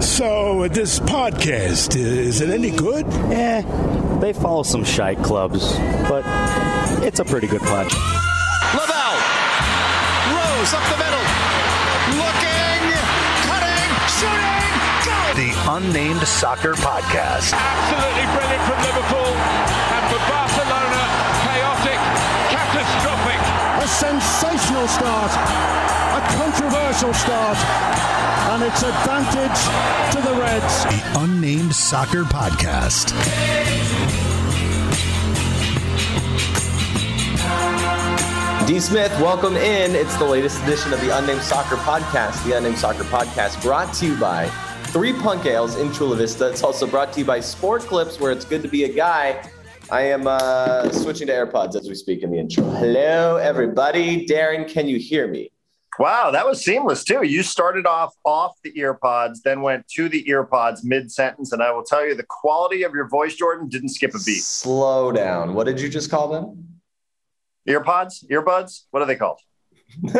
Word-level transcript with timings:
So, 0.00 0.66
this 0.68 0.98
podcast, 0.98 1.94
is 1.96 2.40
it 2.40 2.48
any 2.50 2.70
good? 2.70 3.06
Eh, 3.32 3.62
they 4.20 4.32
follow 4.32 4.62
some 4.62 4.82
shite 4.84 5.22
clubs, 5.22 5.76
but 6.08 6.24
it's 7.04 7.20
a 7.20 7.24
pretty 7.24 7.46
good 7.46 7.60
pod. 7.60 7.84
Lavelle. 8.72 9.20
Rose 10.32 10.72
up 10.72 10.84
the 10.88 10.98
middle. 11.00 11.24
Looking. 12.16 12.80
Cutting. 13.44 13.90
Shooting. 14.16 14.72
Go! 15.04 15.16
The 15.36 15.52
Unnamed 15.68 16.26
Soccer 16.26 16.74
Podcast. 16.80 17.52
Absolutely 17.52 18.26
brilliant 18.32 18.64
from 18.64 18.78
Liverpool. 18.80 19.30
And 19.36 20.04
for 20.08 20.20
Barcelona, 20.32 21.02
chaotic, 21.44 22.00
catastrophic. 22.48 23.40
A 23.84 23.88
sensational 23.88 24.88
start, 24.88 25.32
a 26.20 26.34
controversial 26.34 27.14
start, 27.14 27.56
and 28.52 28.62
it's 28.62 28.82
advantage 28.82 29.60
to 30.12 30.20
the 30.20 30.38
Reds. 30.38 30.84
The 30.84 31.20
Unnamed 31.20 31.74
Soccer 31.74 32.24
Podcast. 32.24 33.08
D. 38.66 38.80
Smith, 38.80 39.10
welcome 39.18 39.56
in. 39.56 39.94
It's 39.94 40.14
the 40.16 40.24
latest 40.24 40.62
edition 40.64 40.92
of 40.92 41.00
the 41.00 41.16
Unnamed 41.16 41.40
Soccer 41.40 41.76
Podcast. 41.76 42.44
The 42.44 42.56
Unnamed 42.56 42.76
Soccer 42.76 43.04
Podcast 43.04 43.62
brought 43.62 43.94
to 43.94 44.06
you 44.06 44.16
by 44.16 44.46
Three 44.88 45.14
Punk 45.14 45.46
Ales 45.46 45.76
in 45.76 45.90
Chula 45.90 46.16
Vista. 46.16 46.50
It's 46.50 46.62
also 46.62 46.86
brought 46.86 47.14
to 47.14 47.20
you 47.20 47.24
by 47.24 47.40
Sport 47.40 47.82
Clips, 47.82 48.20
where 48.20 48.30
it's 48.30 48.44
good 48.44 48.62
to 48.62 48.68
be 48.68 48.84
a 48.84 48.92
guy. 48.92 49.48
I 49.90 50.02
am 50.02 50.26
uh, 50.26 50.90
switching 50.90 51.28
to 51.28 51.32
AirPods 51.32 51.76
as 51.76 51.88
we 51.88 51.94
speak 51.94 52.22
in 52.22 52.30
the 52.30 52.38
intro. 52.38 52.68
Hello, 52.72 53.36
everybody. 53.36 54.26
Darren, 54.26 54.68
can 54.68 54.86
you 54.86 54.98
hear 54.98 55.26
me? 55.26 55.50
Wow, 55.98 56.30
that 56.30 56.46
was 56.46 56.64
seamless 56.64 57.04
too. 57.04 57.22
You 57.24 57.42
started 57.42 57.84
off 57.84 58.14
off 58.24 58.56
the 58.62 58.72
earpods, 58.72 59.42
then 59.44 59.60
went 59.60 59.86
to 59.96 60.08
the 60.08 60.24
earpods 60.24 60.78
mid 60.84 61.10
sentence, 61.12 61.52
and 61.52 61.62
I 61.62 61.72
will 61.72 61.82
tell 61.82 62.06
you 62.06 62.14
the 62.14 62.24
quality 62.28 62.84
of 62.84 62.94
your 62.94 63.08
voice, 63.08 63.34
Jordan, 63.34 63.68
didn't 63.68 63.90
skip 63.90 64.10
a 64.14 64.18
beat. 64.24 64.42
Slow 64.42 65.12
down. 65.12 65.54
What 65.54 65.64
did 65.64 65.80
you 65.80 65.88
just 65.88 66.10
call 66.10 66.28
them? 66.28 66.80
Earpods, 67.68 68.24
earbuds. 68.30 68.84
What 68.90 69.02
are 69.02 69.06
they 69.06 69.16
called? 69.16 69.40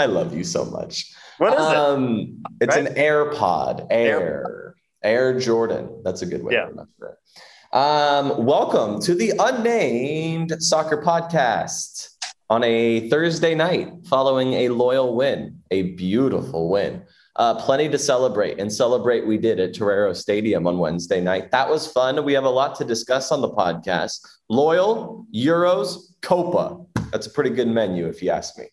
I 0.00 0.06
love 0.06 0.36
you 0.36 0.44
so 0.44 0.64
much. 0.66 1.12
What 1.38 1.54
is 1.54 1.60
um, 1.60 2.42
it? 2.60 2.66
It's 2.68 2.76
Right? 2.76 2.86
an 2.86 2.94
AirPod. 2.94 3.86
Air. 3.90 4.74
Air 5.02 5.38
Jordan. 5.38 6.02
That's 6.04 6.22
a 6.22 6.26
good 6.26 6.42
way 6.42 6.54
Yeah. 6.54 6.62
to 6.62 6.68
remember 6.68 6.90
it. 7.00 7.76
Um, 7.76 8.44
welcome 8.44 9.00
to 9.02 9.14
the 9.14 9.32
Unnamed 9.38 10.56
Soccer 10.62 11.00
Podcast 11.02 12.15
on 12.48 12.62
a 12.64 13.08
Thursday 13.08 13.54
night 13.54 13.92
following 14.06 14.52
a 14.54 14.68
loyal 14.68 15.14
win, 15.16 15.60
a 15.70 15.82
beautiful 15.92 16.68
win. 16.68 17.02
Uh, 17.36 17.54
plenty 17.54 17.86
to 17.86 17.98
celebrate, 17.98 18.58
and 18.58 18.72
celebrate 18.72 19.26
we 19.26 19.36
did 19.36 19.60
at 19.60 19.74
Torero 19.74 20.14
Stadium 20.14 20.66
on 20.66 20.78
Wednesday 20.78 21.20
night. 21.20 21.50
That 21.50 21.68
was 21.68 21.86
fun. 21.86 22.24
We 22.24 22.32
have 22.32 22.44
a 22.44 22.48
lot 22.50 22.74
to 22.76 22.84
discuss 22.84 23.30
on 23.30 23.42
the 23.42 23.50
podcast. 23.50 24.20
Loyal, 24.48 25.26
Euros, 25.34 26.14
Copa. 26.22 26.82
That's 27.12 27.26
a 27.26 27.30
pretty 27.30 27.50
good 27.50 27.68
menu, 27.68 28.06
if 28.06 28.22
you 28.22 28.30
ask 28.30 28.56
me. 28.56 28.64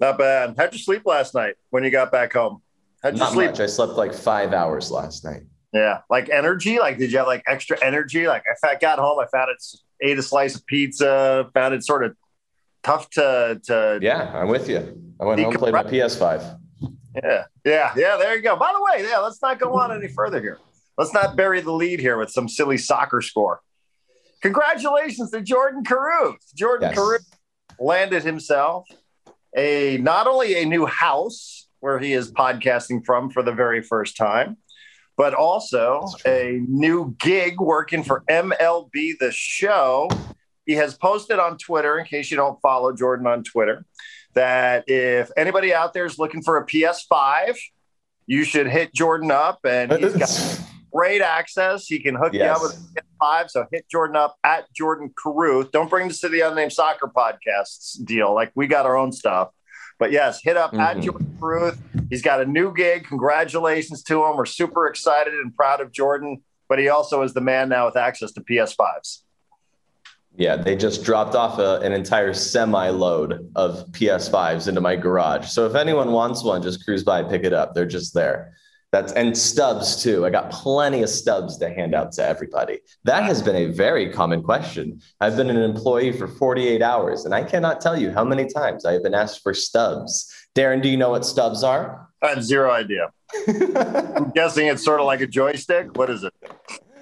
Not 0.00 0.16
bad. 0.16 0.54
How'd 0.56 0.72
you 0.72 0.78
sleep 0.78 1.02
last 1.04 1.34
night 1.34 1.56
when 1.68 1.84
you 1.84 1.90
got 1.90 2.10
back 2.10 2.32
home? 2.32 2.62
How'd 3.02 3.14
you 3.14 3.18
Not 3.20 3.32
sleep? 3.32 3.50
much. 3.50 3.60
I 3.60 3.66
slept 3.66 3.92
like 3.92 4.14
five 4.14 4.54
hours 4.54 4.90
last 4.90 5.22
night. 5.22 5.42
Yeah, 5.74 5.98
like 6.08 6.30
energy. 6.30 6.78
Like, 6.78 6.96
did 6.96 7.12
you 7.12 7.18
have 7.18 7.26
like 7.26 7.42
extra 7.46 7.76
energy? 7.84 8.26
Like, 8.26 8.42
I 8.64 8.76
got 8.76 8.98
home, 8.98 9.18
I 9.18 9.26
found 9.26 9.50
it, 9.50 9.62
ate 10.00 10.18
a 10.18 10.22
slice 10.22 10.56
of 10.56 10.64
pizza, 10.64 11.50
found 11.52 11.74
it 11.74 11.84
sort 11.84 12.04
of 12.04 12.16
tough 12.82 13.10
to 13.10 13.60
to 13.64 13.98
Yeah, 14.02 14.32
I'm 14.34 14.48
with 14.48 14.68
you. 14.68 15.00
I 15.20 15.24
went 15.24 15.40
home, 15.40 15.54
played 15.54 15.72
my 15.72 15.82
PS5. 15.82 16.58
Yeah, 17.22 17.44
yeah, 17.64 17.92
yeah. 17.96 18.16
There 18.16 18.36
you 18.36 18.42
go. 18.42 18.56
By 18.56 18.72
the 18.72 18.82
way, 18.82 19.08
yeah, 19.08 19.18
let's 19.18 19.42
not 19.42 19.58
go 19.58 19.74
on 19.78 19.92
any 19.92 20.08
further 20.08 20.40
here. 20.40 20.58
Let's 20.96 21.12
not 21.12 21.36
bury 21.36 21.60
the 21.60 21.72
lead 21.72 22.00
here 22.00 22.18
with 22.18 22.30
some 22.30 22.48
silly 22.48 22.78
soccer 22.78 23.22
score. 23.22 23.60
Congratulations 24.42 25.30
to 25.32 25.40
Jordan 25.40 25.84
Caruth. 25.84 26.54
Jordan 26.54 26.90
Yes. 26.90 26.98
Caruth 26.98 27.26
landed 27.80 28.22
himself 28.22 28.86
a 29.56 29.98
not 29.98 30.26
only 30.26 30.62
a 30.62 30.64
new 30.64 30.86
house 30.86 31.68
where 31.80 31.98
he 31.98 32.12
is 32.12 32.30
podcasting 32.32 33.04
from 33.04 33.30
for 33.30 33.42
the 33.42 33.52
very 33.52 33.82
first 33.82 34.16
time, 34.16 34.56
but 35.16 35.34
also 35.34 36.04
a 36.26 36.60
new 36.68 37.14
gig 37.18 37.60
working 37.60 38.02
for 38.04 38.22
MLB 38.30 39.18
The 39.18 39.32
Show. 39.32 40.08
He 40.68 40.74
has 40.74 40.94
posted 40.94 41.38
on 41.38 41.56
Twitter, 41.56 41.98
in 41.98 42.04
case 42.04 42.30
you 42.30 42.36
don't 42.36 42.60
follow 42.60 42.92
Jordan 42.92 43.26
on 43.26 43.42
Twitter, 43.42 43.86
that 44.34 44.84
if 44.86 45.30
anybody 45.34 45.72
out 45.72 45.94
there 45.94 46.04
is 46.04 46.18
looking 46.18 46.42
for 46.42 46.58
a 46.58 46.66
PS5, 46.66 47.56
you 48.26 48.44
should 48.44 48.68
hit 48.68 48.92
Jordan 48.92 49.30
up, 49.30 49.60
and 49.64 49.90
he's 49.90 50.12
got 50.14 50.60
great 50.92 51.22
access. 51.22 51.86
He 51.86 52.00
can 52.00 52.14
hook 52.14 52.34
you 52.34 52.40
up 52.42 52.60
with 52.60 52.74
a 52.98 53.24
PS5. 53.24 53.48
So 53.50 53.66
hit 53.72 53.86
Jordan 53.90 54.16
up 54.16 54.36
at 54.44 54.70
Jordan 54.74 55.10
Caruth. 55.16 55.70
Don't 55.72 55.88
bring 55.88 56.08
this 56.08 56.20
to 56.20 56.28
the 56.28 56.40
unnamed 56.42 56.74
soccer 56.74 57.06
podcasts 57.16 57.96
deal. 58.04 58.34
Like 58.34 58.52
we 58.54 58.66
got 58.66 58.84
our 58.84 58.94
own 58.98 59.10
stuff. 59.10 59.48
But 59.98 60.12
yes, 60.12 60.42
hit 60.42 60.58
up 60.58 60.74
at 60.74 60.98
Mhm. 60.98 61.02
Jordan 61.02 61.36
Caruth. 61.40 61.78
He's 62.10 62.20
got 62.20 62.42
a 62.42 62.44
new 62.44 62.74
gig. 62.74 63.06
Congratulations 63.06 64.02
to 64.02 64.22
him. 64.22 64.36
We're 64.36 64.44
super 64.44 64.86
excited 64.86 65.32
and 65.32 65.56
proud 65.56 65.80
of 65.80 65.92
Jordan. 65.92 66.42
But 66.68 66.78
he 66.78 66.90
also 66.90 67.22
is 67.22 67.32
the 67.32 67.40
man 67.40 67.70
now 67.70 67.86
with 67.86 67.96
access 67.96 68.32
to 68.32 68.42
PS5s. 68.42 69.22
Yeah, 70.38 70.54
they 70.54 70.76
just 70.76 71.02
dropped 71.02 71.34
off 71.34 71.58
a, 71.58 71.80
an 71.80 71.92
entire 71.92 72.32
semi 72.32 72.90
load 72.90 73.50
of 73.56 73.84
PS5s 73.90 74.68
into 74.68 74.80
my 74.80 74.94
garage. 74.94 75.48
So 75.48 75.66
if 75.66 75.74
anyone 75.74 76.12
wants 76.12 76.44
one, 76.44 76.62
just 76.62 76.84
cruise 76.84 77.02
by, 77.02 77.24
pick 77.24 77.42
it 77.42 77.52
up. 77.52 77.74
They're 77.74 77.86
just 77.86 78.14
there. 78.14 78.54
That's 78.92 79.12
and 79.12 79.36
stubs 79.36 80.00
too. 80.00 80.24
I 80.24 80.30
got 80.30 80.50
plenty 80.50 81.02
of 81.02 81.10
stubs 81.10 81.58
to 81.58 81.68
hand 81.68 81.92
out 81.92 82.12
to 82.12 82.24
everybody. 82.24 82.78
That 83.02 83.24
has 83.24 83.42
been 83.42 83.56
a 83.56 83.66
very 83.66 84.10
common 84.12 84.44
question. 84.44 85.02
I've 85.20 85.36
been 85.36 85.50
an 85.50 85.60
employee 85.60 86.12
for 86.12 86.28
48 86.28 86.82
hours, 86.82 87.24
and 87.24 87.34
I 87.34 87.42
cannot 87.42 87.80
tell 87.80 88.00
you 88.00 88.12
how 88.12 88.24
many 88.24 88.46
times 88.46 88.86
I 88.86 88.92
have 88.92 89.02
been 89.02 89.14
asked 89.14 89.42
for 89.42 89.52
stubs. 89.52 90.32
Darren, 90.54 90.80
do 90.80 90.88
you 90.88 90.96
know 90.96 91.10
what 91.10 91.26
stubs 91.26 91.64
are? 91.64 92.08
I 92.22 92.28
have 92.28 92.44
zero 92.44 92.70
idea. 92.70 93.10
I'm 93.48 94.30
guessing 94.30 94.68
it's 94.68 94.84
sort 94.84 95.00
of 95.00 95.06
like 95.06 95.20
a 95.20 95.26
joystick. 95.26 95.98
What 95.98 96.08
is 96.08 96.22
it? 96.22 96.32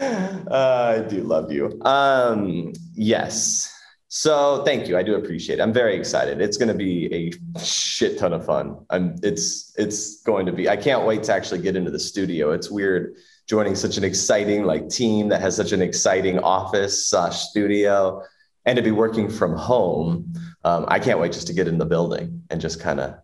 Uh, 0.01 0.97
I 0.99 1.09
do 1.09 1.23
love 1.23 1.53
you. 1.53 1.81
Um, 1.83 2.73
yes. 2.95 3.73
So 4.09 4.63
thank 4.65 4.89
you. 4.89 4.97
I 4.97 5.03
do 5.03 5.17
appreciate 5.17 5.59
it. 5.59 5.63
I'm 5.63 5.73
very 5.73 5.97
excited. 5.97 6.41
It's 6.41 6.57
going 6.57 6.69
to 6.69 6.75
be 6.75 7.13
a 7.13 7.59
shit 7.59 8.19
ton 8.19 8.33
of 8.33 8.47
fun. 8.47 8.79
I'm. 8.91 9.17
It's 9.23 9.75
it's 9.77 10.23
going 10.23 10.47
to 10.47 10.53
be. 10.53 10.69
I 10.69 10.77
can't 10.77 11.05
wait 11.05 11.25
to 11.25 11.35
actually 11.35 11.61
get 11.61 11.77
into 11.77 11.91
the 11.91 11.99
studio. 11.99 12.53
It's 12.53 12.71
weird 12.71 13.17
joining 13.49 13.75
such 13.75 13.97
an 13.97 14.05
exciting 14.05 14.65
like 14.65 14.89
team 14.89 15.29
that 15.29 15.41
has 15.41 15.55
such 15.57 15.73
an 15.73 15.83
exciting 15.83 16.39
office 16.39 17.09
slash 17.09 17.41
studio, 17.41 18.23
and 18.65 18.77
to 18.77 18.83
be 18.83 18.93
working 18.93 19.29
from 19.29 19.57
home. 19.57 20.33
Um, 20.65 20.85
I 20.89 20.99
can't 20.99 21.19
wait 21.19 21.33
just 21.33 21.47
to 21.49 21.53
get 21.53 21.69
in 21.69 21.79
the 21.79 21.87
building 21.87 22.43
and 22.51 22.61
just 22.61 22.81
kind 22.81 23.01
of 23.01 23.17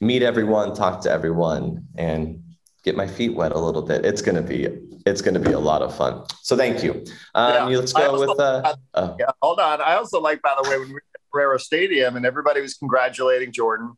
meet 0.00 0.22
everyone, 0.22 0.74
talk 0.74 1.00
to 1.02 1.10
everyone, 1.10 1.86
and 1.96 2.42
get 2.84 2.96
my 2.96 3.06
feet 3.06 3.34
wet 3.34 3.52
a 3.52 3.58
little 3.58 3.82
bit. 3.82 4.04
It's 4.04 4.22
gonna 4.22 4.42
be 4.42 4.81
it's 5.06 5.22
gonna 5.22 5.38
be 5.40 5.52
a 5.52 5.58
lot 5.58 5.82
of 5.82 5.94
fun. 5.96 6.24
So 6.42 6.56
thank 6.56 6.82
you. 6.82 7.04
Um, 7.34 7.70
Yeah. 7.70 7.78
let's 7.78 7.92
go 7.92 8.18
with 8.18 8.38
uh, 8.38 8.74
uh, 8.94 9.14
Yeah, 9.18 9.26
hold 9.42 9.60
on. 9.60 9.80
I 9.80 9.94
also 9.94 10.20
like, 10.20 10.42
by 10.42 10.54
the 10.62 10.68
way, 10.68 10.78
when 10.78 10.88
we 10.88 10.94
were 10.94 11.02
at 11.14 11.20
Torero 11.32 11.58
Stadium 11.58 12.16
and 12.16 12.24
everybody 12.26 12.60
was 12.60 12.74
congratulating 12.74 13.52
Jordan. 13.52 13.94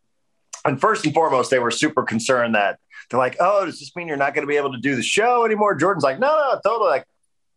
And 0.65 0.81
first 0.81 1.05
and 1.05 1.13
foremost, 1.13 1.51
they 1.51 1.59
were 1.59 1.71
super 1.71 2.03
concerned 2.05 2.55
that 2.55 2.79
they're 3.11 3.19
like, 3.21 3.37
"Oh, 3.39 3.67
does 3.67 3.79
this 3.81 3.95
mean 3.95 4.09
you're 4.09 4.17
not 4.17 4.35
going 4.35 4.47
to 4.47 4.51
be 4.51 4.57
able 4.57 4.73
to 4.73 4.81
do 4.81 4.97
the 4.97 5.03
show 5.03 5.45
anymore?" 5.45 5.75
Jordan's 5.75 6.05
like, 6.05 6.19
"No, 6.19 6.29
no, 6.29 6.59
totally. 6.65 6.89
Like, 6.91 7.05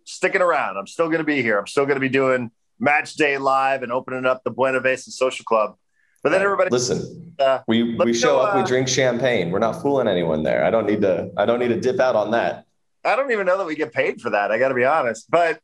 sticking 0.03 0.41
around. 0.41 0.77
I'm 0.77 0.87
still 0.87 1.07
going 1.07 1.19
to 1.19 1.23
be 1.23 1.41
here. 1.41 1.57
I'm 1.57 1.67
still 1.67 1.85
going 1.85 1.95
to 1.95 2.01
be 2.01 2.09
doing 2.09 2.51
match 2.79 3.13
day 3.15 3.37
live 3.37 3.81
and 3.83 3.91
opening 3.93 4.25
up 4.25 4.43
the 4.43 4.51
Buena 4.51 4.81
Vista 4.81 5.11
Social 5.11 5.45
Club." 5.45 5.75
But 6.21 6.31
then 6.31 6.41
everybody, 6.41 6.69
listen. 6.69 7.33
uh, 7.39 7.59
We 7.67 7.95
we 7.95 8.13
show 8.13 8.39
up, 8.39 8.55
we 8.55 8.61
uh, 8.61 8.65
drink 8.65 8.89
champagne. 8.89 9.51
We're 9.51 9.59
not 9.59 9.81
fooling 9.81 10.09
anyone 10.09 10.43
there. 10.43 10.65
I 10.65 10.69
don't 10.69 10.85
need 10.85 10.99
to 11.01 11.31
I 11.37 11.45
don't 11.45 11.59
need 11.59 11.69
to 11.69 11.79
dip 11.79 12.01
out 12.01 12.17
on 12.17 12.31
that. 12.31 12.65
I 13.07 13.15
don't 13.15 13.31
even 13.31 13.45
know 13.45 13.57
that 13.57 13.65
we 13.65 13.75
get 13.75 13.93
paid 13.93 14.19
for 14.19 14.29
that. 14.31 14.51
I 14.51 14.59
got 14.59 14.67
to 14.67 14.75
be 14.75 14.83
honest. 14.83 15.31
But 15.31 15.61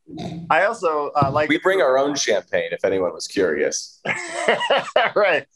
I 0.48 0.64
also 0.64 1.10
uh, 1.10 1.30
like 1.30 1.50
We 1.50 1.58
bring 1.58 1.82
our 1.82 1.98
own 1.98 2.14
champagne 2.14 2.70
if 2.72 2.84
anyone 2.84 3.12
was 3.12 3.26
curious. 3.26 4.00
right. 5.14 5.46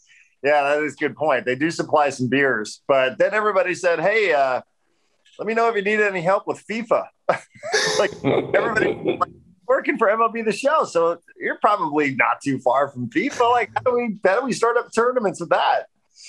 Yeah, 0.42 0.62
that 0.62 0.82
is 0.82 0.92
a 0.92 0.96
good 0.96 1.16
point. 1.16 1.46
They 1.46 1.56
do 1.56 1.70
supply 1.70 2.10
some 2.10 2.28
beers, 2.28 2.82
but 2.86 3.18
then 3.18 3.34
everybody 3.34 3.74
said, 3.74 3.98
"Hey, 3.98 4.32
uh, 4.32 4.60
let 5.38 5.48
me 5.48 5.54
know 5.54 5.68
if 5.68 5.74
you 5.74 5.82
need 5.82 6.00
any 6.00 6.20
help 6.20 6.46
with 6.46 6.64
FIFA." 6.64 7.06
like 7.98 8.12
everybody 8.54 9.18
working 9.66 9.98
for 9.98 10.06
MLB 10.06 10.44
the 10.44 10.52
Show, 10.52 10.84
so 10.84 11.18
you're 11.40 11.58
probably 11.58 12.14
not 12.14 12.40
too 12.40 12.60
far 12.60 12.88
from 12.88 13.10
FIFA. 13.10 13.50
Like, 13.50 13.70
how 13.74 13.80
do 13.80 13.96
we 13.96 14.18
how 14.24 14.38
do 14.38 14.46
we 14.46 14.52
start 14.52 14.76
up 14.76 14.92
tournaments 14.94 15.40
with 15.40 15.50
that? 15.50 15.86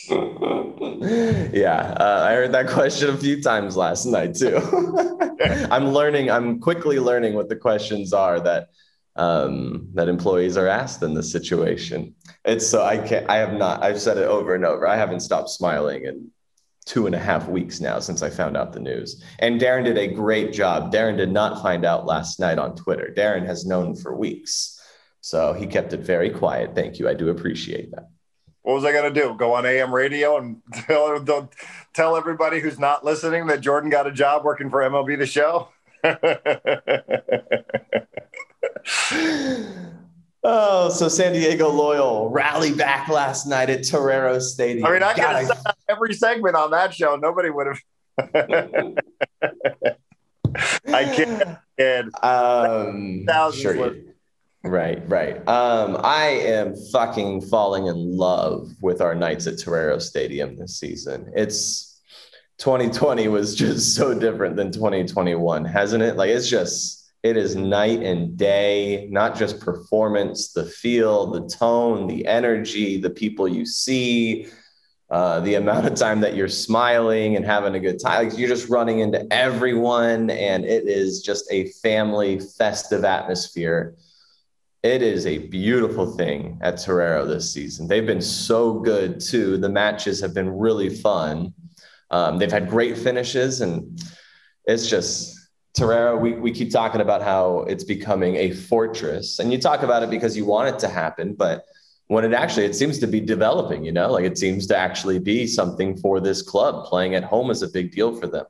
Yeah, 0.10 1.96
uh, 2.00 2.26
I 2.28 2.34
heard 2.34 2.52
that 2.52 2.68
question 2.68 3.10
a 3.10 3.18
few 3.18 3.42
times 3.42 3.78
last 3.78 4.06
night 4.06 4.36
too. 4.36 4.58
I'm 5.72 5.90
learning. 5.90 6.30
I'm 6.30 6.60
quickly 6.60 7.00
learning 7.00 7.34
what 7.34 7.50
the 7.50 7.56
questions 7.56 8.14
are 8.14 8.40
that 8.42 8.70
um, 9.16 9.90
that 9.94 10.08
employees 10.08 10.58
are 10.58 10.68
asked 10.68 11.04
in 11.04 11.14
this 11.14 11.32
situation. 11.32 12.16
It's 12.46 12.68
so 12.68 12.84
I 12.84 12.98
can't. 12.98 13.30
I 13.30 13.38
have 13.38 13.54
not. 13.54 13.84
I've 13.84 14.02
said 14.02 14.18
it 14.18 14.28
over 14.28 14.56
and 14.56 14.66
over. 14.66 14.88
I 14.88 14.96
haven't 14.96 15.22
stopped 15.22 15.50
smiling 15.50 16.06
in 16.06 16.32
two 16.86 17.06
and 17.06 17.14
a 17.14 17.20
half 17.20 17.48
weeks 17.48 17.80
now 17.80 18.00
since 18.00 18.24
I 18.24 18.30
found 18.30 18.58
out 18.58 18.74
the 18.74 18.80
news. 18.80 19.24
And 19.40 19.62
Darren 19.62 19.84
did 19.84 19.98
a 19.98 20.08
great 20.08 20.52
job. 20.54 20.92
Darren 20.92 21.18
did 21.18 21.32
not 21.32 21.62
find 21.62 21.86
out 21.86 22.06
last 22.06 22.40
night 22.40 22.58
on 22.58 22.76
Twitter. 22.76 23.14
Darren 23.16 23.46
has 23.46 23.66
known 23.66 23.96
for 23.96 24.16
weeks. 24.16 24.82
So 25.22 25.54
he 25.54 25.68
kept 25.68 25.94
it 25.94 26.00
very 26.00 26.30
quiet. 26.30 26.74
Thank 26.74 26.98
you. 26.98 27.08
I 27.08 27.14
do 27.14 27.30
appreciate 27.30 27.92
that. 27.92 28.10
What 28.70 28.76
was 28.76 28.86
I 28.86 28.92
going 28.92 29.12
to 29.12 29.20
do? 29.20 29.34
Go 29.34 29.56
on 29.56 29.66
AM 29.66 29.92
radio 29.92 30.38
and 30.38 30.62
tell, 30.74 31.50
tell 31.92 32.16
everybody 32.16 32.60
who's 32.60 32.78
not 32.78 33.04
listening 33.04 33.48
that 33.48 33.62
Jordan 33.62 33.90
got 33.90 34.06
a 34.06 34.12
job 34.12 34.46
working 34.46 34.70
for 34.70 34.82
MLB 34.82 35.18
The 35.18 35.26
Show? 35.26 35.70
oh, 40.44 40.90
so 40.90 41.08
San 41.08 41.34
Diego 41.34 41.72
Loyal 41.72 42.30
rally 42.30 42.72
back 42.72 43.08
last 43.08 43.48
night 43.48 43.72
at 43.72 43.88
Torero 43.88 44.38
Stadium. 44.38 44.86
I 44.86 44.92
mean, 44.92 45.02
I 45.02 45.16
got 45.16 45.42
to 45.42 45.76
every 45.90 46.14
segment 46.14 46.56
on 46.56 46.70
that 46.70 46.94
show. 46.94 47.16
Nobody 47.16 47.50
would 47.50 47.66
have. 47.66 47.80
I 50.94 51.58
can't. 51.76 52.24
Um, 52.24 53.26
sure 53.52 53.96
right, 54.64 55.02
right. 55.10 55.48
Um, 55.48 55.98
I 56.04 56.26
am 56.28 56.76
fucking 56.92 57.42
falling 57.42 57.88
in 57.88 58.18
love 58.18 58.72
with 58.82 59.02
our 59.02 59.16
nights 59.16 59.48
at 59.48 59.60
Torero 59.60 60.00
Stadium 60.00 60.58
this 60.58 60.80
season. 60.80 61.32
It's 61.36 62.02
2020 62.60 63.28
was 63.30 63.56
just 63.56 63.96
so 63.96 64.18
different 64.18 64.56
than 64.56 64.72
2021, 64.72 65.66
hasn't 65.66 66.04
it? 66.04 66.18
Like 66.18 66.30
it's 66.30 66.50
just 66.50 67.00
it 67.24 67.36
is 67.36 67.56
night 67.56 68.02
and 68.02 68.38
day, 68.38 69.08
not 69.12 69.36
just 69.36 69.60
performance, 69.60 70.54
the 70.54 70.66
feel, 70.66 71.32
the 71.32 71.48
tone, 71.50 72.08
the 72.08 72.26
energy, 72.26 73.00
the 73.00 73.10
people 73.10 73.46
you 73.48 73.66
see, 73.66 74.48
uh, 75.10 75.40
the 75.42 75.56
amount 75.56 75.86
of 75.86 75.96
time 75.96 76.22
that 76.22 76.36
you're 76.36 76.48
smiling 76.48 77.36
and 77.36 77.46
having 77.46 77.76
a 77.76 77.80
good 77.80 78.00
time. 78.00 78.30
Like 78.30 78.38
you're 78.38 78.48
just 78.48 78.70
running 78.70 79.00
into 79.00 79.26
everyone, 79.34 80.30
and 80.30 80.64
it 80.64 80.88
is 80.88 81.22
just 81.22 81.46
a 81.52 81.70
family 81.84 82.40
festive 82.40 83.04
atmosphere. 83.04 83.96
It 84.82 85.02
is 85.02 85.26
a 85.26 85.40
beautiful 85.40 86.06
thing 86.16 86.58
at 86.62 86.82
Torero 86.82 87.26
this 87.26 87.52
season. 87.52 87.88
They've 87.88 88.06
been 88.06 88.22
so 88.22 88.80
good 88.80 89.20
too. 89.20 89.58
The 89.58 89.68
matches 89.68 90.22
have 90.22 90.34
been 90.34 90.50
really 90.50 90.90
fun. 90.90 91.54
Um, 92.12 92.38
they've 92.38 92.52
had 92.52 92.70
great 92.70 92.98
finishes, 92.98 93.60
and 93.60 94.02
it's 94.66 94.88
just 94.88 95.40
Torero, 95.78 96.18
we, 96.18 96.34
we 96.34 96.52
keep 96.52 96.72
talking 96.72 97.02
about 97.02 97.22
how 97.22 97.60
it's 97.68 97.84
becoming 97.84 98.38
a 98.38 98.52
fortress. 98.52 99.40
And 99.40 99.52
you 99.52 99.60
talk 99.60 99.84
about 99.84 100.02
it 100.02 100.10
because 100.10 100.36
you 100.36 100.46
want 100.46 100.74
it 100.74 100.80
to 100.80 100.88
happen, 100.88 101.34
but 101.34 101.66
when 102.08 102.26
it 102.26 102.34
actually 102.34 102.66
it 102.66 102.76
seems 102.76 103.00
to 103.00 103.08
be 103.08 103.20
developing, 103.20 103.86
you 103.86 103.92
know, 103.92 104.12
like 104.12 104.26
it 104.26 104.38
seems 104.38 104.66
to 104.68 104.78
actually 104.78 105.20
be 105.20 105.46
something 105.46 105.96
for 105.98 106.20
this 106.20 106.42
club. 106.42 106.86
Playing 106.86 107.16
at 107.16 107.24
home 107.24 107.52
is 107.52 107.62
a 107.62 107.68
big 107.68 107.92
deal 107.92 108.16
for 108.16 108.28
them. 108.28 108.46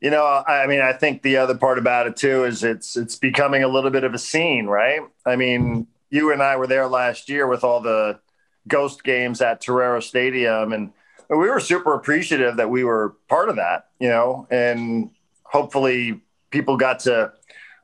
You 0.00 0.10
know, 0.10 0.24
I 0.46 0.66
mean, 0.68 0.80
I 0.80 0.92
think 0.92 1.22
the 1.22 1.38
other 1.38 1.56
part 1.56 1.78
about 1.78 2.06
it 2.06 2.16
too 2.16 2.44
is 2.44 2.62
it's 2.62 2.96
it's 2.96 3.16
becoming 3.16 3.64
a 3.64 3.68
little 3.68 3.90
bit 3.90 4.04
of 4.04 4.14
a 4.14 4.18
scene, 4.18 4.66
right? 4.66 5.00
I 5.26 5.34
mean, 5.34 5.88
you 6.08 6.32
and 6.32 6.42
I 6.42 6.56
were 6.56 6.68
there 6.68 6.86
last 6.86 7.28
year 7.28 7.48
with 7.48 7.64
all 7.64 7.80
the 7.80 8.20
ghost 8.68 9.02
games 9.02 9.40
at 9.40 9.60
Torero 9.60 9.98
Stadium 9.98 10.72
and 10.72 10.92
we 11.30 11.50
were 11.50 11.60
super 11.60 11.94
appreciative 11.94 12.56
that 12.56 12.70
we 12.70 12.84
were 12.84 13.16
part 13.28 13.48
of 13.48 13.56
that, 13.56 13.88
you 13.98 14.08
know, 14.08 14.46
and 14.50 15.10
hopefully 15.42 16.22
people 16.50 16.76
got 16.76 17.00
to 17.00 17.32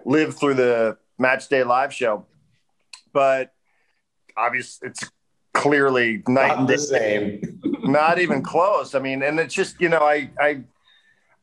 live 0.05 0.37
through 0.38 0.55
the 0.55 0.96
match 1.19 1.49
day 1.49 1.62
live 1.62 1.93
show. 1.93 2.26
But 3.12 3.52
obviously, 4.37 4.88
it's 4.88 5.10
clearly 5.52 6.22
night 6.26 6.49
not 6.49 6.58
and 6.60 6.69
the 6.69 6.78
same. 6.78 7.60
not 7.84 8.19
even 8.19 8.43
close. 8.43 8.94
I 8.94 8.99
mean, 8.99 9.22
and 9.22 9.38
it's 9.38 9.55
just 9.55 9.81
you 9.81 9.88
know, 9.88 10.00
I 10.00 10.31
I 10.40 10.62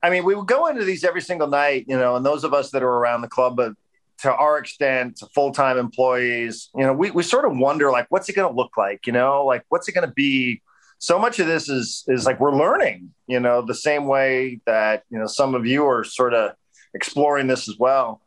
I 0.04 0.10
mean, 0.10 0.24
we 0.24 0.36
would 0.36 0.48
go 0.48 0.68
into 0.68 0.84
these 0.84 1.04
every 1.04 1.22
single 1.22 1.48
night, 1.48 1.86
you 1.88 1.98
know, 1.98 2.16
and 2.16 2.26
those 2.26 2.44
of 2.44 2.54
us 2.54 2.72
that 2.72 2.82
are 2.84 2.90
around 2.90 3.22
the 3.22 3.28
club, 3.28 3.56
but 3.56 3.74
to 4.20 4.34
our 4.34 4.58
extent, 4.58 5.18
to 5.18 5.28
full 5.28 5.52
time 5.52 5.78
employees, 5.78 6.70
you 6.76 6.84
know, 6.84 6.94
we 6.94 7.12
we 7.12 7.24
sort 7.24 7.46
of 7.46 7.56
wonder 7.58 7.92
like, 7.92 8.08
what's 8.10 8.30
it 8.30 8.34
going 8.34 8.52
to 8.52 8.56
look 8.56 8.78
like? 8.78 9.08
You 9.08 9.14
know, 9.14 9.46
like 9.46 9.66
what's 9.70 9.88
it 9.88 9.94
going 9.94 10.08
to 10.08 10.14
be? 10.14 10.62
so 11.02 11.18
much 11.18 11.40
of 11.40 11.48
this 11.48 11.68
is 11.68 12.06
is 12.08 12.26
like 12.26 12.40
we're 12.40 12.56
learning 12.56 13.12
you 13.28 13.40
know 13.40 13.62
the 13.64 13.76
same 13.76 14.06
way 14.06 14.62
that 14.66 15.04
you 15.10 15.18
know 15.18 15.26
some 15.26 15.56
of 15.56 15.66
you 15.66 15.86
are 15.86 16.04
sort 16.04 16.34
of 16.34 16.52
exploring 16.94 17.48
this 17.48 17.68
as 17.68 17.76
well 17.78 18.22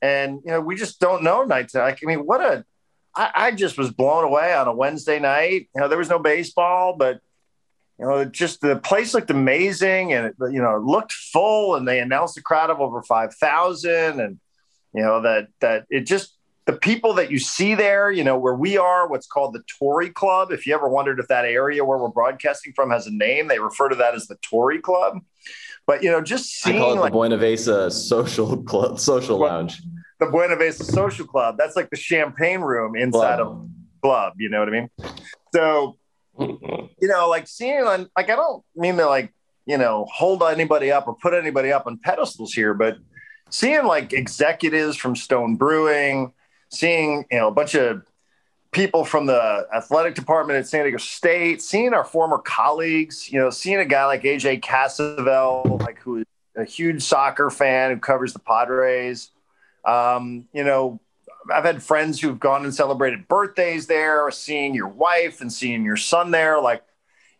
and 0.00 0.40
you 0.44 0.50
know 0.50 0.60
we 0.60 0.74
just 0.74 0.98
don't 0.98 1.22
know 1.22 1.44
nights 1.44 1.74
like 1.74 2.00
i 2.02 2.06
mean 2.06 2.20
what 2.20 2.40
a 2.40 2.64
I, 3.14 3.30
I 3.34 3.50
just 3.50 3.78
was 3.78 3.90
blown 3.90 4.24
away 4.24 4.54
on 4.54 4.66
a 4.66 4.72
wednesday 4.72 5.18
night 5.18 5.68
you 5.74 5.80
know 5.80 5.88
there 5.88 5.98
was 5.98 6.08
no 6.08 6.18
baseball 6.18 6.96
but 6.98 7.20
you 7.98 8.06
know 8.06 8.24
just 8.24 8.60
the 8.60 8.76
place 8.76 9.14
looked 9.14 9.30
amazing 9.30 10.12
and 10.12 10.26
it, 10.26 10.34
you 10.52 10.60
know 10.60 10.76
it 10.76 10.82
looked 10.82 11.12
full 11.12 11.74
and 11.76 11.86
they 11.86 12.00
announced 12.00 12.36
a 12.36 12.42
crowd 12.42 12.70
of 12.70 12.80
over 12.80 13.02
5000 13.02 14.20
and 14.20 14.38
you 14.94 15.02
know 15.02 15.22
that 15.22 15.48
that 15.60 15.86
it 15.90 16.00
just 16.02 16.36
the 16.66 16.72
people 16.72 17.14
that 17.14 17.30
you 17.30 17.38
see 17.38 17.76
there, 17.76 18.10
you 18.10 18.24
know, 18.24 18.36
where 18.36 18.54
we 18.54 18.76
are, 18.76 19.08
what's 19.08 19.28
called 19.28 19.54
the 19.54 19.62
Tory 19.78 20.10
Club. 20.10 20.50
If 20.50 20.66
you 20.66 20.74
ever 20.74 20.88
wondered 20.88 21.20
if 21.20 21.28
that 21.28 21.44
area 21.44 21.84
where 21.84 21.96
we're 21.96 22.08
broadcasting 22.08 22.72
from 22.74 22.90
has 22.90 23.06
a 23.06 23.12
name, 23.12 23.46
they 23.46 23.60
refer 23.60 23.88
to 23.88 23.94
that 23.94 24.16
as 24.16 24.26
the 24.26 24.36
Tory 24.42 24.80
Club. 24.80 25.20
But 25.86 26.02
you 26.02 26.10
know, 26.10 26.20
just 26.20 26.46
seeing 26.60 26.76
I 26.76 26.80
call 26.80 26.92
it 26.92 26.96
like, 26.96 27.12
the 27.12 27.18
Buena 27.18 27.36
Vista 27.36 27.90
Social 27.92 28.60
Club, 28.64 28.98
Social 28.98 29.38
Lounge. 29.38 29.80
The 30.18 30.26
Buena 30.26 30.56
Vista 30.56 30.84
Social 30.84 31.24
Club. 31.24 31.56
That's 31.56 31.76
like 31.76 31.88
the 31.90 31.96
champagne 31.96 32.60
room 32.60 32.96
inside 32.96 33.36
club. 33.36 33.40
of 33.40 33.68
club. 34.02 34.32
You 34.38 34.48
know 34.48 34.58
what 34.58 34.68
I 34.68 34.72
mean? 34.72 34.90
So, 35.54 35.96
you 37.00 37.08
know, 37.08 37.28
like 37.28 37.46
seeing 37.46 37.84
on 37.84 38.08
like 38.16 38.30
I 38.30 38.36
don't 38.36 38.64
mean 38.74 38.96
to 38.96 39.06
like 39.06 39.32
you 39.64 39.78
know 39.78 40.06
hold 40.12 40.42
anybody 40.42 40.92
up 40.92 41.08
or 41.08 41.14
put 41.14 41.34
anybody 41.34 41.72
up 41.72 41.86
on 41.86 41.98
pedestals 41.98 42.52
here, 42.52 42.74
but 42.74 42.98
seeing 43.50 43.84
like 43.84 44.12
executives 44.12 44.96
from 44.96 45.16
Stone 45.16 45.56
Brewing 45.56 46.32
seeing 46.70 47.24
you 47.30 47.38
know 47.38 47.48
a 47.48 47.52
bunch 47.52 47.74
of 47.74 48.02
people 48.72 49.04
from 49.04 49.26
the 49.26 49.66
athletic 49.74 50.14
department 50.14 50.58
at 50.58 50.66
San 50.66 50.82
Diego 50.82 50.98
State, 50.98 51.62
seeing 51.62 51.94
our 51.94 52.04
former 52.04 52.38
colleagues, 52.38 53.30
you 53.32 53.38
know, 53.38 53.48
seeing 53.48 53.78
a 53.78 53.84
guy 53.84 54.04
like 54.04 54.22
AJ 54.22 54.60
Cassavell, 54.60 55.80
like 55.80 55.98
who 56.00 56.18
is 56.18 56.26
a 56.56 56.64
huge 56.64 57.02
soccer 57.02 57.48
fan 57.48 57.92
who 57.92 57.98
covers 57.98 58.32
the 58.32 58.38
Padres. 58.38 59.30
Um, 59.84 60.48
you 60.52 60.64
know, 60.64 61.00
I've 61.52 61.64
had 61.64 61.82
friends 61.82 62.20
who've 62.20 62.38
gone 62.38 62.64
and 62.64 62.74
celebrated 62.74 63.28
birthdays 63.28 63.86
there, 63.86 64.30
seeing 64.30 64.74
your 64.74 64.88
wife 64.88 65.40
and 65.40 65.52
seeing 65.52 65.84
your 65.84 65.96
son 65.96 66.30
there. 66.30 66.60
Like, 66.60 66.82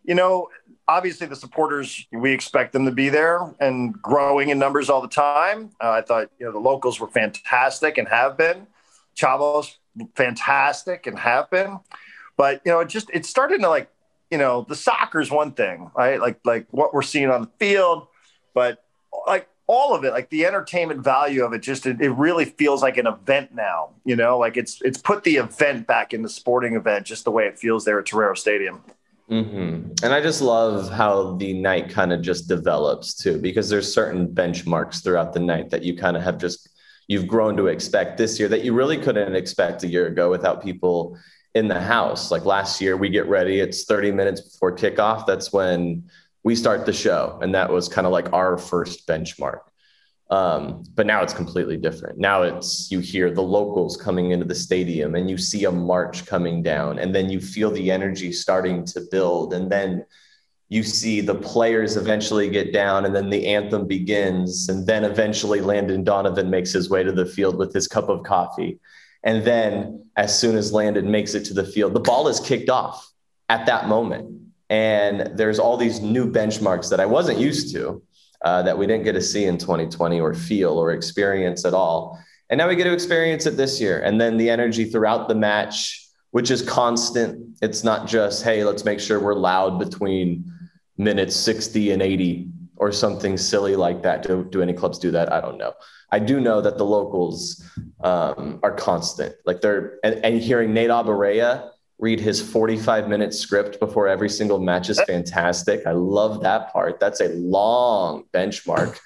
you 0.03 0.15
know, 0.15 0.49
obviously 0.87 1.27
the 1.27 1.35
supporters, 1.35 2.05
we 2.11 2.31
expect 2.31 2.73
them 2.73 2.85
to 2.85 2.91
be 2.91 3.09
there 3.09 3.53
and 3.59 3.93
growing 4.01 4.49
in 4.49 4.59
numbers 4.59 4.89
all 4.89 5.01
the 5.01 5.07
time. 5.07 5.71
Uh, 5.81 5.91
I 5.91 6.01
thought, 6.01 6.29
you 6.39 6.45
know, 6.45 6.51
the 6.51 6.59
locals 6.59 6.99
were 6.99 7.07
fantastic 7.07 7.97
and 7.97 8.07
have 8.07 8.37
been. 8.37 8.67
Chavos 9.15 9.75
fantastic 10.15 11.07
and 11.07 11.17
have 11.17 11.49
been, 11.49 11.79
but 12.37 12.61
you 12.65 12.71
know, 12.71 12.79
it 12.81 12.89
just 12.89 13.09
it 13.11 13.25
started 13.25 13.61
to 13.61 13.69
like, 13.69 13.89
you 14.29 14.37
know, 14.37 14.65
the 14.67 14.75
soccer's 14.75 15.31
one 15.31 15.53
thing, 15.53 15.89
right? 15.95 16.19
Like 16.19 16.39
like 16.45 16.67
what 16.71 16.93
we're 16.93 17.01
seeing 17.01 17.29
on 17.29 17.41
the 17.41 17.49
field, 17.57 18.07
but 18.53 18.83
like 19.25 19.47
all 19.67 19.93
of 19.93 20.05
it, 20.05 20.11
like 20.11 20.29
the 20.29 20.45
entertainment 20.45 21.03
value 21.03 21.43
of 21.43 21.53
it, 21.53 21.59
just 21.59 21.85
it, 21.85 22.01
it 22.01 22.11
really 22.11 22.45
feels 22.45 22.81
like 22.81 22.97
an 22.97 23.05
event 23.05 23.53
now. 23.53 23.89
You 24.05 24.15
know, 24.15 24.37
like 24.37 24.57
it's 24.57 24.81
it's 24.81 24.97
put 24.97 25.23
the 25.23 25.35
event 25.35 25.85
back 25.85 26.13
in 26.13 26.21
the 26.21 26.29
sporting 26.29 26.75
event, 26.75 27.05
just 27.05 27.25
the 27.25 27.31
way 27.31 27.45
it 27.45 27.59
feels 27.59 27.85
there 27.85 27.99
at 27.99 28.05
Torero 28.05 28.33
Stadium. 28.33 28.81
Mm-hmm. 29.29 29.91
And 30.03 30.13
I 30.13 30.21
just 30.21 30.41
love 30.41 30.89
how 30.89 31.35
the 31.35 31.53
night 31.53 31.89
kind 31.89 32.13
of 32.13 32.21
just 32.21 32.47
develops 32.47 33.13
too, 33.13 33.37
because 33.37 33.69
there's 33.69 33.93
certain 33.93 34.27
benchmarks 34.27 35.03
throughout 35.03 35.33
the 35.33 35.41
night 35.41 35.69
that 35.71 35.83
you 35.83 35.97
kind 35.97 36.15
of 36.15 36.23
have 36.23 36.37
just 36.37 36.69
you've 37.07 37.27
grown 37.27 37.57
to 37.57 37.67
expect 37.67 38.17
this 38.17 38.39
year 38.39 38.47
that 38.49 38.63
you 38.63 38.73
really 38.73 38.97
couldn't 38.97 39.35
expect 39.35 39.83
a 39.83 39.87
year 39.87 40.07
ago 40.07 40.29
without 40.29 40.63
people 40.63 41.17
in 41.55 41.67
the 41.67 41.79
house. 41.79 42.31
Like 42.31 42.45
last 42.45 42.79
year, 42.79 42.95
we 42.95 43.09
get 43.09 43.27
ready, 43.27 43.59
it's 43.59 43.83
30 43.85 44.11
minutes 44.11 44.41
before 44.41 44.75
kickoff. 44.75 45.25
That's 45.25 45.51
when 45.51 46.09
we 46.47 46.55
start 46.55 46.85
the 46.85 46.93
show. 46.93 47.37
And 47.41 47.53
that 47.53 47.69
was 47.69 47.89
kind 47.89 48.07
of 48.07 48.13
like 48.13 48.31
our 48.31 48.57
first 48.57 49.05
benchmark. 49.05 49.59
Um, 50.29 50.83
but 50.95 51.05
now 51.05 51.21
it's 51.21 51.33
completely 51.33 51.75
different. 51.75 52.19
Now 52.19 52.43
it's 52.43 52.89
you 52.89 52.99
hear 53.01 53.29
the 53.33 53.43
locals 53.43 53.97
coming 53.97 54.31
into 54.31 54.45
the 54.45 54.55
stadium 54.55 55.15
and 55.15 55.29
you 55.29 55.37
see 55.37 55.65
a 55.65 55.71
march 55.71 56.25
coming 56.25 56.63
down, 56.63 56.99
and 56.99 57.13
then 57.13 57.29
you 57.29 57.41
feel 57.41 57.69
the 57.69 57.91
energy 57.91 58.31
starting 58.31 58.85
to 58.85 59.01
build. 59.11 59.53
And 59.53 59.69
then 59.69 60.05
you 60.69 60.83
see 60.83 61.19
the 61.19 61.35
players 61.35 61.97
eventually 61.97 62.49
get 62.49 62.71
down 62.71 63.05
and 63.05 63.13
then 63.13 63.29
the 63.29 63.47
anthem 63.47 63.85
begins 63.85 64.69
and 64.69 64.85
then 64.85 65.05
eventually 65.05 65.61
landon 65.61 66.03
donovan 66.03 66.49
makes 66.49 66.73
his 66.73 66.89
way 66.89 67.03
to 67.03 67.13
the 67.13 67.25
field 67.25 67.57
with 67.57 67.73
his 67.73 67.87
cup 67.87 68.09
of 68.09 68.21
coffee 68.23 68.77
and 69.23 69.45
then 69.45 70.05
as 70.17 70.37
soon 70.37 70.57
as 70.57 70.73
landon 70.73 71.09
makes 71.09 71.35
it 71.35 71.45
to 71.45 71.53
the 71.53 71.63
field 71.63 71.93
the 71.93 72.01
ball 72.01 72.27
is 72.27 72.41
kicked 72.41 72.69
off 72.69 73.09
at 73.47 73.65
that 73.65 73.87
moment 73.87 74.46
and 74.69 75.37
there's 75.37 75.59
all 75.59 75.77
these 75.77 75.99
new 75.99 76.29
benchmarks 76.31 76.89
that 76.89 76.99
i 76.99 77.05
wasn't 77.05 77.37
used 77.37 77.73
to 77.73 78.01
uh, 78.43 78.61
that 78.61 78.77
we 78.77 78.85
didn't 78.85 79.03
get 79.03 79.13
to 79.13 79.21
see 79.21 79.45
in 79.45 79.57
2020 79.57 80.19
or 80.19 80.33
feel 80.33 80.77
or 80.77 80.91
experience 80.91 81.65
at 81.65 81.73
all 81.73 82.19
and 82.49 82.57
now 82.57 82.67
we 82.67 82.75
get 82.75 82.83
to 82.83 82.93
experience 82.93 83.45
it 83.45 83.57
this 83.57 83.81
year 83.81 84.01
and 84.01 84.19
then 84.21 84.37
the 84.37 84.49
energy 84.49 84.85
throughout 84.85 85.27
the 85.27 85.35
match 85.35 86.05
which 86.31 86.51
is 86.51 86.61
constant 86.61 87.55
it's 87.61 87.83
not 87.83 88.07
just 88.07 88.43
hey 88.43 88.63
let's 88.63 88.85
make 88.85 88.99
sure 88.99 89.19
we're 89.19 89.33
loud 89.33 89.79
between 89.79 90.43
minutes 90.97 91.35
60 91.35 91.91
and 91.91 92.01
80 92.01 92.49
or 92.77 92.91
something 92.91 93.37
silly 93.37 93.75
like 93.75 94.03
that. 94.03 94.23
Do, 94.23 94.47
do 94.49 94.61
any 94.61 94.73
clubs 94.73 94.99
do 94.99 95.11
that? 95.11 95.31
I 95.31 95.41
don't 95.41 95.57
know. 95.57 95.73
I 96.11 96.19
do 96.19 96.39
know 96.39 96.61
that 96.61 96.77
the 96.77 96.85
locals 96.85 97.63
um, 98.01 98.59
are 98.63 98.73
constant. 98.73 99.35
Like 99.45 99.61
they're 99.61 99.99
and, 100.03 100.23
and 100.23 100.41
hearing 100.41 100.73
Nate 100.73 100.89
Abaurrea 100.89 101.71
read 101.99 102.19
his 102.19 102.41
45 102.41 103.07
minute 103.07 103.33
script 103.33 103.79
before 103.79 104.07
every 104.07 104.29
single 104.29 104.59
match 104.59 104.89
is 104.89 105.01
fantastic. 105.01 105.85
I 105.87 105.91
love 105.91 106.41
that 106.43 106.71
part. 106.71 106.99
That's 106.99 107.21
a 107.21 107.29
long 107.29 108.25
benchmark. 108.33 108.99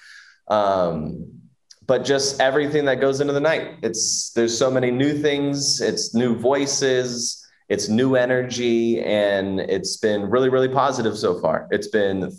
Um, 0.47 1.41
but 1.87 2.03
just 2.05 2.39
everything 2.39 2.85
that 2.85 3.01
goes 3.01 3.21
into 3.21 3.33
the 3.33 3.39
night. 3.39 3.77
It's 3.81 4.31
there's 4.31 4.57
so 4.57 4.69
many 4.69 4.91
new 4.91 5.17
things, 5.17 5.81
it's 5.81 6.13
new 6.13 6.35
voices, 6.35 7.45
it's 7.69 7.89
new 7.89 8.15
energy, 8.15 9.01
and 9.01 9.59
it's 9.59 9.97
been 9.97 10.29
really, 10.29 10.49
really 10.49 10.69
positive 10.69 11.17
so 11.17 11.39
far. 11.39 11.67
It's 11.71 11.87
been 11.87 12.31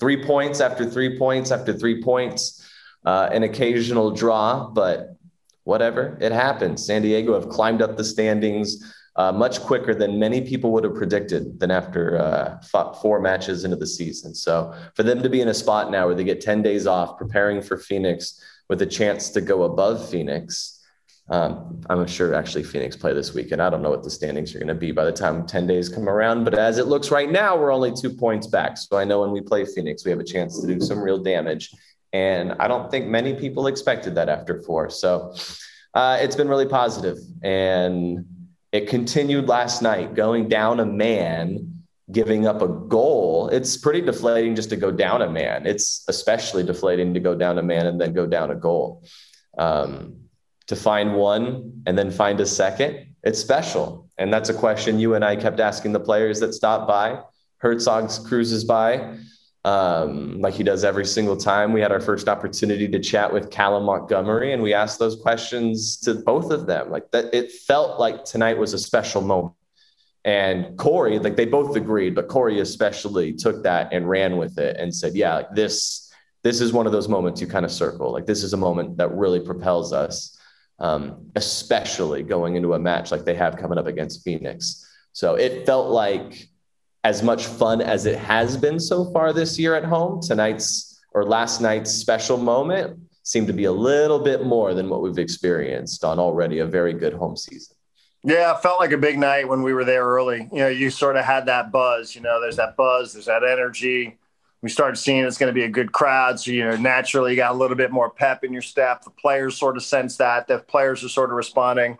three 0.00 0.24
points 0.24 0.60
after 0.60 0.88
three 0.88 1.18
points 1.18 1.50
after 1.50 1.72
three 1.72 2.02
points, 2.02 2.68
uh, 3.04 3.30
an 3.32 3.42
occasional 3.42 4.10
draw, 4.10 4.68
but 4.68 5.16
whatever, 5.62 6.18
it 6.20 6.32
happens. 6.32 6.84
San 6.86 7.02
Diego 7.02 7.34
have 7.34 7.48
climbed 7.48 7.82
up 7.82 7.96
the 7.96 8.04
standings 8.04 8.93
uh, 9.16 9.30
much 9.32 9.60
quicker 9.60 9.94
than 9.94 10.18
many 10.18 10.40
people 10.40 10.72
would 10.72 10.84
have 10.84 10.94
predicted 10.94 11.60
than 11.60 11.70
after 11.70 12.18
uh, 12.18 12.92
four 12.94 13.20
matches 13.20 13.64
into 13.64 13.76
the 13.76 13.86
season. 13.86 14.34
So 14.34 14.74
for 14.94 15.02
them 15.02 15.22
to 15.22 15.28
be 15.28 15.40
in 15.40 15.48
a 15.48 15.54
spot 15.54 15.90
now 15.90 16.06
where 16.06 16.14
they 16.14 16.24
get 16.24 16.40
10 16.40 16.62
days 16.62 16.86
off 16.86 17.16
preparing 17.16 17.62
for 17.62 17.76
Phoenix 17.76 18.42
with 18.68 18.82
a 18.82 18.86
chance 18.86 19.30
to 19.30 19.40
go 19.40 19.64
above 19.64 20.08
Phoenix, 20.08 20.80
um, 21.30 21.80
I'm 21.88 22.06
sure 22.06 22.34
actually 22.34 22.64
Phoenix 22.64 22.96
play 22.96 23.14
this 23.14 23.32
weekend. 23.32 23.62
I 23.62 23.70
don't 23.70 23.82
know 23.82 23.90
what 23.90 24.02
the 24.02 24.10
standings 24.10 24.54
are 24.54 24.58
going 24.58 24.68
to 24.68 24.74
be 24.74 24.92
by 24.92 25.04
the 25.04 25.12
time 25.12 25.46
10 25.46 25.66
days 25.66 25.88
come 25.88 26.08
around, 26.08 26.44
but 26.44 26.54
as 26.54 26.78
it 26.78 26.86
looks 26.86 27.10
right 27.10 27.30
now, 27.30 27.56
we're 27.56 27.72
only 27.72 27.92
two 27.92 28.10
points 28.10 28.46
back. 28.46 28.76
So 28.76 28.98
I 28.98 29.04
know 29.04 29.20
when 29.20 29.30
we 29.30 29.40
play 29.40 29.64
Phoenix, 29.64 30.04
we 30.04 30.10
have 30.10 30.20
a 30.20 30.24
chance 30.24 30.60
to 30.60 30.66
do 30.66 30.80
some 30.80 31.00
real 31.00 31.18
damage. 31.18 31.70
And 32.12 32.52
I 32.60 32.68
don't 32.68 32.90
think 32.90 33.06
many 33.06 33.34
people 33.34 33.68
expected 33.68 34.14
that 34.16 34.28
after 34.28 34.62
four. 34.62 34.90
So 34.90 35.34
uh, 35.94 36.18
it's 36.20 36.36
been 36.36 36.48
really 36.48 36.68
positive. 36.68 37.18
And 37.42 38.26
it 38.74 38.88
continued 38.88 39.46
last 39.46 39.82
night, 39.82 40.14
going 40.14 40.48
down 40.48 40.80
a 40.80 40.84
man, 40.84 41.84
giving 42.10 42.44
up 42.44 42.60
a 42.60 42.66
goal. 42.66 43.48
It's 43.50 43.76
pretty 43.76 44.00
deflating 44.00 44.56
just 44.56 44.68
to 44.70 44.76
go 44.76 44.90
down 44.90 45.22
a 45.22 45.30
man. 45.30 45.64
It's 45.64 46.04
especially 46.08 46.64
deflating 46.64 47.14
to 47.14 47.20
go 47.20 47.36
down 47.36 47.58
a 47.58 47.62
man 47.62 47.86
and 47.86 48.00
then 48.00 48.12
go 48.12 48.26
down 48.26 48.50
a 48.50 48.56
goal. 48.56 49.04
Um, 49.56 50.16
to 50.66 50.74
find 50.74 51.14
one 51.14 51.84
and 51.86 51.96
then 51.96 52.10
find 52.10 52.40
a 52.40 52.46
second, 52.46 53.14
it's 53.22 53.38
special. 53.38 54.08
And 54.18 54.32
that's 54.32 54.48
a 54.48 54.54
question 54.54 54.98
you 54.98 55.14
and 55.14 55.24
I 55.24 55.36
kept 55.36 55.60
asking 55.60 55.92
the 55.92 56.00
players 56.00 56.40
that 56.40 56.52
stopped 56.52 56.88
by. 56.88 57.20
Hertzog 57.62 58.26
cruises 58.26 58.64
by 58.64 59.18
um, 59.64 60.40
like 60.40 60.54
he 60.54 60.62
does 60.62 60.84
every 60.84 61.06
single 61.06 61.36
time. 61.36 61.72
We 61.72 61.80
had 61.80 61.90
our 61.90 62.00
first 62.00 62.28
opportunity 62.28 62.86
to 62.88 62.98
chat 62.98 63.32
with 63.32 63.50
Callum 63.50 63.84
Montgomery, 63.84 64.52
and 64.52 64.62
we 64.62 64.74
asked 64.74 64.98
those 64.98 65.16
questions 65.16 65.96
to 66.00 66.14
both 66.14 66.50
of 66.50 66.66
them. 66.66 66.90
Like 66.90 67.10
that, 67.12 67.32
it 67.32 67.50
felt 67.50 67.98
like 67.98 68.24
tonight 68.24 68.58
was 68.58 68.74
a 68.74 68.78
special 68.78 69.22
moment. 69.22 69.54
And 70.26 70.76
Corey, 70.78 71.18
like 71.18 71.36
they 71.36 71.46
both 71.46 71.76
agreed, 71.76 72.14
but 72.14 72.28
Corey 72.28 72.60
especially 72.60 73.32
took 73.32 73.62
that 73.62 73.92
and 73.92 74.08
ran 74.08 74.36
with 74.36 74.58
it 74.58 74.76
and 74.78 74.94
said, 74.94 75.14
"Yeah, 75.14 75.36
like 75.36 75.54
this, 75.54 76.12
this 76.42 76.60
is 76.60 76.72
one 76.72 76.86
of 76.86 76.92
those 76.92 77.08
moments 77.08 77.40
you 77.40 77.46
kind 77.46 77.64
of 77.64 77.72
circle. 77.72 78.12
Like 78.12 78.26
this 78.26 78.42
is 78.42 78.52
a 78.52 78.58
moment 78.58 78.98
that 78.98 79.14
really 79.14 79.40
propels 79.40 79.92
us, 79.92 80.38
um, 80.78 81.30
especially 81.36 82.22
going 82.22 82.56
into 82.56 82.74
a 82.74 82.78
match 82.78 83.12
like 83.12 83.24
they 83.24 83.34
have 83.34 83.56
coming 83.56 83.78
up 83.78 83.86
against 83.86 84.24
Phoenix." 84.24 84.86
So 85.12 85.36
it 85.36 85.64
felt 85.64 85.90
like 85.90 86.48
as 87.04 87.22
much 87.22 87.46
fun 87.46 87.82
as 87.82 88.06
it 88.06 88.18
has 88.18 88.56
been 88.56 88.80
so 88.80 89.10
far 89.12 89.32
this 89.32 89.58
year 89.58 89.74
at 89.74 89.84
home, 89.84 90.20
tonight's 90.20 91.00
or 91.12 91.24
last 91.24 91.60
night's 91.60 91.90
special 91.90 92.36
moment 92.36 92.98
seemed 93.22 93.46
to 93.46 93.52
be 93.52 93.64
a 93.64 93.72
little 93.72 94.18
bit 94.18 94.44
more 94.44 94.74
than 94.74 94.88
what 94.88 95.00
we've 95.00 95.18
experienced 95.18 96.02
on 96.02 96.18
already 96.18 96.58
a 96.58 96.66
very 96.66 96.92
good 96.92 97.14
home 97.14 97.36
season. 97.36 97.76
Yeah, 98.24 98.54
it 98.54 98.62
felt 98.62 98.80
like 98.80 98.92
a 98.92 98.98
big 98.98 99.18
night 99.18 99.46
when 99.48 99.62
we 99.62 99.74
were 99.74 99.84
there 99.84 100.04
early. 100.04 100.48
You 100.50 100.58
know, 100.58 100.68
you 100.68 100.90
sort 100.90 101.16
of 101.16 101.24
had 101.24 101.46
that 101.46 101.70
buzz, 101.70 102.14
you 102.14 102.22
know, 102.22 102.40
there's 102.40 102.56
that 102.56 102.76
buzz, 102.76 103.12
there's 103.12 103.26
that 103.26 103.44
energy. 103.44 104.18
We 104.62 104.70
started 104.70 104.96
seeing 104.96 105.24
it's 105.24 105.36
going 105.36 105.50
to 105.50 105.54
be 105.54 105.64
a 105.64 105.68
good 105.68 105.92
crowd. 105.92 106.40
So, 106.40 106.50
you 106.50 106.64
know, 106.64 106.74
naturally 106.76 107.32
you 107.32 107.36
got 107.36 107.52
a 107.52 107.58
little 107.58 107.76
bit 107.76 107.92
more 107.92 108.08
pep 108.08 108.44
in 108.44 108.52
your 108.52 108.62
step. 108.62 109.04
The 109.04 109.10
players 109.10 109.58
sort 109.58 109.76
of 109.76 109.82
sense 109.82 110.16
that. 110.16 110.48
The 110.48 110.58
players 110.58 111.04
are 111.04 111.10
sort 111.10 111.30
of 111.30 111.36
responding. 111.36 111.98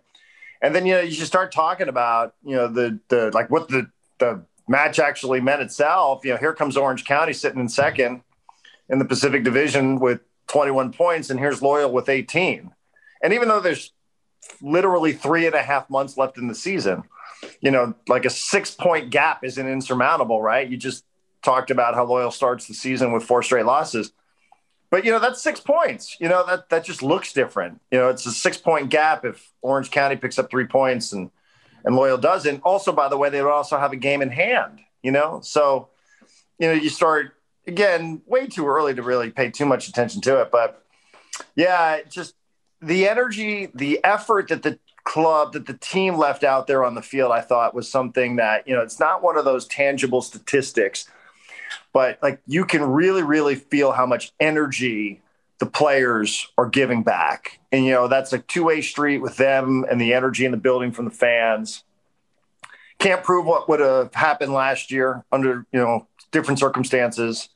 And 0.62 0.74
then, 0.74 0.86
you 0.86 0.94
know, 0.94 1.00
you 1.00 1.10
just 1.10 1.26
start 1.26 1.52
talking 1.52 1.88
about, 1.88 2.34
you 2.42 2.56
know, 2.56 2.68
the, 2.68 2.98
the, 3.08 3.30
like 3.34 3.50
what 3.50 3.68
the, 3.68 3.90
the 4.18 4.46
match 4.68 4.98
actually 4.98 5.40
meant 5.40 5.62
itself. 5.62 6.24
You 6.24 6.32
know, 6.32 6.36
here 6.36 6.54
comes 6.54 6.76
Orange 6.76 7.04
County 7.04 7.32
sitting 7.32 7.60
in 7.60 7.68
second 7.68 8.22
in 8.88 8.98
the 8.98 9.04
Pacific 9.04 9.44
Division 9.44 9.98
with 9.98 10.20
21 10.48 10.92
points, 10.92 11.30
and 11.30 11.38
here's 11.38 11.62
Loyal 11.62 11.90
with 11.90 12.08
18. 12.08 12.70
And 13.22 13.32
even 13.32 13.48
though 13.48 13.60
there's 13.60 13.92
literally 14.60 15.12
three 15.12 15.46
and 15.46 15.54
a 15.54 15.62
half 15.62 15.88
months 15.88 16.16
left 16.16 16.38
in 16.38 16.48
the 16.48 16.54
season, 16.54 17.04
you 17.60 17.70
know, 17.70 17.94
like 18.08 18.24
a 18.24 18.30
six 18.30 18.70
point 18.70 19.10
gap 19.10 19.44
isn't 19.44 19.66
insurmountable, 19.66 20.42
right? 20.42 20.68
You 20.68 20.76
just 20.76 21.04
talked 21.42 21.70
about 21.70 21.94
how 21.94 22.04
Loyal 22.04 22.30
starts 22.30 22.66
the 22.66 22.74
season 22.74 23.12
with 23.12 23.24
four 23.24 23.42
straight 23.42 23.66
losses. 23.66 24.12
But 24.90 25.04
you 25.04 25.10
know 25.10 25.18
that's 25.18 25.42
six 25.42 25.58
points. 25.58 26.16
You 26.20 26.28
know 26.28 26.46
that 26.46 26.68
that 26.68 26.84
just 26.84 27.02
looks 27.02 27.32
different. 27.32 27.80
You 27.90 27.98
know 27.98 28.10
it's 28.10 28.26
a 28.26 28.30
six 28.30 28.56
point 28.56 28.90
gap 28.90 29.24
if 29.24 29.52
Orange 29.60 29.90
County 29.90 30.14
picks 30.14 30.38
up 30.38 30.50
three 30.50 30.66
points 30.66 31.12
and 31.12 31.30
and 31.84 31.94
Loyal 31.94 32.18
doesn't. 32.18 32.62
Also, 32.62 32.92
by 32.92 33.08
the 33.08 33.16
way, 33.16 33.30
they 33.30 33.42
would 33.42 33.52
also 33.52 33.78
have 33.78 33.92
a 33.92 33.96
game 33.96 34.22
in 34.22 34.30
hand, 34.30 34.80
you 35.02 35.12
know? 35.12 35.40
So, 35.42 35.88
you 36.58 36.68
know, 36.68 36.74
you 36.74 36.88
start 36.88 37.34
again 37.66 38.22
way 38.26 38.46
too 38.46 38.66
early 38.66 38.94
to 38.94 39.02
really 39.02 39.30
pay 39.30 39.50
too 39.50 39.66
much 39.66 39.88
attention 39.88 40.20
to 40.22 40.40
it. 40.40 40.50
But 40.50 40.82
yeah, 41.54 42.00
just 42.08 42.34
the 42.80 43.08
energy, 43.08 43.70
the 43.74 44.00
effort 44.04 44.48
that 44.48 44.62
the 44.62 44.78
club, 45.04 45.52
that 45.52 45.66
the 45.66 45.74
team 45.74 46.16
left 46.16 46.44
out 46.44 46.66
there 46.66 46.84
on 46.84 46.94
the 46.94 47.02
field, 47.02 47.30
I 47.32 47.40
thought 47.40 47.74
was 47.74 47.90
something 47.90 48.36
that, 48.36 48.66
you 48.66 48.74
know, 48.74 48.82
it's 48.82 48.98
not 48.98 49.22
one 49.22 49.36
of 49.36 49.44
those 49.44 49.66
tangible 49.66 50.22
statistics, 50.22 51.08
but 51.92 52.18
like 52.22 52.40
you 52.46 52.64
can 52.64 52.82
really, 52.82 53.22
really 53.22 53.54
feel 53.54 53.92
how 53.92 54.06
much 54.06 54.32
energy 54.40 55.20
the 55.64 55.70
players 55.70 56.46
are 56.58 56.68
giving 56.68 57.02
back. 57.02 57.58
And, 57.72 57.86
you 57.86 57.92
know, 57.92 58.06
that's 58.06 58.34
a 58.34 58.38
two 58.38 58.64
way 58.64 58.82
street 58.82 59.18
with 59.18 59.38
them 59.38 59.86
and 59.90 59.98
the 59.98 60.12
energy 60.12 60.44
in 60.44 60.50
the 60.50 60.58
building 60.58 60.92
from 60.92 61.06
the 61.06 61.10
fans. 61.10 61.84
Can't 62.98 63.24
prove 63.24 63.46
what 63.46 63.66
would 63.68 63.80
have 63.80 64.14
happened 64.14 64.52
last 64.52 64.90
year 64.90 65.24
under, 65.32 65.64
you 65.72 65.80
know, 65.80 66.06
different 66.32 66.58
circumstances. 66.58 67.48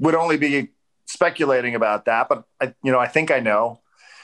Would 0.00 0.16
only 0.16 0.36
be 0.36 0.70
speculating 1.04 1.76
about 1.76 2.06
that. 2.06 2.28
But, 2.28 2.42
I, 2.60 2.74
you 2.82 2.90
know, 2.90 2.98
I 2.98 3.06
think 3.06 3.30
I 3.30 3.38
know. 3.38 3.78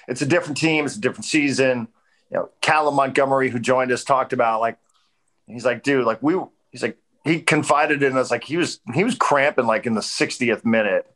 It's 0.09 0.23
a 0.23 0.27
different 0.27 0.57
team, 0.57 0.85
it's 0.85 0.97
a 0.97 1.01
different 1.01 1.25
season. 1.25 1.87
You 2.33 2.39
know, 2.39 2.51
Callum 2.61 2.97
Montgomery, 2.97 3.49
who 3.49 3.61
joined 3.61 3.93
us, 3.93 4.03
talked 4.03 4.33
about 4.33 4.61
like, 4.61 4.77
he's 5.47 5.65
like, 5.65 5.85
dude, 5.85 6.05
like, 6.05 6.21
we, 6.21 6.37
he's 6.73 6.83
like, 6.83 6.99
he 7.23 7.41
confided 7.41 8.03
in 8.03 8.17
us, 8.17 8.29
like, 8.31 8.43
he 8.43 8.57
was, 8.57 8.81
he 8.93 9.05
was 9.05 9.15
cramping 9.15 9.67
like 9.67 9.87
in 9.87 9.95
the 9.95 10.01
60th 10.01 10.65
minute. 10.65 11.07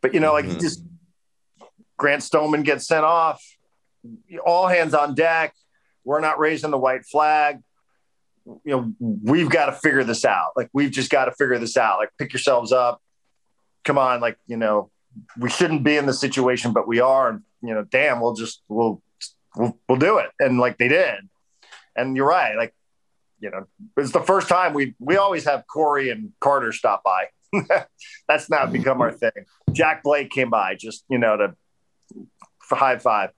But, 0.00 0.12
you 0.12 0.18
know, 0.18 0.32
like, 0.32 0.44
mm-hmm. 0.44 0.54
he 0.54 0.60
just, 0.60 0.82
Grant 2.02 2.24
Stoneman 2.24 2.64
gets 2.64 2.88
sent 2.88 3.04
off. 3.04 3.40
All 4.44 4.66
hands 4.66 4.92
on 4.92 5.14
deck. 5.14 5.54
We're 6.02 6.18
not 6.18 6.40
raising 6.40 6.72
the 6.72 6.78
white 6.78 7.06
flag. 7.06 7.60
You 8.44 8.60
know, 8.64 8.92
we've 8.98 9.48
got 9.48 9.66
to 9.66 9.72
figure 9.72 10.02
this 10.02 10.24
out. 10.24 10.50
Like, 10.56 10.68
we've 10.72 10.90
just 10.90 11.10
got 11.10 11.26
to 11.26 11.30
figure 11.30 11.58
this 11.58 11.76
out. 11.76 11.98
Like, 11.98 12.10
pick 12.18 12.32
yourselves 12.32 12.72
up. 12.72 13.00
Come 13.84 13.98
on. 13.98 14.20
Like, 14.20 14.36
you 14.48 14.56
know, 14.56 14.90
we 15.38 15.48
shouldn't 15.48 15.84
be 15.84 15.96
in 15.96 16.06
the 16.06 16.12
situation, 16.12 16.72
but 16.72 16.88
we 16.88 16.98
are. 16.98 17.28
And, 17.28 17.42
you 17.62 17.72
know, 17.72 17.84
damn, 17.84 18.20
we'll 18.20 18.34
just, 18.34 18.64
we'll, 18.68 19.00
we'll, 19.54 19.78
we'll 19.88 19.98
do 19.98 20.18
it. 20.18 20.30
And 20.40 20.58
like 20.58 20.78
they 20.78 20.88
did. 20.88 21.28
And 21.94 22.16
you're 22.16 22.26
right. 22.26 22.56
Like, 22.56 22.74
you 23.38 23.50
know, 23.50 23.68
it's 23.96 24.10
the 24.10 24.22
first 24.22 24.48
time 24.48 24.74
we, 24.74 24.96
we 24.98 25.18
always 25.18 25.44
have 25.44 25.68
Corey 25.68 26.10
and 26.10 26.32
Carter 26.40 26.72
stop 26.72 27.04
by. 27.04 27.26
That's 28.28 28.50
now 28.50 28.66
become 28.66 29.00
our 29.00 29.12
thing. 29.12 29.30
Jack 29.70 30.02
Blake 30.02 30.30
came 30.30 30.50
by 30.50 30.74
just, 30.74 31.04
you 31.08 31.18
know, 31.18 31.36
to 31.36 31.54
for 32.62 32.76
high 32.76 32.98
five. 32.98 33.30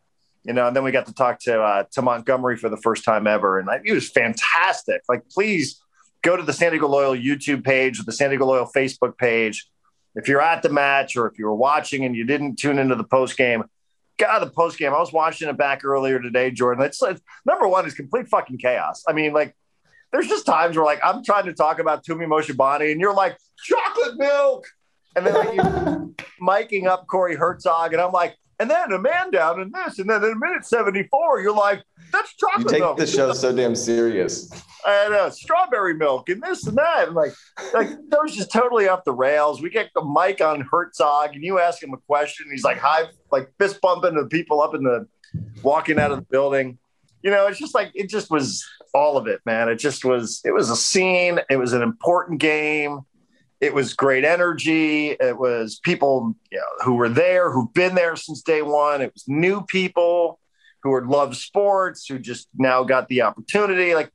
You 0.45 0.52
know, 0.52 0.66
and 0.66 0.76
then 0.76 0.85
we 0.85 0.93
got 0.93 1.07
to 1.07 1.14
talk 1.14 1.40
to 1.40 1.61
uh, 1.61 1.85
to 1.93 2.02
Montgomery 2.02 2.57
for 2.57 2.69
the 2.69 2.76
first 2.76 3.04
time 3.04 3.26
ever, 3.26 3.59
and 3.59 3.66
like, 3.66 3.83
he 3.85 3.93
was 3.93 4.11
fantastic. 4.11 5.02
Like, 5.09 5.28
please 5.31 5.81
go 6.23 6.37
to 6.37 6.43
the 6.43 6.52
San 6.52 6.73
Diego 6.73 6.88
Loyal 6.88 7.14
YouTube 7.14 7.64
page 7.64 8.00
or 8.00 8.04
the 8.04 8.12
San 8.12 8.31
Diego 8.31 8.47
Loyal 8.47 8.69
Facebook 8.75 9.16
page. 9.16 9.69
If 10.14 10.28
you're 10.28 10.40
at 10.40 10.62
the 10.62 10.69
match 10.69 11.16
or 11.16 11.26
if 11.26 11.38
you 11.38 11.47
were 11.47 11.54
watching 11.54 12.04
and 12.04 12.14
you 12.14 12.25
didn't 12.25 12.57
tune 12.57 12.78
into 12.78 12.95
the 12.95 13.04
post 13.04 13.37
game, 13.37 13.64
God, 14.19 14.38
the 14.40 14.50
post 14.50 14.78
game. 14.78 14.93
I 14.93 14.99
was 14.99 15.12
watching 15.12 15.49
it 15.49 15.57
back 15.57 15.85
earlier 15.85 16.21
today, 16.21 16.50
Jordan. 16.50 16.85
It's, 16.85 17.02
it's 17.02 17.21
number 17.45 17.66
one 17.66 17.87
is 17.87 17.95
complete 17.95 18.28
fucking 18.28 18.59
chaos. 18.59 19.02
I 19.09 19.12
mean, 19.12 19.33
like, 19.33 19.57
there's 20.12 20.28
just 20.28 20.47
times 20.47 20.76
where 20.76 20.85
like 20.85 21.00
I'm 21.02 21.25
trying 21.25 21.47
to 21.47 21.52
talk 21.52 21.81
about 21.81 22.04
Tumi 22.04 22.26
Moshobane 22.28 22.93
and 22.93 23.00
you're 23.00 23.14
like 23.14 23.37
chocolate 23.64 24.16
milk, 24.16 24.64
and 25.16 25.26
then 25.26 25.35
like, 25.35 25.54
you're 25.57 26.11
miking 26.40 26.87
up 26.87 27.09
Corey 27.09 27.37
Hertzog, 27.37 27.93
and 27.93 28.00
I'm 28.00 28.12
like, 28.12 28.37
and 28.61 28.70
then 28.70 28.92
a 28.92 28.99
man 28.99 29.30
down 29.30 29.61
and 29.61 29.73
this, 29.73 29.99
and 29.99 30.08
then 30.08 30.23
in 30.25 30.32
a 30.32 30.37
minute 30.37 30.64
74, 30.64 31.40
you're 31.40 31.54
like, 31.54 31.82
that's 32.12 32.34
chocolate 32.37 32.64
You 32.64 32.70
take 32.70 32.80
milk. 32.80 32.96
the 32.99 33.06
show 33.06 33.32
so 33.32 33.54
damn 33.54 33.75
serious. 33.75 34.50
and 34.87 35.14
uh, 35.14 35.30
strawberry 35.30 35.94
milk 35.94 36.28
and 36.28 36.40
this 36.42 36.66
and 36.66 36.76
that. 36.78 37.08
And 37.08 37.16
like, 37.16 37.32
like 37.73 37.88
that 38.08 38.20
was 38.23 38.34
just 38.34 38.52
totally 38.52 38.87
off 38.88 39.04
the 39.04 39.12
rails. 39.12 39.61
We 39.62 39.70
get 39.70 39.90
the 39.94 40.04
mic 40.04 40.40
on 40.40 40.62
Hertzog 40.62 41.34
and 41.34 41.42
you 41.42 41.58
ask 41.58 41.82
him 41.82 41.92
a 41.92 41.99
question. 41.99 42.46
He's 42.50 42.64
like 42.64 42.78
high, 42.78 43.04
like 43.32 43.50
fist 43.58 43.80
bumping 43.80 44.14
to 44.14 44.23
the 44.23 44.28
people 44.28 44.61
up 44.62 44.75
in 44.75 44.82
the 44.84 45.06
walking 45.62 45.99
out 45.99 46.11
of 46.12 46.18
the 46.18 46.26
building. 46.30 46.78
You 47.23 47.30
know, 47.30 47.46
it's 47.46 47.58
just 47.58 47.75
like 47.75 47.90
it 47.94 48.08
just 48.11 48.30
was 48.30 48.64
all 48.94 49.16
of 49.16 49.26
it, 49.26 49.40
man. 49.46 49.68
It 49.68 49.76
just 49.76 50.04
was. 50.04 50.42
It 50.44 50.52
was 50.52 50.68
a 50.70 50.76
scene. 50.76 51.40
It 51.50 51.56
was 51.56 51.73
an 51.73 51.80
important 51.82 52.38
game. 52.38 53.00
It 53.64 53.73
was 53.73 53.94
great 53.94 54.26
energy. 54.26 55.12
It 55.12 55.38
was 55.38 55.78
people 55.78 56.35
you 56.52 56.59
know, 56.59 56.85
who 56.85 56.97
were 56.97 57.09
there, 57.09 57.50
who've 57.50 57.73
been 57.73 57.94
there 57.94 58.14
since 58.14 58.42
day 58.42 58.61
one. 58.61 59.00
It 59.00 59.14
was 59.14 59.25
new 59.26 59.62
people 59.62 60.38
who 60.83 60.94
had 60.94 61.06
loved 61.06 61.35
sports, 61.37 62.06
who 62.06 62.18
just 62.18 62.47
now 62.59 62.85
got 62.85 63.09
the 63.09 63.23
opportunity. 63.23 63.94
Like 63.94 64.11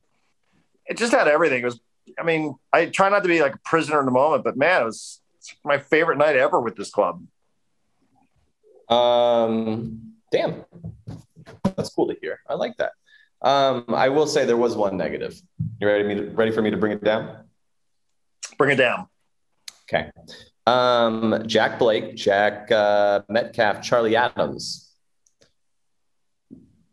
it 0.86 0.96
just 0.96 1.12
had 1.12 1.26
everything. 1.26 1.62
It 1.62 1.64
was, 1.64 1.80
I 2.16 2.22
mean, 2.22 2.54
I 2.72 2.86
try 2.86 3.08
not 3.08 3.24
to 3.24 3.28
be 3.28 3.42
like 3.42 3.56
a 3.56 3.60
prisoner 3.64 3.98
in 3.98 4.06
the 4.06 4.12
moment, 4.12 4.44
but 4.44 4.56
man, 4.56 4.82
it 4.82 4.84
was 4.84 5.20
my 5.64 5.78
favorite 5.78 6.18
night 6.18 6.36
ever 6.36 6.60
with 6.60 6.76
this 6.76 6.90
club. 6.90 7.24
Um, 8.88 10.12
damn, 10.30 10.64
that's 11.64 11.90
cool 11.90 12.06
to 12.06 12.16
hear. 12.20 12.38
I 12.48 12.54
like 12.54 12.76
that. 12.76 12.92
Um, 13.42 13.86
I 13.88 14.10
will 14.10 14.28
say 14.28 14.44
there 14.44 14.56
was 14.56 14.76
one 14.76 14.96
negative. 14.96 15.40
You 15.80 15.88
ready 15.88 16.04
me 16.04 16.14
to, 16.14 16.30
ready 16.30 16.52
for 16.52 16.62
me 16.62 16.70
to 16.70 16.76
bring 16.76 16.92
it 16.92 17.02
down? 17.02 17.44
Bring 18.58 18.70
it 18.70 18.76
down. 18.76 19.06
Okay. 19.92 20.10
Um, 20.66 21.42
Jack 21.46 21.78
Blake, 21.78 22.14
Jack 22.14 22.70
uh, 22.70 23.22
Metcalf, 23.28 23.82
Charlie 23.82 24.14
Adams. 24.14 24.92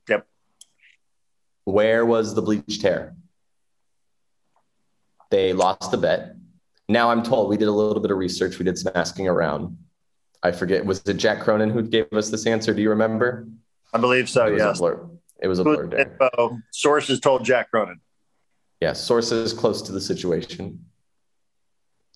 Yep. 0.09 0.25
Where 1.65 2.05
was 2.05 2.33
the 2.33 2.41
bleached 2.41 2.81
hair? 2.81 3.15
They 5.29 5.53
lost 5.53 5.91
the 5.91 5.97
bet. 5.97 6.35
Now 6.89 7.11
I'm 7.11 7.21
told 7.21 7.49
we 7.49 7.57
did 7.57 7.67
a 7.67 7.71
little 7.71 8.01
bit 8.01 8.11
of 8.11 8.17
research. 8.17 8.57
We 8.57 8.65
did 8.65 8.77
some 8.77 8.93
asking 8.95 9.27
around. 9.27 9.77
I 10.41 10.51
forget. 10.51 10.85
Was 10.85 11.01
it 11.05 11.15
Jack 11.15 11.41
Cronin 11.41 11.69
who 11.69 11.83
gave 11.83 12.11
us 12.13 12.29
this 12.29 12.47
answer? 12.47 12.73
Do 12.73 12.81
you 12.81 12.89
remember? 12.89 13.47
I 13.93 13.97
believe 13.97 14.29
so. 14.29 14.47
it 14.47 14.53
was 14.53 14.59
yes. 14.59 14.77
a 14.77 14.79
blur. 14.79 15.09
It 15.41 15.47
was 15.47 15.59
a 15.59 15.63
blur. 15.63 15.89
Info. 15.97 16.59
Sources 16.71 17.19
told 17.19 17.43
Jack 17.43 17.69
Cronin. 17.69 17.99
Yeah, 18.79 18.93
sources 18.93 19.53
close 19.53 19.81
to 19.83 19.91
the 19.91 20.01
situation 20.01 20.85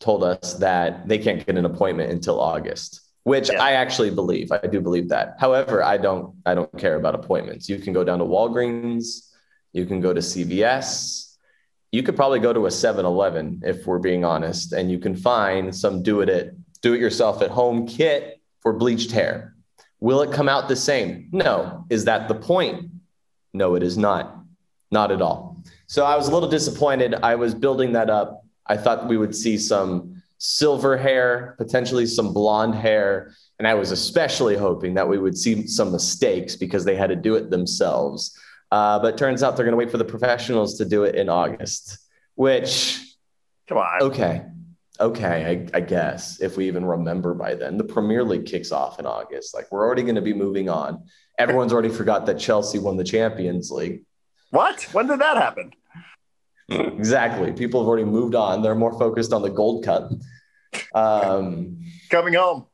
told 0.01 0.23
us 0.23 0.55
that 0.55 1.07
they 1.07 1.17
can't 1.17 1.45
get 1.45 1.57
an 1.57 1.65
appointment 1.65 2.11
until 2.11 2.41
August, 2.41 3.01
which 3.23 3.49
Yeah. 3.49 3.63
I 3.63 3.71
actually 3.73 4.09
believe. 4.09 4.51
I 4.51 4.67
do 4.67 4.81
believe 4.81 5.07
that. 5.09 5.35
However, 5.39 5.81
I 5.83 5.97
don't 5.97 6.35
I 6.45 6.53
don't 6.55 6.77
care 6.77 6.95
about 6.95 7.15
appointments. 7.15 7.69
You 7.69 7.77
can 7.77 7.93
go 7.93 8.03
down 8.03 8.19
to 8.19 8.25
Walgreens, 8.25 9.29
you 9.71 9.85
can 9.85 10.01
go 10.01 10.13
to 10.13 10.21
CVS, 10.21 11.37
you 11.91 12.03
could 12.03 12.15
probably 12.15 12.39
go 12.39 12.51
to 12.51 12.65
a 12.65 12.69
7-Eleven 12.69 13.61
if 13.63 13.85
we're 13.85 13.99
being 13.99 14.25
honest, 14.25 14.73
and 14.73 14.91
you 14.91 14.99
can 14.99 15.15
find 15.15 15.73
some 15.73 16.03
do 16.03 16.21
it 16.21 16.29
at 16.29 16.51
do 16.81 16.93
it 16.93 16.99
yourself 16.99 17.41
at 17.41 17.51
home 17.51 17.87
kit 17.87 18.41
for 18.61 18.73
bleached 18.73 19.11
hair. 19.11 19.55
Will 19.99 20.21
it 20.23 20.31
come 20.31 20.49
out 20.49 20.67
the 20.67 20.75
same? 20.75 21.29
No. 21.31 21.85
Is 21.91 22.05
that 22.05 22.27
the 22.27 22.33
point? 22.33 22.89
No, 23.53 23.75
it 23.75 23.83
is 23.83 23.97
not. 23.97 24.35
Not 24.89 25.11
at 25.11 25.21
all. 25.21 25.63
So 25.85 26.05
I 26.05 26.15
was 26.15 26.27
a 26.27 26.33
little 26.33 26.49
disappointed. 26.49 27.13
I 27.21 27.35
was 27.35 27.53
building 27.53 27.93
that 27.93 28.09
up. 28.09 28.40
I 28.67 28.77
thought 28.77 29.07
we 29.07 29.17
would 29.17 29.35
see 29.35 29.57
some 29.57 30.21
silver 30.37 30.97
hair, 30.97 31.55
potentially 31.57 32.05
some 32.05 32.33
blonde 32.33 32.75
hair. 32.75 33.33
And 33.59 33.67
I 33.67 33.75
was 33.75 33.91
especially 33.91 34.57
hoping 34.57 34.95
that 34.95 35.07
we 35.07 35.19
would 35.19 35.37
see 35.37 35.67
some 35.67 35.91
mistakes 35.91 36.55
because 36.55 36.83
they 36.83 36.95
had 36.95 37.09
to 37.11 37.15
do 37.15 37.35
it 37.35 37.49
themselves. 37.51 38.37
Uh, 38.71 38.97
but 38.99 39.17
turns 39.17 39.43
out 39.43 39.55
they're 39.55 39.65
going 39.65 39.73
to 39.73 39.77
wait 39.77 39.91
for 39.91 39.97
the 39.97 40.05
professionals 40.05 40.77
to 40.77 40.85
do 40.85 41.03
it 41.03 41.15
in 41.15 41.29
August, 41.29 41.99
which, 42.35 42.99
Come 43.67 43.77
on. 43.77 44.01
okay, 44.01 44.45
okay, 44.99 45.67
I, 45.73 45.77
I 45.77 45.81
guess 45.81 46.41
if 46.41 46.57
we 46.57 46.67
even 46.67 46.85
remember 46.85 47.33
by 47.33 47.53
then, 47.53 47.77
the 47.77 47.83
Premier 47.83 48.23
League 48.23 48.45
kicks 48.45 48.71
off 48.71 48.97
in 48.99 49.05
August. 49.05 49.53
Like 49.53 49.71
we're 49.71 49.85
already 49.85 50.03
going 50.03 50.15
to 50.15 50.21
be 50.21 50.33
moving 50.33 50.69
on. 50.69 51.03
Everyone's 51.37 51.73
already 51.73 51.89
forgot 51.89 52.25
that 52.27 52.39
Chelsea 52.39 52.79
won 52.79 52.97
the 52.97 53.03
Champions 53.03 53.69
League. 53.71 54.05
What? 54.51 54.83
When 54.91 55.07
did 55.07 55.19
that 55.19 55.37
happen? 55.37 55.71
Exactly. 56.71 57.51
People 57.51 57.81
have 57.81 57.87
already 57.87 58.05
moved 58.05 58.35
on. 58.35 58.61
They're 58.61 58.75
more 58.75 58.97
focused 58.97 59.33
on 59.33 59.41
the 59.41 59.49
Gold 59.49 59.83
Cup. 59.83 60.09
Um, 60.95 61.77
Coming 62.09 62.33
home. 62.33 62.65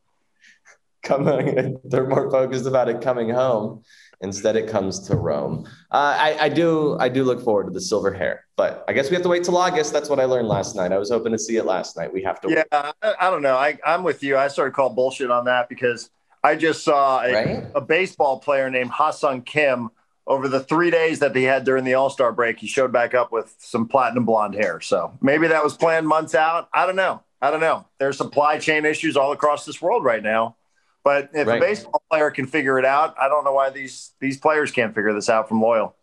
coming, 1.04 1.80
they're 1.86 2.08
more 2.08 2.30
focused 2.30 2.66
about 2.66 2.90
it 2.90 3.02
coming 3.02 3.30
home. 3.30 3.84
Instead, 4.22 4.56
it 4.56 4.68
comes 4.68 5.00
to 5.08 5.16
Rome. 5.16 5.66
Uh, 5.92 6.18
I, 6.20 6.38
I 6.42 6.50
do, 6.50 6.98
I 7.00 7.08
do 7.08 7.24
look 7.24 7.40
forward 7.44 7.66
to 7.66 7.70
the 7.72 7.80
silver 7.82 8.12
hair, 8.12 8.46
but 8.56 8.84
I 8.88 8.94
guess 8.94 9.10
we 9.12 9.16
have 9.16 9.22
to 9.24 9.30
wait 9.30 9.44
till 9.44 9.56
August. 9.58 9.94
That's 9.94 10.10
what 10.10 10.20
I 10.20 10.26
learned 10.26 10.48
last 10.48 10.76
night. 10.76 10.92
I 10.92 10.98
was 10.98 11.12
hoping 11.12 11.32
to 11.34 11.38
see 11.40 11.58
it 11.58 11.66
last 11.66 11.96
night. 11.96 12.12
We 12.12 12.24
have 12.24 12.42
to. 12.42 12.50
Yeah, 12.50 12.64
wait. 12.72 12.94
I, 13.04 13.14
I 13.22 13.30
don't 13.30 13.44
know. 13.44 13.56
I, 13.56 13.78
I'm 13.86 14.04
with 14.04 14.24
you. 14.24 14.36
I 14.36 14.48
sort 14.48 14.68
of 14.70 14.74
call 14.74 14.90
bullshit 14.90 15.30
on 15.30 15.46
that 15.46 15.70
because 15.70 16.10
I 16.44 16.56
just 16.56 16.84
saw 16.84 17.22
a, 17.22 17.32
Right? 17.32 17.64
a 17.76 17.82
baseball 17.82 18.40
player 18.40 18.72
named 18.72 18.90
Ha-seong 18.90 19.46
Kim 19.46 19.90
over 20.28 20.48
the 20.50 20.60
three 20.60 20.92
days 20.92 21.20
that 21.20 21.36
he 21.36 21.44
had 21.44 21.64
during 21.64 21.84
the 21.86 21.94
All 21.96 22.10
Star 22.10 22.32
break. 22.32 22.60
He 22.60 22.68
showed 22.68 22.92
back 22.92 23.14
up 23.16 23.32
with 23.32 23.56
some 23.58 23.88
platinum 23.88 24.26
blonde 24.26 24.54
hair. 24.56 24.82
So 24.82 25.18
maybe 25.22 25.48
that 25.48 25.64
was 25.64 25.76
planned 25.78 26.08
months 26.08 26.36
out. 26.36 26.68
I 26.74 26.86
don't 26.86 26.98
know. 26.98 27.24
I 27.42 27.50
don't 27.52 27.62
know. 27.62 27.86
There's 28.00 28.18
supply 28.18 28.60
chain 28.60 28.86
issues 28.86 29.16
all 29.16 29.32
across 29.32 29.66
this 29.66 29.82
world 29.82 30.04
right 30.04 30.22
now. 30.22 30.56
But 31.04 31.30
if 31.34 31.48
Right. 31.48 31.58
a 31.58 31.66
baseball 31.66 32.02
player 32.12 32.30
can 32.32 32.46
figure 32.48 32.78
it 32.78 32.84
out, 32.86 33.16
I 33.20 33.30
don't 33.30 33.46
know 33.46 33.54
why 33.54 33.70
these 33.70 34.12
these 34.20 34.38
players 34.38 34.72
can't 34.72 34.94
figure 34.94 35.14
this 35.14 35.30
out 35.30 35.48
from 35.48 35.62
Loyal. 35.62 35.96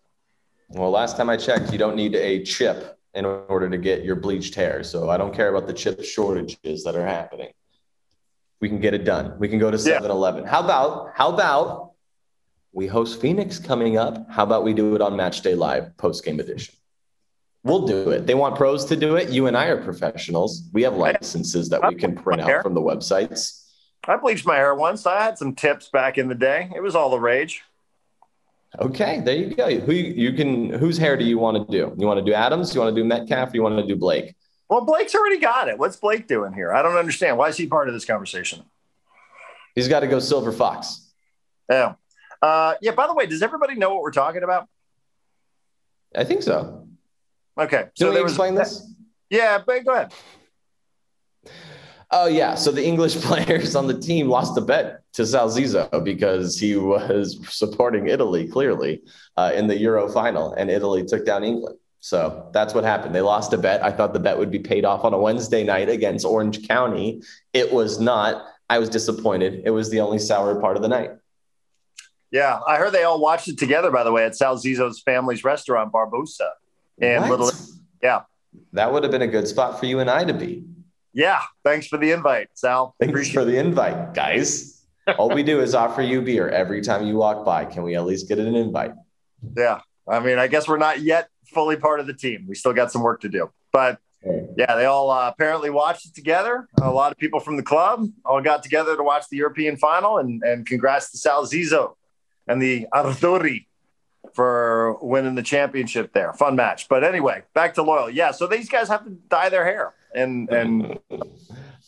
Well, 0.70 0.90
last 0.90 1.16
time 1.18 1.28
I 1.28 1.36
checked, 1.36 1.70
you 1.72 1.78
don't 1.78 1.94
need 1.96 2.14
a 2.14 2.42
chip 2.44 2.98
in 3.12 3.24
order 3.26 3.68
to 3.68 3.76
get 3.78 4.04
your 4.04 4.16
bleached 4.16 4.54
hair. 4.54 4.82
So 4.82 5.10
I 5.10 5.18
don't 5.18 5.34
care 5.34 5.54
about 5.54 5.66
the 5.66 5.74
chip 5.74 6.02
shortages 6.02 6.82
that 6.84 6.96
are 6.96 7.06
happening. 7.06 7.50
We 8.60 8.68
can 8.70 8.80
get 8.80 8.94
it 8.94 9.04
done. 9.04 9.38
We 9.38 9.48
can 9.48 9.58
go 9.58 9.70
to 9.70 9.76
Yeah. 9.76 9.98
7 9.98 10.10
Eleven. 10.10 10.44
How 10.46 10.60
about, 10.64 11.10
how 11.14 11.28
about 11.30 11.92
we 12.74 12.86
host 12.88 13.20
Phoenix 13.20 13.58
coming 13.58 13.96
up? 13.96 14.28
How 14.28 14.42
about 14.42 14.64
we 14.64 14.74
do 14.74 14.94
it 14.96 15.00
on 15.00 15.16
Match 15.16 15.40
Day 15.40 15.54
Live 15.54 15.96
post 15.96 16.24
game 16.24 16.40
edition? 16.40 16.74
We'll 17.62 17.86
do 17.86 18.10
it. 18.10 18.26
They 18.26 18.34
want 18.34 18.56
pros 18.56 18.84
to 18.86 18.96
do 18.96 19.16
it. 19.16 19.30
You 19.30 19.46
and 19.46 19.56
I 19.56 19.66
are 19.66 19.82
professionals. 19.82 20.68
We 20.72 20.82
have 20.82 20.96
licenses 20.96 21.70
that 21.70 21.88
we 21.88 21.94
can 21.94 22.14
print 22.14 22.42
out 22.42 22.62
from 22.62 22.74
the 22.74 22.82
websites. 22.82 23.64
I 24.06 24.16
bleached 24.18 24.44
my 24.44 24.56
hair 24.56 24.74
once. 24.74 25.06
I 25.06 25.22
had 25.22 25.38
some 25.38 25.54
tips 25.54 25.88
back 25.88 26.18
in 26.18 26.28
the 26.28 26.34
day. 26.34 26.70
It 26.76 26.82
was 26.82 26.94
all 26.94 27.10
the 27.10 27.18
rage. 27.18 27.62
Okay, 28.78 29.20
there 29.20 29.36
you 29.36 29.54
go. 29.54 29.70
Who 29.80 29.92
you, 29.92 30.32
can? 30.32 30.68
Whose 30.68 30.98
hair 30.98 31.16
do 31.16 31.24
you 31.24 31.38
want 31.38 31.66
to 31.66 31.72
do? 31.72 31.94
You 31.96 32.06
want 32.06 32.18
to 32.18 32.24
do 32.24 32.34
Adams? 32.34 32.74
You 32.74 32.80
want 32.82 32.94
to 32.94 33.00
do 33.00 33.06
Metcalf? 33.06 33.54
You 33.54 33.62
want 33.62 33.78
to 33.78 33.86
do 33.86 33.96
Blake? 33.96 34.34
Well, 34.68 34.84
Blake's 34.84 35.14
already 35.14 35.38
got 35.38 35.68
it. 35.68 35.78
What's 35.78 35.96
Blake 35.96 36.26
doing 36.26 36.52
here? 36.52 36.72
I 36.74 36.82
don't 36.82 36.96
understand. 36.96 37.38
Why 37.38 37.48
is 37.48 37.56
he 37.56 37.66
part 37.66 37.88
of 37.88 37.94
this 37.94 38.04
conversation? 38.04 38.64
He's 39.74 39.88
got 39.88 40.00
to 40.00 40.06
go 40.06 40.18
Silver 40.18 40.52
Fox. 40.52 41.12
Yeah. 41.70 41.94
Uh, 42.44 42.74
yeah. 42.82 42.90
By 42.90 43.06
the 43.06 43.14
way, 43.14 43.24
does 43.24 43.40
everybody 43.40 43.74
know 43.74 43.94
what 43.94 44.02
we're 44.02 44.10
talking 44.10 44.42
about? 44.42 44.68
I 46.14 46.24
think 46.24 46.42
so. 46.42 46.86
Okay. 47.56 47.86
So 47.94 48.04
there 48.04 48.16
we 48.16 48.22
was 48.22 48.32
explain 48.32 48.54
this? 48.54 48.92
Yeah, 49.30 49.62
but 49.66 49.82
go 49.82 49.92
ahead. 49.94 50.12
Oh 52.10 52.26
yeah. 52.26 52.54
So 52.54 52.70
the 52.70 52.84
English 52.84 53.16
players 53.22 53.74
on 53.74 53.86
the 53.86 53.98
team 53.98 54.28
lost 54.28 54.58
a 54.58 54.60
bet 54.60 55.00
to 55.14 55.24
Sal 55.24 55.48
Zizzo 55.48 56.04
because 56.04 56.58
he 56.58 56.76
was 56.76 57.40
supporting 57.48 58.08
Italy 58.08 58.46
clearly 58.46 59.02
uh, 59.38 59.52
in 59.54 59.66
the 59.66 59.78
Euro 59.78 60.06
final, 60.10 60.52
and 60.52 60.70
Italy 60.70 61.02
took 61.02 61.24
down 61.24 61.44
England. 61.44 61.78
So 62.00 62.50
that's 62.52 62.74
what 62.74 62.84
happened. 62.84 63.14
They 63.14 63.22
lost 63.22 63.54
a 63.54 63.58
bet. 63.58 63.82
I 63.82 63.90
thought 63.90 64.12
the 64.12 64.20
bet 64.20 64.36
would 64.36 64.50
be 64.50 64.58
paid 64.58 64.84
off 64.84 65.02
on 65.06 65.14
a 65.14 65.18
Wednesday 65.18 65.64
night 65.64 65.88
against 65.88 66.26
Orange 66.26 66.68
County. 66.68 67.22
It 67.54 67.72
was 67.72 67.98
not. 67.98 68.44
I 68.68 68.78
was 68.78 68.90
disappointed. 68.90 69.62
It 69.64 69.70
was 69.70 69.88
the 69.88 70.00
only 70.00 70.18
sour 70.18 70.60
part 70.60 70.76
of 70.76 70.82
the 70.82 70.88
night. 70.88 71.12
Yeah, 72.34 72.58
I 72.66 72.78
heard 72.78 72.90
they 72.90 73.04
all 73.04 73.20
watched 73.20 73.46
it 73.46 73.58
together. 73.58 73.92
By 73.92 74.02
the 74.02 74.10
way, 74.10 74.24
at 74.24 74.34
Sal 74.34 74.56
Zizzo's 74.56 74.98
family's 74.98 75.44
restaurant, 75.44 75.92
Barbusa, 75.92 76.50
and? 77.00 77.30
Little. 77.30 77.52
Yeah, 78.02 78.22
That 78.72 78.92
would 78.92 79.04
have 79.04 79.12
been 79.12 79.22
a 79.22 79.28
good 79.28 79.46
spot 79.46 79.78
for 79.78 79.86
you 79.86 80.00
and 80.00 80.10
I 80.10 80.24
to 80.24 80.34
be. 80.34 80.64
yeah. 81.12 81.42
Thanks 81.62 81.86
for 81.86 81.96
the 81.96 82.10
invite, 82.10 82.48
Sal. 82.54 82.96
Thanks 82.98 83.12
Appreciate 83.12 83.34
for 83.34 83.44
the 83.44 83.56
invite, 83.56 84.14
guys. 84.14 84.84
All 85.16 85.30
we 85.30 85.44
do 85.44 85.60
is 85.60 85.76
offer 85.76 86.02
you 86.02 86.22
beer 86.22 86.48
every 86.48 86.82
time 86.82 87.06
you 87.06 87.14
walk 87.14 87.44
by. 87.44 87.66
Can 87.66 87.84
we 87.84 87.94
at 87.94 88.04
least 88.04 88.26
get 88.28 88.40
an 88.40 88.54
invite? 88.56 88.94
Yeah. 89.56 89.80
I 90.08 90.18
mean, 90.18 90.38
I 90.38 90.48
guess 90.48 90.66
we're 90.66 90.76
not 90.76 91.00
yet 91.00 91.28
fully 91.46 91.76
part 91.76 92.00
of 92.00 92.08
the 92.08 92.14
team. 92.14 92.46
We 92.48 92.56
still 92.56 92.72
got 92.72 92.90
some 92.90 93.02
work 93.02 93.20
to 93.20 93.28
do. 93.28 93.48
But 93.72 94.00
yeah, 94.56 94.74
they 94.74 94.86
all 94.86 95.08
uh, 95.10 95.28
apparently 95.28 95.70
watched 95.70 96.06
it 96.06 96.14
together. 96.16 96.68
A 96.82 96.90
lot 96.90 97.12
of 97.12 97.16
people 97.16 97.38
from 97.38 97.56
the 97.56 97.62
club 97.62 98.08
all 98.24 98.42
got 98.42 98.64
together 98.64 98.96
to 98.96 99.02
watch 99.04 99.28
the 99.30 99.36
European 99.36 99.76
final. 99.76 100.18
And, 100.18 100.42
and 100.42 100.66
congrats 100.66 101.12
to 101.12 101.18
Sal 101.18 101.46
Zizzo 101.46 101.94
and 102.46 102.60
the 102.60 102.86
Azzurri 102.92 103.66
for 104.34 104.98
winning 105.00 105.34
the 105.34 105.42
championship 105.42 106.12
there. 106.12 106.32
Fun 106.32 106.56
match. 106.56 106.88
But 106.88 107.04
anyway, 107.04 107.42
back 107.54 107.74
to 107.74 107.82
Loyal. 107.82 108.10
Yeah. 108.10 108.32
So 108.32 108.46
these 108.46 108.68
guys 108.68 108.88
have 108.88 109.04
to 109.04 109.10
dye 109.10 109.48
their 109.48 109.64
hair. 109.64 109.94
And, 110.14 110.48
and 110.50 110.98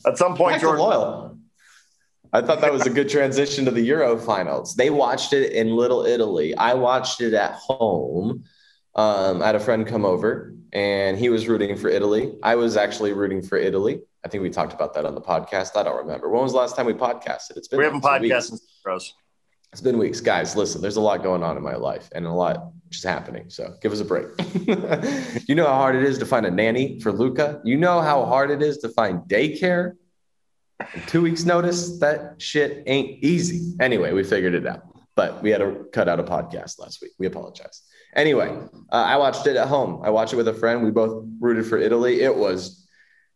at 0.07 0.19
some 0.19 0.37
point, 0.37 0.55
Back 0.55 0.63
Jordan. 0.63 0.85
loyal. 0.85 1.39
I 2.33 2.43
thought 2.43 2.61
that 2.61 2.73
was 2.73 2.87
a 2.87 2.91
good 2.91 3.09
transition 3.09 3.65
to 3.65 3.71
the 3.71 3.81
Euro 3.83 4.19
finals. 4.19 4.75
They 4.75 4.91
watched 4.91 5.33
it 5.33 5.53
in 5.53 5.71
Little 5.71 6.05
Italy. 6.05 6.55
I 6.55 6.75
watched 6.75 7.21
it 7.21 7.35
at 7.35 7.53
home. 7.55 8.45
Um, 8.95 9.43
I 9.43 9.47
had 9.47 9.55
a 9.55 9.61
friend 9.61 9.87
come 9.87 10.05
over 10.05 10.55
and 10.73 11.17
he 11.19 11.29
was 11.29 11.49
rooting 11.49 11.77
for 11.77 11.89
Italy. 11.89 12.37
I 12.43 12.57
was 12.57 12.77
actually 12.77 13.13
rooting 13.13 13.43
for 13.43 13.57
Italy. 13.57 14.01
I 14.25 14.29
think 14.29 14.43
we 14.43 14.51
talked 14.51 14.73
about 14.73 14.93
that 14.95 15.05
on 15.05 15.15
the 15.15 15.21
podcast. 15.21 15.77
I 15.77 15.83
don't 15.85 15.97
remember. 15.97 16.29
When 16.29 16.43
was 16.43 16.53
the 16.53 16.59
last 16.59 16.77
time 16.77 16.87
we 16.87 16.95
podcasted? 16.95 17.57
It's 17.57 17.69
been 17.69 17.79
We 17.79 17.85
haven't 17.85 18.03
podcasted 18.03 18.53
weeks. 18.53 19.15
It's 19.77 19.83
been 19.83 19.99
weeks, 19.99 20.23
guys. 20.23 20.57
Listen, 20.57 20.81
there's 20.81 20.97
a 20.97 21.03
lot 21.03 21.23
going 21.23 21.43
on 21.43 21.59
in 21.59 21.63
my 21.63 21.75
life 21.75 22.09
and 22.15 22.25
a 22.25 22.33
lot 22.33 22.71
just 22.89 23.05
happening. 23.05 23.51
So 23.51 23.75
give 23.83 23.93
us 23.93 24.01
a 24.01 24.07
break. 24.07 24.29
you 25.47 25.55
know 25.55 25.67
how 25.67 25.75
hard 25.75 25.97
it 25.97 26.03
is 26.03 26.17
to 26.17 26.25
find 26.25 26.47
a 26.47 26.51
nanny 26.51 26.99
for 27.01 27.13
Luca. 27.13 27.61
You 27.63 27.77
know 27.77 28.01
how 28.01 28.25
hard 28.25 28.51
it 28.51 28.63
is 28.63 28.79
to 28.79 28.89
find 28.89 29.21
daycare. 29.29 29.93
In 30.95 31.03
two 31.09 31.21
weeks' 31.21 31.45
notice, 31.45 31.99
that 31.99 32.41
shit 32.41 32.85
ain't 32.87 33.23
easy. 33.23 33.77
Anyway, 33.79 34.15
we 34.15 34.25
figured 34.25 34.55
it 34.55 34.67
out, 34.67 34.81
but 35.15 35.43
we 35.43 35.51
had 35.51 35.59
to 35.59 35.85
cut 35.93 36.09
out 36.09 36.21
a 36.21 36.25
podcast 36.25 36.79
last 36.79 37.03
week. 37.03 37.11
We 37.19 37.27
apologize. 37.27 37.83
Anyway, 38.15 38.49
uh, 38.91 38.95
I 38.95 39.19
watched 39.19 39.47
it 39.47 39.57
at 39.57 39.69
home. 39.69 40.01
I 40.03 40.09
watched 40.09 40.33
it 40.33 40.37
with 40.37 40.49
a 40.49 40.55
friend. 40.55 40.85
We 40.85 40.91
both 40.91 41.23
rooted 41.39 41.67
for 41.67 41.77
Italy. 41.77 42.23
It 42.23 42.35
was 42.35 42.89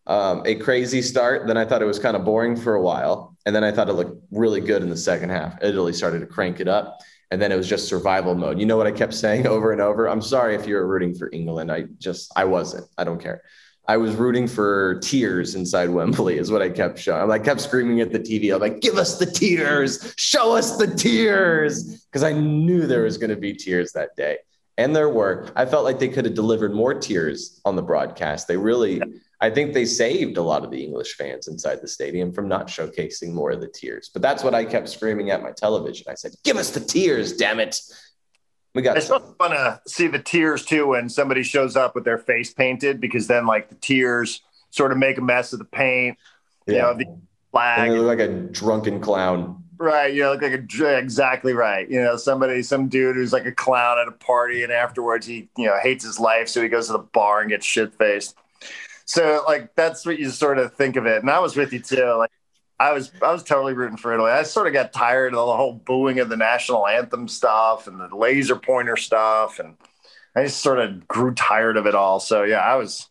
um, 0.07 0.42
a 0.46 0.55
crazy 0.55 1.03
start. 1.03 1.46
Then 1.46 1.59
I 1.59 1.66
thought 1.66 1.83
it 1.83 1.87
was 1.87 1.98
kind 1.98 2.16
of 2.16 2.24
boring 2.24 2.57
for 2.57 2.76
a 2.76 2.81
while. 2.81 3.29
And 3.46 3.55
then 3.55 3.64
I 3.64 3.72
thought 3.72 3.88
it 3.88 3.94
looked 3.94 4.22
really 4.31 4.61
good 4.61 4.83
in 4.83 4.90
the 4.90 4.96
second 4.96 5.31
half. 5.31 5.59
Italy 5.62 5.92
started 5.92 6.20
to 6.20 6.26
crank 6.26 6.61
it 6.61 6.68
up. 6.68 7.00
And 7.31 7.40
then 7.40 7.53
it 7.53 7.57
was 7.57 7.68
just 7.68 7.88
survival 7.88 8.35
mode. 8.35 8.59
You 8.59 8.66
know 8.66 8.76
what 8.76 8.87
I 8.87 8.92
kept 8.92 9.14
saying 9.14 9.46
over 9.55 9.72
and 9.72 9.81
over? 9.81 10.09
I'm 10.09 10.22
sorry 10.22 10.55
if 10.55 10.66
you're 10.66 10.87
rooting 10.87 11.14
for 11.14 11.31
England. 11.33 11.70
I 11.70 11.85
just, 11.98 12.33
I 12.37 12.44
wasn't. 12.44 12.87
I 12.98 13.05
don't 13.05 13.20
care. 13.20 13.42
I 13.88 13.96
was 13.96 14.14
rooting 14.14 14.46
for 14.46 15.00
tears 15.03 15.57
inside 15.57 15.90
Wembley, 15.90 16.38
is 16.38 16.50
what 16.50 16.62
I 16.62 16.70
kept 16.70 16.98
showing. 16.98 17.29
I 17.29 17.38
kept 17.40 17.61
screaming 17.61 18.00
at 18.00 18.12
the 18.12 18.20
TV. 18.20 18.55
I'm 18.55 18.61
like, 18.61 18.81
give 18.81 18.96
us 18.96 19.18
the 19.18 19.26
tears, 19.26 20.14
show 20.16 20.55
us 20.55 20.76
the 20.76 20.87
tears. 20.87 22.05
Because 22.05 22.22
I 22.22 22.33
knew 22.33 22.87
there 22.87 23.03
was 23.03 23.18
going 23.18 23.31
to 23.31 23.37
be 23.37 23.53
tears 23.53 23.90
that 23.92 24.14
day. 24.16 24.38
And 24.79 24.94
there 24.94 25.09
were. 25.09 25.48
I 25.57 25.66
felt 25.66 25.85
like 25.85 25.98
they 25.98 26.09
could 26.09 26.24
have 26.24 26.35
delivered 26.35 26.72
more 26.72 26.94
tears 26.94 27.61
on 27.64 27.74
the 27.74 27.83
broadcast. 27.83 28.46
They 28.46 28.57
really, 28.57 29.03
I 29.42 29.48
think 29.50 29.72
they 29.72 29.87
saved 29.87 30.37
a 30.37 30.42
lot 30.42 30.64
of 30.64 30.70
the 30.70 30.85
English 30.85 31.14
fans 31.16 31.48
inside 31.48 31.81
the 31.81 31.88
stadium 31.88 32.31
from 32.33 32.46
not 32.46 32.66
showcasing 32.68 33.33
more 33.33 33.50
of 33.53 33.61
the 33.61 33.68
tears. 33.68 34.11
But 34.12 34.20
that's 34.20 34.44
what 34.44 34.55
I 34.55 34.64
kept 34.66 34.88
screaming 34.88 35.31
at 35.31 35.42
my 35.42 35.50
television. 35.53 36.07
I 36.11 36.14
said, 36.14 36.33
give 36.44 36.57
us 36.59 36.70
the 36.70 36.81
tears, 36.81 37.33
damn 37.35 37.59
it. 37.59 37.81
We 38.74 38.83
got 38.83 38.98
It's 38.98 39.09
fun 39.09 39.50
to 39.50 39.81
see 39.87 40.07
the 40.09 40.18
tears 40.18 40.64
too 40.64 40.88
when 40.88 41.09
somebody 41.09 41.42
shows 41.42 41.74
up 41.74 41.94
with 41.94 42.05
their 42.05 42.18
face 42.18 42.53
painted 42.53 43.00
because 43.00 43.26
then 43.26 43.46
like 43.46 43.68
the 43.68 43.74
tears 43.76 44.42
sort 44.70 44.92
of 44.92 44.98
make 44.98 45.16
a 45.18 45.22
mess 45.22 45.53
of 45.53 45.59
the 45.59 45.64
paint. 45.64 46.18
You 46.66 46.74
Yeah. 46.74 46.83
know, 46.83 46.94
the 46.94 47.07
And 47.07 47.22
flag. 47.50 47.90
they 47.90 47.96
look 47.96 48.07
like 48.07 48.20
a 48.20 48.29
drunken 48.29 49.00
clown. 49.00 49.64
Right, 49.79 50.12
you 50.12 50.22
know, 50.22 50.33
look 50.33 50.42
like 50.42 50.53
a 50.53 50.98
exactly 50.98 51.55
right. 51.55 51.90
You 51.90 52.03
know, 52.03 52.16
somebody, 52.18 52.62
some 52.62 52.88
dude 52.88 53.16
who's 53.16 53.33
like 53.33 53.46
a 53.46 53.53
clown 53.53 53.98
at 53.98 54.07
a 54.07 54.12
party, 54.12 54.62
and 54.62 54.70
afterwards 54.70 55.26
he, 55.26 55.48
you 55.57 55.64
know, 55.66 55.79
hates 55.83 56.05
his 56.05 56.20
life, 56.20 56.48
so 56.48 56.62
he 56.62 56.68
goes 56.68 56.88
to 56.88 56.92
the 56.92 56.98
bar 56.98 57.40
and 57.40 57.48
gets 57.48 57.64
shit 57.64 57.94
faced. 57.94 58.37
So, 59.10 59.42
like, 59.44 59.74
that's 59.74 60.06
what 60.06 60.20
you 60.20 60.30
sort 60.30 60.58
of 60.58 60.74
think 60.74 60.94
of 60.94 61.04
it. 61.04 61.20
And 61.20 61.28
I 61.28 61.40
was 61.40 61.56
with 61.56 61.72
you 61.72 61.80
too. 61.80 62.14
Like, 62.16 62.30
I 62.78 62.92
was, 62.92 63.10
I 63.20 63.32
was 63.32 63.42
totally 63.42 63.72
rooting 63.72 63.96
for 63.96 64.14
Italy. 64.14 64.30
I 64.30 64.44
sort 64.44 64.68
of 64.68 64.72
got 64.72 64.92
tired 64.92 65.34
of 65.34 65.46
the 65.46 65.56
whole 65.56 65.72
booing 65.72 66.20
of 66.20 66.28
the 66.28 66.36
national 66.36 66.86
anthem 66.86 67.26
stuff 67.26 67.88
and 67.88 67.98
the 67.98 68.14
laser 68.14 68.54
pointer 68.54 68.96
stuff, 68.96 69.58
and 69.58 69.74
I 70.36 70.44
just 70.44 70.60
sort 70.62 70.78
of 70.78 71.08
grew 71.08 71.34
tired 71.34 71.76
of 71.76 71.86
it 71.86 71.96
all. 71.96 72.20
So, 72.20 72.44
yeah, 72.44 72.60
I 72.60 72.76
was, 72.76 73.08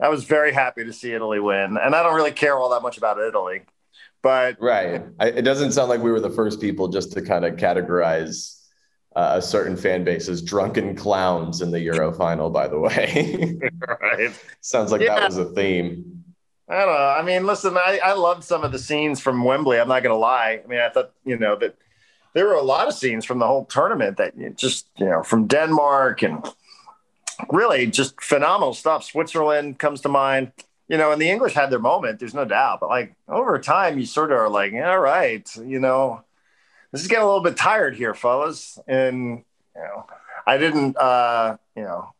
I 0.00 0.08
was 0.08 0.24
very 0.24 0.52
happy 0.52 0.84
to 0.84 0.92
see 0.92 1.12
Italy 1.12 1.38
win, 1.38 1.78
and 1.80 1.94
I 1.94 2.02
don't 2.02 2.16
really 2.16 2.32
care 2.32 2.58
all 2.58 2.70
that 2.70 2.82
much 2.82 2.98
about 2.98 3.20
Italy, 3.20 3.62
but 4.24 4.60
Right. 4.60 5.00
I, 5.20 5.28
it 5.28 5.42
doesn't 5.42 5.70
sound 5.72 5.90
like 5.90 6.00
we 6.02 6.10
were 6.10 6.18
the 6.18 6.28
first 6.28 6.60
people 6.60 6.88
just 6.88 7.12
to 7.12 7.22
kind 7.22 7.44
of 7.44 7.54
categorize 7.54 8.55
uh, 9.16 9.32
a 9.36 9.42
certain 9.42 9.76
fan 9.76 10.04
base 10.04 10.28
as 10.28 10.42
drunken 10.42 10.94
clowns 10.94 11.62
in 11.62 11.70
the 11.70 11.80
Euro 11.80 12.12
final, 12.12 12.50
by 12.50 12.68
the 12.68 12.78
way. 12.78 13.58
right. 14.02 14.30
Sounds 14.60 14.92
like 14.92 15.00
Yeah. 15.00 15.14
that 15.18 15.26
was 15.30 15.38
a 15.38 15.46
theme. 15.46 16.22
I 16.68 16.78
don't 16.84 16.88
know. 16.94 17.14
I 17.20 17.22
mean, 17.22 17.46
listen, 17.46 17.76
I, 17.76 17.98
I 18.04 18.12
loved 18.14 18.44
some 18.44 18.62
of 18.62 18.72
the 18.72 18.78
scenes 18.78 19.18
from 19.20 19.42
Wembley. 19.42 19.80
I'm 19.80 19.88
not 19.88 20.02
going 20.02 20.12
to 20.12 20.18
lie. 20.18 20.60
I 20.62 20.66
mean, 20.66 20.80
I 20.80 20.90
thought, 20.90 21.12
you 21.24 21.38
know, 21.38 21.56
that 21.56 21.76
there 22.34 22.44
were 22.46 22.54
a 22.54 22.62
lot 22.62 22.88
of 22.88 22.94
scenes 22.94 23.24
from 23.24 23.38
the 23.38 23.46
whole 23.46 23.64
tournament 23.64 24.18
that 24.18 24.36
you 24.36 24.50
just, 24.50 24.88
you 24.98 25.06
know, 25.06 25.22
from 25.22 25.46
Denmark 25.46 26.22
and 26.22 26.44
really 27.50 27.86
just 27.86 28.20
phenomenal 28.20 28.74
stuff. 28.74 29.04
Switzerland 29.04 29.78
comes 29.78 30.00
to 30.02 30.08
mind, 30.08 30.52
you 30.88 30.98
know, 30.98 31.12
and 31.12 31.22
the 31.22 31.30
English 31.30 31.54
had 31.54 31.70
their 31.70 31.78
moment. 31.78 32.18
There's 32.18 32.34
no 32.34 32.44
doubt. 32.44 32.80
But 32.80 32.90
like 32.90 33.14
over 33.28 33.58
time, 33.58 33.98
you 33.98 34.04
sort 34.04 34.32
of 34.32 34.38
are 34.38 34.50
like, 34.50 34.72
all 34.74 34.98
right, 34.98 35.48
you 35.64 35.78
know, 35.78 36.24
this 36.92 37.02
is 37.02 37.08
getting 37.08 37.22
a 37.24 37.26
little 37.26 37.42
bit 37.42 37.56
tired 37.56 37.94
here, 37.96 38.14
fellas. 38.14 38.78
And, 38.86 39.44
you 39.74 39.82
know, 39.82 40.06
I 40.46 40.56
didn't, 40.58 40.96
uh, 40.96 41.56
you 41.76 41.82
know, 41.82 42.12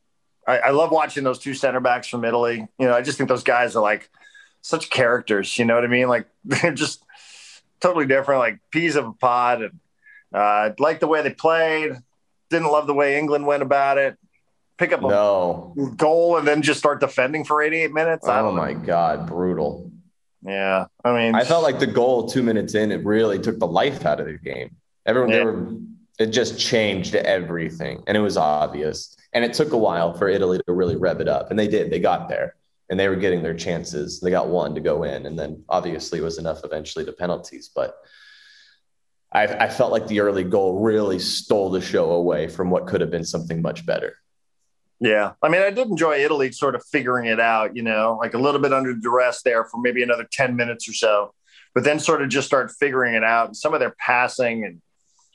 I, 0.46 0.58
I 0.58 0.70
love 0.70 0.90
watching 0.90 1.24
those 1.24 1.38
two 1.38 1.54
center 1.54 1.80
backs 1.80 2.08
from 2.08 2.24
Italy. 2.24 2.66
You 2.78 2.86
know, 2.86 2.94
I 2.94 3.02
just 3.02 3.16
think 3.18 3.28
those 3.28 3.42
guys 3.44 3.76
are 3.76 3.82
like, 3.82 4.08
such 4.62 4.90
characters. 4.90 5.58
You 5.58 5.64
know 5.64 5.76
what 5.76 5.84
I 5.84 5.86
mean? 5.86 6.08
Like 6.08 6.26
they're 6.44 6.72
just 6.74 7.04
totally 7.80 8.06
different, 8.06 8.40
like 8.40 8.58
peas 8.70 8.96
of 8.96 9.06
a 9.06 9.12
pod. 9.12 9.62
And 9.62 9.78
uh, 10.34 10.70
like 10.78 10.98
the 11.00 11.06
way 11.06 11.22
they 11.22 11.30
played. 11.30 11.92
Didn't 12.50 12.68
love 12.70 12.86
the 12.86 12.94
way 12.94 13.18
England 13.18 13.46
went 13.46 13.62
about 13.62 13.98
it. 13.98 14.16
Pick 14.78 14.92
up 14.92 15.00
a 15.02 15.08
No. 15.08 15.74
goal 15.96 16.36
and 16.36 16.46
then 16.46 16.62
just 16.62 16.78
start 16.78 17.00
defending 17.00 17.44
for 17.44 17.62
88 17.62 17.92
minutes. 17.92 18.24
Oh 18.28 18.52
my 18.52 18.72
God. 18.72 19.26
Brutal. 19.26 19.90
Yeah, 20.46 20.86
I 21.04 21.12
mean, 21.12 21.34
I 21.34 21.44
felt 21.44 21.64
like 21.64 21.80
the 21.80 21.86
goal 21.86 22.28
two 22.28 22.42
minutes 22.42 22.74
in, 22.74 22.92
it 22.92 23.04
really 23.04 23.38
took 23.38 23.58
the 23.58 23.66
life 23.66 24.06
out 24.06 24.20
of 24.20 24.26
the 24.26 24.38
game. 24.38 24.76
Everyone, 25.04 25.30
they 25.30 25.38
Yeah. 25.38 25.44
were, 25.44 25.66
it 26.18 26.26
just 26.26 26.58
changed 26.58 27.14
everything. 27.14 28.02
And 28.06 28.16
it 28.16 28.20
was 28.20 28.36
obvious. 28.36 29.16
And 29.32 29.44
it 29.44 29.52
took 29.52 29.72
a 29.72 29.76
while 29.76 30.14
for 30.14 30.28
Italy 30.28 30.60
to 30.66 30.72
really 30.72 30.96
rev 30.96 31.20
it 31.20 31.28
up. 31.28 31.50
And 31.50 31.58
they 31.58 31.68
did. 31.68 31.90
They 31.90 31.98
got 31.98 32.28
there 32.28 32.54
and 32.88 32.98
they 32.98 33.08
were 33.08 33.16
getting 33.16 33.42
their 33.42 33.54
chances. 33.54 34.20
They 34.20 34.30
got 34.30 34.48
one 34.48 34.74
to 34.76 34.80
go 34.80 35.02
in. 35.02 35.26
And 35.26 35.38
then 35.38 35.64
obviously 35.68 36.20
it 36.20 36.22
was 36.22 36.38
enough 36.38 36.60
eventually 36.64 37.04
to 37.04 37.12
penalties. 37.12 37.70
But 37.74 37.96
I, 39.32 39.42
I 39.44 39.68
felt 39.68 39.92
like 39.92 40.06
the 40.06 40.20
early 40.20 40.44
goal 40.44 40.80
really 40.80 41.18
stole 41.18 41.70
the 41.70 41.80
show 41.80 42.12
away 42.12 42.48
from 42.48 42.70
what 42.70 42.86
could 42.86 43.00
have 43.00 43.10
been 43.10 43.24
something 43.24 43.60
much 43.60 43.84
better. 43.84 44.14
Yeah. 45.00 45.32
I 45.42 45.48
mean, 45.48 45.62
I 45.62 45.70
did 45.70 45.88
enjoy 45.88 46.18
Italy 46.18 46.52
sort 46.52 46.74
of 46.74 46.82
figuring 46.90 47.26
it 47.26 47.40
out, 47.40 47.76
you 47.76 47.82
know, 47.82 48.18
like 48.20 48.34
a 48.34 48.38
little 48.38 48.60
bit 48.60 48.72
under 48.72 48.94
duress 48.94 49.42
there 49.42 49.64
for 49.64 49.78
maybe 49.80 50.02
another 50.02 50.26
10 50.30 50.56
minutes 50.56 50.88
or 50.88 50.94
so, 50.94 51.34
but 51.74 51.84
then 51.84 51.98
sort 51.98 52.22
of 52.22 52.28
just 52.28 52.46
start 52.46 52.70
figuring 52.70 53.14
it 53.14 53.24
out 53.24 53.48
and 53.48 53.56
some 53.56 53.74
of 53.74 53.80
their 53.80 53.94
passing. 53.98 54.64
And 54.64 54.80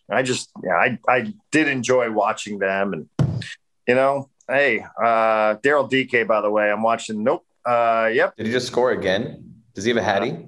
I 0.10 0.24
just, 0.24 0.50
yeah, 0.64 0.74
I, 0.74 1.00
I 1.08 1.34
did 1.52 1.68
enjoy 1.68 2.12
watching 2.12 2.60
them. 2.60 2.94
And, 2.94 3.44
you 3.88 3.96
know, 3.96 4.30
hey, 4.48 4.84
uh, 5.00 5.56
Daryl 5.58 5.90
Dike, 5.90 6.28
by 6.28 6.42
the 6.42 6.50
way, 6.50 6.72
I'm 6.72 6.82
watching. 6.82 7.24
Nope. 7.24 7.46
Uh, 7.64 8.10
yep. 8.12 8.36
Did 8.36 8.48
he 8.48 8.52
just 8.52 8.68
score 8.68 8.92
again? 8.92 9.54
Does 9.76 9.84
he 9.84 9.92
have 9.92 9.98
a 9.98 10.04
hattie? 10.04 10.48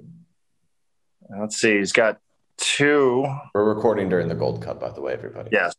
Let's 1.30 1.56
see. 1.56 1.78
He's 1.78 1.92
got 1.92 2.18
two. 2.56 3.26
We're 3.54 3.64
recording 3.64 4.08
during 4.08 4.28
the 4.28 4.34
Gold 4.34 4.62
Cup, 4.62 4.80
by 4.80 4.90
the 4.90 5.00
way, 5.00 5.12
everybody. 5.12 5.50
Yes. 5.52 5.74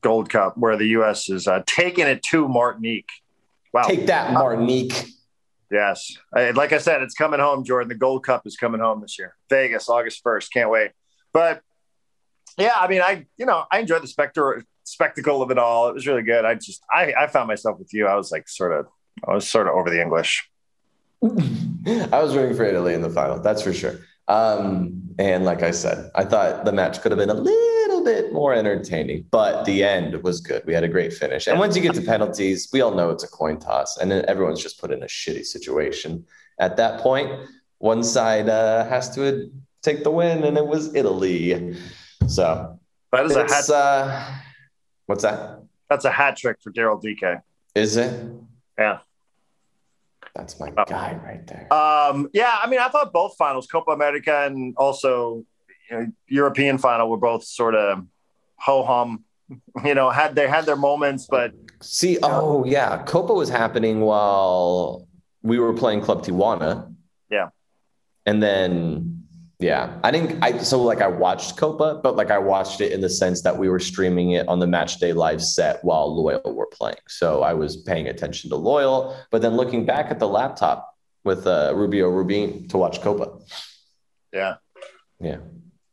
Gold 0.00 0.30
Cup, 0.30 0.56
where 0.56 0.76
the 0.76 0.86
U.S. 0.88 1.28
is 1.28 1.46
uh, 1.48 1.62
taking 1.66 2.06
it 2.06 2.22
to 2.24 2.48
Martinique. 2.48 3.08
Wow. 3.72 3.82
Take 3.82 4.06
that, 4.06 4.32
Martinique. 4.32 5.06
Yes. 5.70 6.16
I- 6.34 6.50
Like 6.50 6.72
I 6.72 6.78
said, 6.78 7.02
it's 7.02 7.14
coming 7.14 7.40
home, 7.40 7.64
Jordan. 7.64 7.88
The 7.88 7.94
Gold 7.94 8.24
Cup 8.24 8.46
is 8.46 8.56
coming 8.56 8.80
home 8.80 9.00
this 9.00 9.18
year. 9.18 9.34
Vegas, 9.50 9.88
August 9.88 10.22
1st. 10.24 10.52
Can't 10.52 10.70
wait. 10.70 10.92
But 11.32 11.60
yeah, 12.56 12.72
I 12.76 12.88
mean, 12.88 13.02
I, 13.02 13.26
you 13.36 13.46
know, 13.46 13.64
I 13.70 13.78
enjoyed 13.80 14.02
the 14.02 14.08
specter, 14.08 14.64
spectacle 14.84 15.42
of 15.42 15.50
it 15.50 15.58
all. 15.58 15.88
It 15.88 15.94
was 15.94 16.06
really 16.06 16.22
good. 16.22 16.44
I 16.44 16.54
just, 16.54 16.82
I, 16.92 17.12
I 17.18 17.26
found 17.26 17.48
myself 17.48 17.78
with 17.78 17.92
you. 17.92 18.06
I 18.06 18.14
was 18.16 18.32
like, 18.32 18.48
sort 18.48 18.72
of, 18.72 18.86
I 19.26 19.34
was 19.34 19.48
sort 19.48 19.68
of 19.68 19.74
over 19.74 19.90
the 19.90 20.00
English. 20.00 20.48
I 21.22 22.22
was 22.22 22.34
rooting 22.34 22.56
for 22.56 22.64
Italy 22.64 22.94
in 22.94 23.02
the 23.02 23.10
final, 23.10 23.40
that's 23.40 23.62
for 23.62 23.72
sure. 23.72 23.98
Um, 24.28 25.02
and 25.18 25.44
like 25.44 25.62
I 25.62 25.70
said, 25.70 26.10
I 26.14 26.24
thought 26.24 26.64
the 26.64 26.72
match 26.72 27.00
could 27.00 27.12
have 27.12 27.18
been 27.18 27.30
a 27.30 27.34
little 27.34 27.77
bit 28.04 28.32
more 28.32 28.54
entertaining, 28.54 29.26
but 29.30 29.64
the 29.64 29.84
end 29.84 30.22
was 30.22 30.40
good. 30.40 30.62
We 30.66 30.74
had 30.74 30.84
a 30.84 30.88
great 30.88 31.12
finish. 31.12 31.46
And 31.46 31.58
once 31.58 31.76
you 31.76 31.82
get 31.82 31.94
to 31.94 32.02
penalties, 32.02 32.68
we 32.72 32.80
all 32.80 32.94
know 32.94 33.10
it's 33.10 33.24
a 33.24 33.28
coin 33.28 33.58
toss, 33.58 33.98
and 33.98 34.10
then 34.10 34.24
everyone's 34.28 34.62
just 34.62 34.80
put 34.80 34.90
in 34.90 35.02
a 35.02 35.06
shitty 35.06 35.44
situation. 35.44 36.24
At 36.58 36.76
that 36.76 37.00
point, 37.00 37.30
one 37.78 38.02
side 38.02 38.48
uh, 38.48 38.84
has 38.88 39.14
to 39.14 39.50
take 39.82 40.04
the 40.04 40.10
win, 40.10 40.44
and 40.44 40.56
it 40.56 40.66
was 40.66 40.94
Italy. 40.94 41.76
So 42.26 42.78
That 43.12 43.24
is 43.26 43.36
a 43.36 43.44
hat, 43.44 43.70
uh, 43.70 44.24
what's 45.06 45.22
that? 45.22 45.60
that's 45.88 46.04
a 46.04 46.10
hat 46.10 46.36
trick 46.36 46.58
for 46.62 46.70
Daryl 46.70 47.00
Dike. 47.02 47.40
Is 47.74 47.96
it? 47.96 48.30
Yeah. 48.78 48.98
That's 50.34 50.60
my 50.60 50.70
guy 50.70 51.18
right 51.24 51.44
there. 51.46 51.72
Um, 51.72 52.28
yeah, 52.32 52.58
I 52.62 52.68
mean, 52.68 52.78
I 52.78 52.88
thought 52.88 53.12
both 53.12 53.36
finals, 53.36 53.66
Copa 53.66 53.90
America 53.90 54.44
and 54.46 54.74
also 54.76 55.44
you 55.90 55.96
know, 55.96 56.06
European 56.26 56.78
final, 56.78 57.08
were 57.08 57.16
both 57.16 57.44
sort 57.44 57.74
of 57.74 58.04
ho 58.56 58.84
hum. 58.84 59.24
You 59.82 59.94
know, 59.94 60.10
had 60.10 60.34
they 60.34 60.46
had 60.46 60.66
their 60.66 60.76
moments, 60.76 61.26
but 61.30 61.52
See, 61.80 62.18
oh 62.22 62.64
yeah, 62.66 63.02
Copa 63.04 63.32
was 63.32 63.48
happening 63.48 64.00
while 64.00 65.06
we 65.42 65.58
were 65.58 65.72
playing 65.72 66.02
Club 66.02 66.22
Tijuana. 66.24 66.92
Yeah. 67.30 67.48
And 68.26 68.42
then 68.42 69.18
Yeah, 69.60 69.98
I 70.04 70.12
didn't. 70.12 70.42
I 70.42 70.58
so 70.58 70.80
like 70.80 71.00
I 71.00 71.08
watched 71.08 71.56
Copa, 71.56 72.00
but 72.00 72.14
like 72.14 72.30
I 72.30 72.38
watched 72.38 72.80
it 72.80 72.92
in 72.92 73.00
the 73.00 73.10
sense 73.10 73.42
that 73.42 73.56
we 73.56 73.68
were 73.68 73.80
streaming 73.80 74.32
it 74.32 74.46
on 74.46 74.60
the 74.60 74.68
match 74.68 74.98
day 74.98 75.12
live 75.12 75.42
set 75.42 75.84
while 75.84 76.14
Loyal 76.14 76.54
were 76.54 76.66
playing. 76.66 77.02
So 77.08 77.42
I 77.42 77.54
was 77.54 77.76
paying 77.76 78.06
attention 78.06 78.50
to 78.50 78.56
Loyal, 78.56 79.16
but 79.32 79.42
then 79.42 79.56
looking 79.56 79.84
back 79.84 80.12
at 80.12 80.20
the 80.20 80.28
laptop 80.28 80.94
with 81.24 81.46
uh, 81.46 81.72
Rubio 81.74 82.08
Rubin 82.08 82.68
to 82.68 82.78
watch 82.78 83.00
Copa. 83.00 83.38
Yeah, 84.32 84.56
yeah. 85.20 85.38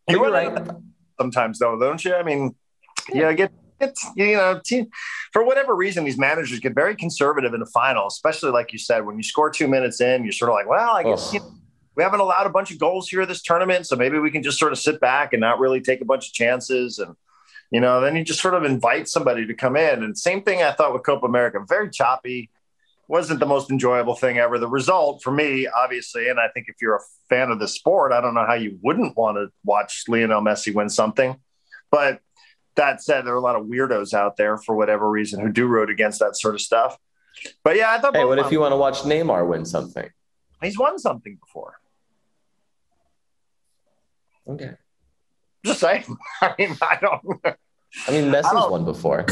You 0.08 0.24
are 0.24 0.32
right. 0.32 0.68
Sometimes 1.20 1.60
though, 1.60 1.80
don't 1.80 2.04
you? 2.04 2.14
I 2.14 2.24
mean, 2.24 2.56
yeah, 3.14 3.32
get 3.34 3.52
it's 3.80 4.06
you 4.16 4.36
know 4.36 4.62
team, 4.64 4.88
for 5.34 5.44
whatever 5.44 5.76
reason 5.76 6.06
these 6.06 6.18
managers 6.18 6.60
get 6.60 6.74
very 6.74 6.96
conservative 6.96 7.54
in 7.54 7.60
the 7.60 7.66
final, 7.68 8.08
especially 8.08 8.52
like 8.52 8.72
you 8.72 8.80
said 8.80 9.06
when 9.06 9.18
you 9.18 9.24
score 9.24 9.50
two 9.50 9.68
minutes 9.68 10.02
in, 10.02 10.24
you're 10.24 10.32
sort 10.32 10.50
of 10.50 10.56
like, 10.56 10.68
well, 10.68 10.96
I 10.96 11.04
guess. 11.04 11.34
You 11.34 11.40
know, 11.40 11.52
we 11.96 12.04
haven't 12.04 12.20
allowed 12.20 12.46
a 12.46 12.50
bunch 12.50 12.72
of 12.72 12.80
goals 12.80 13.08
here 13.08 13.26
this 13.26 13.42
tournament, 13.42 13.88
so 13.88 13.96
maybe 13.96 14.20
we 14.20 14.30
can 14.30 14.44
just 14.44 14.60
sort 14.60 14.74
of 14.74 14.78
sit 14.78 15.00
back 15.00 15.32
and 15.32 15.40
not 15.40 15.60
really 15.60 15.80
take 15.80 16.02
a 16.02 16.06
bunch 16.06 16.28
of 16.28 16.34
chances. 16.34 17.00
And 17.00 17.16
you 17.72 17.80
know, 17.80 18.02
then 18.02 18.16
you 18.16 18.24
just 18.24 18.42
sort 18.42 18.54
of 18.54 18.64
invite 18.64 19.08
somebody 19.08 19.48
to 19.48 19.54
come 19.54 19.76
in. 19.76 20.04
And 20.04 20.18
same 20.18 20.44
thing 20.44 20.62
I 20.62 20.72
thought 20.72 20.94
with 20.94 21.04
Copa 21.04 21.26
America, 21.26 21.60
very 21.68 21.90
choppy. 21.90 22.50
Wasn't 23.08 23.40
the 23.40 23.46
most 23.46 23.70
enjoyable 23.70 24.16
thing 24.16 24.40
ever. 24.40 24.58
The 24.58 24.68
result 24.68 25.22
for 25.22 25.32
me, 25.32 25.68
obviously, 25.68 26.28
and 26.28 26.40
I 26.40 26.48
think 26.48 26.68
if 26.70 26.76
you're 26.82 26.96
a 26.96 27.02
fan 27.30 27.52
of 27.52 27.60
the 27.60 27.68
sport, 27.68 28.12
I 28.12 28.20
don't 28.20 28.34
know 28.34 28.46
how 28.46 28.56
you 28.56 28.80
wouldn't 28.82 29.16
want 29.16 29.38
to 29.38 29.52
watch 29.64 30.06
Lionel 30.08 30.42
Messi 30.42 30.74
win 30.74 30.90
something. 30.90 31.38
But 31.92 32.22
that 32.76 33.04
said, 33.04 33.26
there 33.26 33.34
are 33.34 33.38
a 33.38 33.42
lot 33.42 33.56
of 33.56 33.66
weirdos 33.66 34.14
out 34.14 34.38
there 34.38 34.58
for 34.58 34.76
whatever 34.76 35.10
reason 35.10 35.40
who 35.40 35.52
do 35.52 35.68
root 35.68 35.90
against 35.90 36.20
that 36.20 36.36
sort 36.36 36.56
of 36.56 36.62
stuff. 36.62 36.98
But 37.64 37.76
yeah, 37.76 37.92
I 37.92 38.00
thought. 38.00 38.16
Hey, 38.16 38.26
what 38.26 38.40
if 38.40 38.52
you 38.52 38.60
want 38.60 38.72
to 38.72 38.78
watch 38.78 39.02
Neymar 39.02 39.48
win 39.48 39.66
something? 39.66 40.10
He's 40.62 40.78
won 40.78 40.98
something 40.98 41.38
before. 41.40 41.76
Okay. 44.48 44.72
Just 45.66 45.80
saying. 45.80 46.06
I 46.42 46.56
mean, 46.58 46.78
I 46.82 46.98
don't. 47.02 47.58
I 48.08 48.12
mean, 48.12 48.32
Messi's 48.32 48.70
won 48.70 48.86
before. 48.86 49.26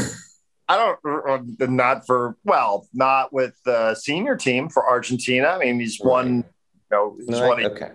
I 0.68 0.76
don't. 0.76 1.60
Not 1.70 2.06
for 2.06 2.36
well, 2.44 2.88
not 2.94 3.32
with 3.32 3.54
the 3.64 3.94
senior 3.94 4.36
team 4.36 4.68
for 4.68 4.88
Argentina. 4.88 5.48
I 5.48 5.58
mean, 5.58 5.78
he's 5.78 6.00
won. 6.00 6.36
You 6.36 6.44
know, 6.90 7.16
he's 7.18 7.28
No, 7.28 7.48
won 7.48 7.60
I- 7.60 7.62
a 7.62 7.70
okay. 7.70 7.90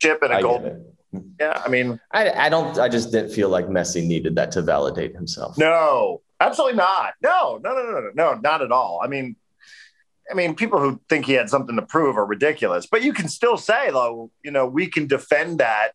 chip 0.00 0.22
and 0.22 0.32
a 0.32 0.36
I 0.36 0.42
gold. 0.42 0.84
Yeah, 1.38 1.62
I 1.64 1.68
mean, 1.68 2.00
I, 2.10 2.30
I 2.30 2.48
don't. 2.48 2.78
I 2.78 2.88
just 2.88 3.12
didn't 3.12 3.30
feel 3.30 3.48
like 3.48 3.66
Messi 3.66 4.04
needed 4.04 4.34
that 4.36 4.50
to 4.52 4.62
validate 4.62 5.14
himself. 5.14 5.56
no, 5.56 6.22
absolutely 6.40 6.76
not. 6.76 7.14
No, 7.22 7.60
no, 7.62 7.72
no, 7.72 7.82
no, 7.82 8.00
no, 8.00 8.10
no, 8.14 8.40
not 8.42 8.62
at 8.62 8.72
all. 8.72 9.00
I 9.02 9.06
mean, 9.06 9.36
I 10.30 10.34
mean, 10.34 10.54
people 10.54 10.80
who 10.80 11.00
think 11.08 11.26
he 11.26 11.34
had 11.34 11.48
something 11.50 11.76
to 11.76 11.82
prove 11.82 12.16
are 12.16 12.26
ridiculous. 12.26 12.86
But 12.86 13.02
you 13.02 13.12
can 13.12 13.28
still 13.28 13.56
say, 13.56 13.90
though, 13.90 14.30
you 14.42 14.50
know, 14.50 14.66
we 14.66 14.86
can 14.86 15.06
defend 15.06 15.58
that. 15.58 15.92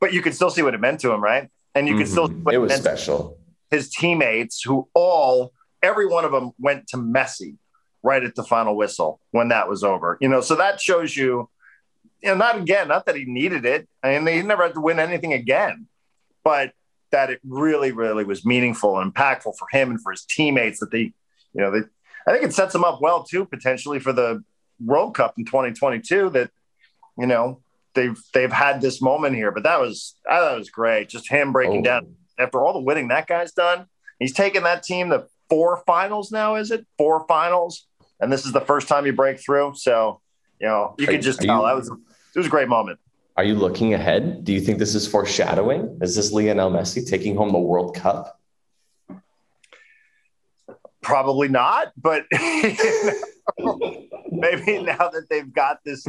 But 0.00 0.12
you 0.12 0.22
can 0.22 0.32
still 0.32 0.50
see 0.50 0.62
what 0.62 0.74
it 0.74 0.80
meant 0.80 1.00
to 1.00 1.12
him, 1.12 1.22
right? 1.22 1.48
And 1.74 1.86
you 1.86 1.94
can 1.94 2.04
mm-hmm. 2.04 2.12
still 2.12 2.28
see 2.28 2.34
what 2.34 2.54
It 2.54 2.58
was 2.58 2.70
meant 2.70 2.82
to 2.82 2.88
special. 2.88 3.38
His 3.72 3.88
teammates 3.90 4.62
who 4.62 4.88
all 4.94 5.52
every 5.82 6.06
one 6.06 6.24
of 6.24 6.30
them 6.30 6.52
went 6.60 6.86
to 6.88 6.96
Messi 6.96 7.56
right 8.04 8.22
at 8.22 8.34
the 8.36 8.44
final 8.44 8.76
whistle 8.76 9.20
when 9.32 9.48
that 9.48 9.68
was 9.68 9.82
over. 9.82 10.18
You 10.20 10.28
know, 10.28 10.40
so 10.40 10.54
that 10.56 10.80
shows 10.80 11.16
you, 11.16 11.48
you 12.22 12.28
know, 12.28 12.36
not 12.36 12.58
again, 12.58 12.86
not 12.88 13.06
that 13.06 13.16
he 13.16 13.24
needed 13.24 13.64
it. 13.64 13.88
I 14.02 14.18
mean, 14.18 14.36
he 14.36 14.42
never 14.42 14.62
had 14.64 14.74
to 14.74 14.80
win 14.80 15.00
anything 15.00 15.32
again, 15.32 15.86
but 16.44 16.72
that 17.10 17.30
it 17.30 17.40
really, 17.44 17.92
really 17.92 18.24
was 18.24 18.44
meaningful 18.44 18.98
and 18.98 19.12
impactful 19.12 19.56
for 19.58 19.66
him 19.72 19.90
and 19.90 20.00
for 20.00 20.12
his 20.12 20.24
teammates 20.24 20.78
that 20.80 20.90
they, 20.90 21.00
you 21.54 21.60
know, 21.60 21.70
they, 21.70 21.80
I 22.26 22.32
think 22.32 22.44
it 22.44 22.54
sets 22.54 22.74
him 22.74 22.84
up 22.84 23.00
well 23.00 23.24
too, 23.24 23.44
potentially 23.44 23.98
for 23.98 24.12
the 24.12 24.44
World 24.84 25.14
Cup 25.14 25.34
in 25.38 25.44
2022 25.44 26.30
that, 26.30 26.50
you 27.18 27.26
know, 27.26 27.60
they've, 27.94 28.18
they've 28.34 28.52
had 28.52 28.80
this 28.80 29.02
moment 29.02 29.34
here, 29.36 29.50
but 29.52 29.64
that 29.64 29.80
was, 29.80 30.14
I 30.28 30.38
thought 30.38 30.54
it 30.54 30.58
was 30.58 30.70
great. 30.70 31.08
Just 31.08 31.28
him 31.30 31.52
breaking 31.52 31.80
Oh. 31.80 31.84
down 31.84 32.14
after 32.38 32.62
all 32.62 32.72
the 32.72 32.80
winning 32.80 33.08
that 33.08 33.26
guy's 33.26 33.52
done, 33.52 33.86
he's 34.18 34.32
taken 34.32 34.62
that 34.64 34.82
team 34.82 35.10
to 35.10 35.26
four 35.48 35.82
finals 35.86 36.30
now, 36.32 36.54
is 36.56 36.70
it? 36.70 36.86
Four 36.98 37.26
finals. 37.26 37.86
And 38.20 38.32
this 38.32 38.46
is 38.46 38.52
the 38.52 38.60
first 38.60 38.88
time 38.88 39.04
you 39.06 39.12
break 39.12 39.38
through. 39.40 39.74
So, 39.76 40.20
you 40.60 40.68
know, 40.68 40.94
you 40.98 41.08
Are- 41.08 41.10
could 41.12 41.22
just 41.22 41.40
tell 41.40 41.60
you- 41.60 41.66
that 41.66 41.76
was 41.76 41.88
it 41.90 42.38
was 42.38 42.46
a 42.46 42.50
great 42.50 42.68
moment. 42.68 42.98
Are 43.36 43.44
you 43.44 43.54
looking 43.54 43.94
ahead? 43.94 44.44
Do 44.44 44.52
you 44.52 44.60
think 44.60 44.78
this 44.78 44.94
is 44.94 45.06
foreshadowing? 45.06 45.98
Is 46.02 46.14
this 46.16 46.32
Lionel 46.32 46.70
Messi 46.70 47.06
taking 47.06 47.34
home 47.36 47.50
the 47.50 47.58
World 47.58 47.94
Cup? 47.96 48.38
Probably 51.00 51.48
not, 51.48 51.92
but 51.96 52.24
maybe 54.30 54.82
now 54.82 55.08
that 55.08 55.26
they've 55.28 55.52
got 55.52 55.78
this 55.84 56.06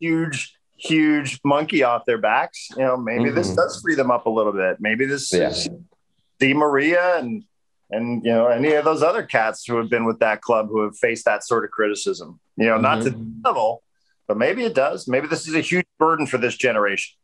huge, 0.00 0.55
huge 0.76 1.40
monkey 1.44 1.82
off 1.82 2.04
their 2.06 2.18
backs, 2.18 2.68
you 2.76 2.82
know, 2.84 2.96
maybe 2.96 3.30
this 3.30 3.50
Mhm. 3.50 3.56
does 3.56 3.80
free 3.80 3.94
them 3.94 4.10
up 4.10 4.26
a 4.26 4.30
little 4.30 4.52
bit. 4.52 4.76
Maybe 4.80 5.06
this 5.06 5.32
Yeah. 5.32 5.48
is 5.50 5.68
Di 6.38 6.52
Maria 6.54 7.16
and 7.18 7.44
and 7.92 8.24
you 8.24 8.32
know 8.32 8.48
any 8.48 8.72
of 8.74 8.84
those 8.84 9.00
other 9.00 9.22
cats 9.22 9.64
who 9.64 9.76
have 9.76 9.88
been 9.88 10.04
with 10.04 10.18
that 10.18 10.40
club 10.42 10.68
who 10.68 10.82
have 10.82 10.96
faced 10.98 11.24
that 11.24 11.44
sort 11.44 11.64
of 11.64 11.70
criticism. 11.70 12.40
You 12.56 12.66
know, 12.66 12.78
not 12.78 13.02
to 13.04 13.10
the 13.10 13.26
level, 13.44 13.82
but 14.26 14.36
maybe 14.36 14.64
it 14.64 14.74
does. 14.74 15.06
Maybe 15.06 15.28
this 15.28 15.46
is 15.46 15.54
a 15.54 15.60
huge 15.60 15.86
burden 15.98 16.26
for 16.26 16.36
this 16.36 16.56
generation. 16.56 17.16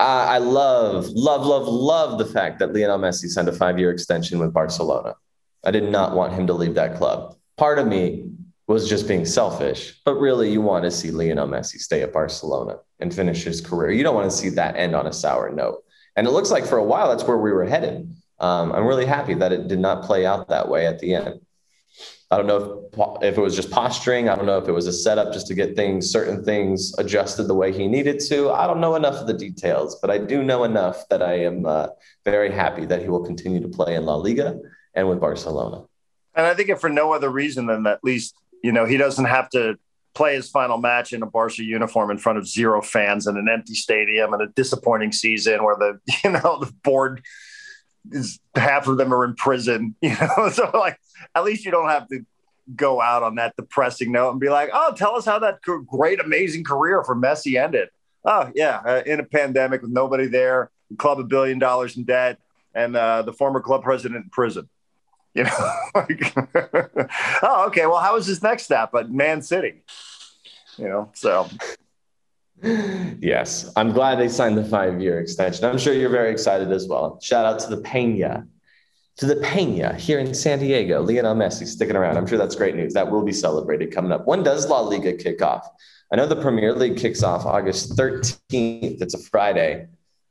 Uh, 0.00 0.26
I 0.30 0.38
love, 0.38 1.08
love, 1.10 1.44
love, 1.46 1.68
love 1.68 2.18
the 2.18 2.24
fact 2.24 2.58
that 2.60 2.72
Lionel 2.72 2.98
Messi 2.98 3.28
signed 3.28 3.48
a 3.48 3.52
five-year 3.52 3.90
extension 3.90 4.38
with 4.38 4.52
Barcelona. 4.52 5.14
I 5.62 5.70
did 5.70 5.84
not 5.90 6.16
want 6.16 6.32
him 6.32 6.46
to 6.48 6.54
leave 6.54 6.74
that 6.74 6.96
club. 6.96 7.36
Part 7.58 7.78
of 7.78 7.86
me 7.86 8.24
was 8.66 8.88
just 8.88 9.08
being 9.08 9.24
selfish, 9.24 10.00
but 10.04 10.14
really, 10.14 10.50
you 10.50 10.60
want 10.60 10.84
to 10.84 10.90
see 10.90 11.10
Lionel 11.10 11.48
Messi 11.48 11.78
stay 11.78 12.02
at 12.02 12.12
Barcelona 12.12 12.76
and 13.00 13.12
finish 13.12 13.42
his 13.42 13.60
career. 13.60 13.90
You 13.90 14.04
don't 14.04 14.14
want 14.14 14.30
to 14.30 14.36
see 14.36 14.50
that 14.50 14.76
end 14.76 14.94
on 14.94 15.06
a 15.06 15.12
sour 15.12 15.50
note. 15.50 15.84
And 16.16 16.26
it 16.26 16.30
looks 16.30 16.50
like 16.50 16.64
for 16.64 16.78
a 16.78 16.84
while 16.84 17.08
that's 17.08 17.24
where 17.24 17.38
we 17.38 17.52
were 17.52 17.64
headed. 17.64 18.14
Um, 18.38 18.72
I'm 18.72 18.86
really 18.86 19.06
happy 19.06 19.34
that 19.34 19.52
it 19.52 19.68
did 19.68 19.78
not 19.78 20.04
play 20.04 20.26
out 20.26 20.48
that 20.48 20.68
way 20.68 20.86
at 20.86 20.98
the 20.98 21.14
end. 21.14 21.40
I 22.30 22.38
don't 22.38 22.46
know 22.46 22.88
if, 22.92 23.22
if 23.22 23.38
it 23.38 23.40
was 23.40 23.54
just 23.54 23.70
posturing. 23.70 24.30
I 24.30 24.36
don't 24.36 24.46
know 24.46 24.56
if 24.56 24.66
it 24.66 24.72
was 24.72 24.86
a 24.86 24.92
setup 24.92 25.34
just 25.34 25.46
to 25.48 25.54
get 25.54 25.76
things, 25.76 26.10
certain 26.10 26.42
things 26.42 26.94
adjusted 26.98 27.44
the 27.44 27.54
way 27.54 27.72
he 27.72 27.86
needed 27.86 28.20
to. 28.20 28.50
I 28.50 28.66
don't 28.66 28.80
know 28.80 28.94
enough 28.94 29.16
of 29.16 29.26
the 29.26 29.34
details, 29.34 29.98
but 30.00 30.10
I 30.10 30.16
do 30.16 30.42
know 30.42 30.64
enough 30.64 31.06
that 31.10 31.22
I 31.22 31.40
am 31.40 31.66
uh, 31.66 31.88
very 32.24 32.50
happy 32.50 32.86
that 32.86 33.02
he 33.02 33.08
will 33.08 33.24
continue 33.24 33.60
to 33.60 33.68
play 33.68 33.96
in 33.96 34.06
La 34.06 34.14
Liga 34.14 34.58
and 34.94 35.08
with 35.10 35.20
Barcelona. 35.20 35.84
And 36.34 36.46
I 36.46 36.54
think 36.54 36.70
if 36.70 36.80
for 36.80 36.88
no 36.88 37.12
other 37.12 37.28
reason 37.28 37.66
than 37.66 37.86
at 37.86 38.02
least, 38.02 38.34
you 38.62 38.72
know, 38.72 38.84
he 38.84 38.96
doesn't 38.96 39.24
have 39.24 39.50
to 39.50 39.78
play 40.14 40.34
his 40.34 40.48
final 40.48 40.78
match 40.78 41.12
in 41.12 41.22
a 41.22 41.26
Barca 41.26 41.62
uniform 41.62 42.10
in 42.10 42.18
front 42.18 42.38
of 42.38 42.46
zero 42.46 42.82
fans 42.82 43.26
in 43.26 43.36
an 43.36 43.48
empty 43.48 43.74
stadium 43.74 44.32
and 44.32 44.42
a 44.42 44.48
disappointing 44.48 45.12
season 45.12 45.64
where 45.64 45.76
the, 45.76 45.98
you 46.24 46.30
know, 46.30 46.58
the 46.60 46.72
board 46.84 47.22
is 48.10 48.40
half 48.54 48.88
of 48.88 48.96
them 48.96 49.12
are 49.12 49.24
in 49.24 49.34
prison, 49.34 49.94
you 50.02 50.14
know. 50.20 50.48
So 50.50 50.70
like 50.74 50.98
at 51.34 51.44
least 51.44 51.64
you 51.64 51.70
don't 51.70 51.88
have 51.88 52.08
to 52.08 52.24
go 52.74 53.00
out 53.00 53.22
on 53.22 53.36
that 53.36 53.56
depressing 53.56 54.12
note 54.12 54.30
and 54.30 54.40
be 54.40 54.48
like, 54.48 54.70
oh, 54.72 54.94
tell 54.96 55.16
us 55.16 55.24
how 55.24 55.38
that 55.40 55.60
great, 55.62 56.20
amazing 56.20 56.64
career 56.64 57.02
for 57.04 57.16
Messi 57.16 57.60
ended. 57.60 57.88
Oh, 58.24 58.50
yeah, 58.54 58.80
uh, 58.84 59.02
in 59.04 59.18
a 59.18 59.24
pandemic 59.24 59.82
with 59.82 59.90
nobody 59.90 60.28
there, 60.28 60.70
the 60.90 60.96
club 60.96 61.18
a 61.18 61.24
billion 61.24 61.58
dollars 61.58 61.96
in 61.96 62.04
debt, 62.04 62.38
and 62.72 62.94
uh, 62.94 63.22
the 63.22 63.32
former 63.32 63.60
club 63.60 63.82
president 63.82 64.24
in 64.24 64.30
prison. 64.30 64.68
You 65.34 65.44
know, 65.44 65.72
like, 65.94 66.34
oh, 67.42 67.64
okay. 67.68 67.86
Well, 67.86 67.98
how 67.98 68.16
is 68.16 68.26
his 68.26 68.42
next 68.42 68.64
step 68.64 68.94
at 68.94 69.10
Man 69.10 69.40
City? 69.42 69.82
You 70.76 70.88
know, 70.88 71.10
so 71.14 71.48
yes, 72.62 73.70
I'm 73.76 73.92
glad 73.92 74.18
they 74.18 74.28
signed 74.28 74.56
the 74.56 74.64
five 74.64 75.00
year 75.00 75.20
extension. 75.20 75.64
I'm 75.64 75.78
sure 75.78 75.92
you're 75.92 76.10
very 76.10 76.30
excited 76.30 76.70
as 76.70 76.86
well. 76.86 77.18
Shout 77.20 77.44
out 77.44 77.58
to 77.60 77.68
the 77.74 77.82
Pena, 77.82 78.46
to 79.16 79.26
the 79.26 79.36
Pena 79.36 79.94
here 79.94 80.18
in 80.18 80.32
San 80.34 80.60
Diego. 80.60 81.02
Lionel 81.02 81.34
Messi 81.34 81.66
sticking 81.66 81.96
around. 81.96 82.16
I'm 82.16 82.26
sure 82.26 82.38
that's 82.38 82.54
great 82.54 82.76
news. 82.76 82.94
That 82.94 83.10
will 83.10 83.24
be 83.24 83.32
celebrated 83.32 83.92
coming 83.92 84.12
up. 84.12 84.26
When 84.26 84.42
does 84.42 84.68
La 84.68 84.80
Liga 84.80 85.12
kick 85.12 85.42
off? 85.42 85.68
I 86.12 86.16
know 86.16 86.26
the 86.26 86.40
Premier 86.40 86.74
League 86.74 86.98
kicks 86.98 87.22
off 87.22 87.46
August 87.46 87.96
13th. 87.96 89.00
It's 89.00 89.14
a 89.14 89.18
Friday, 89.18 89.88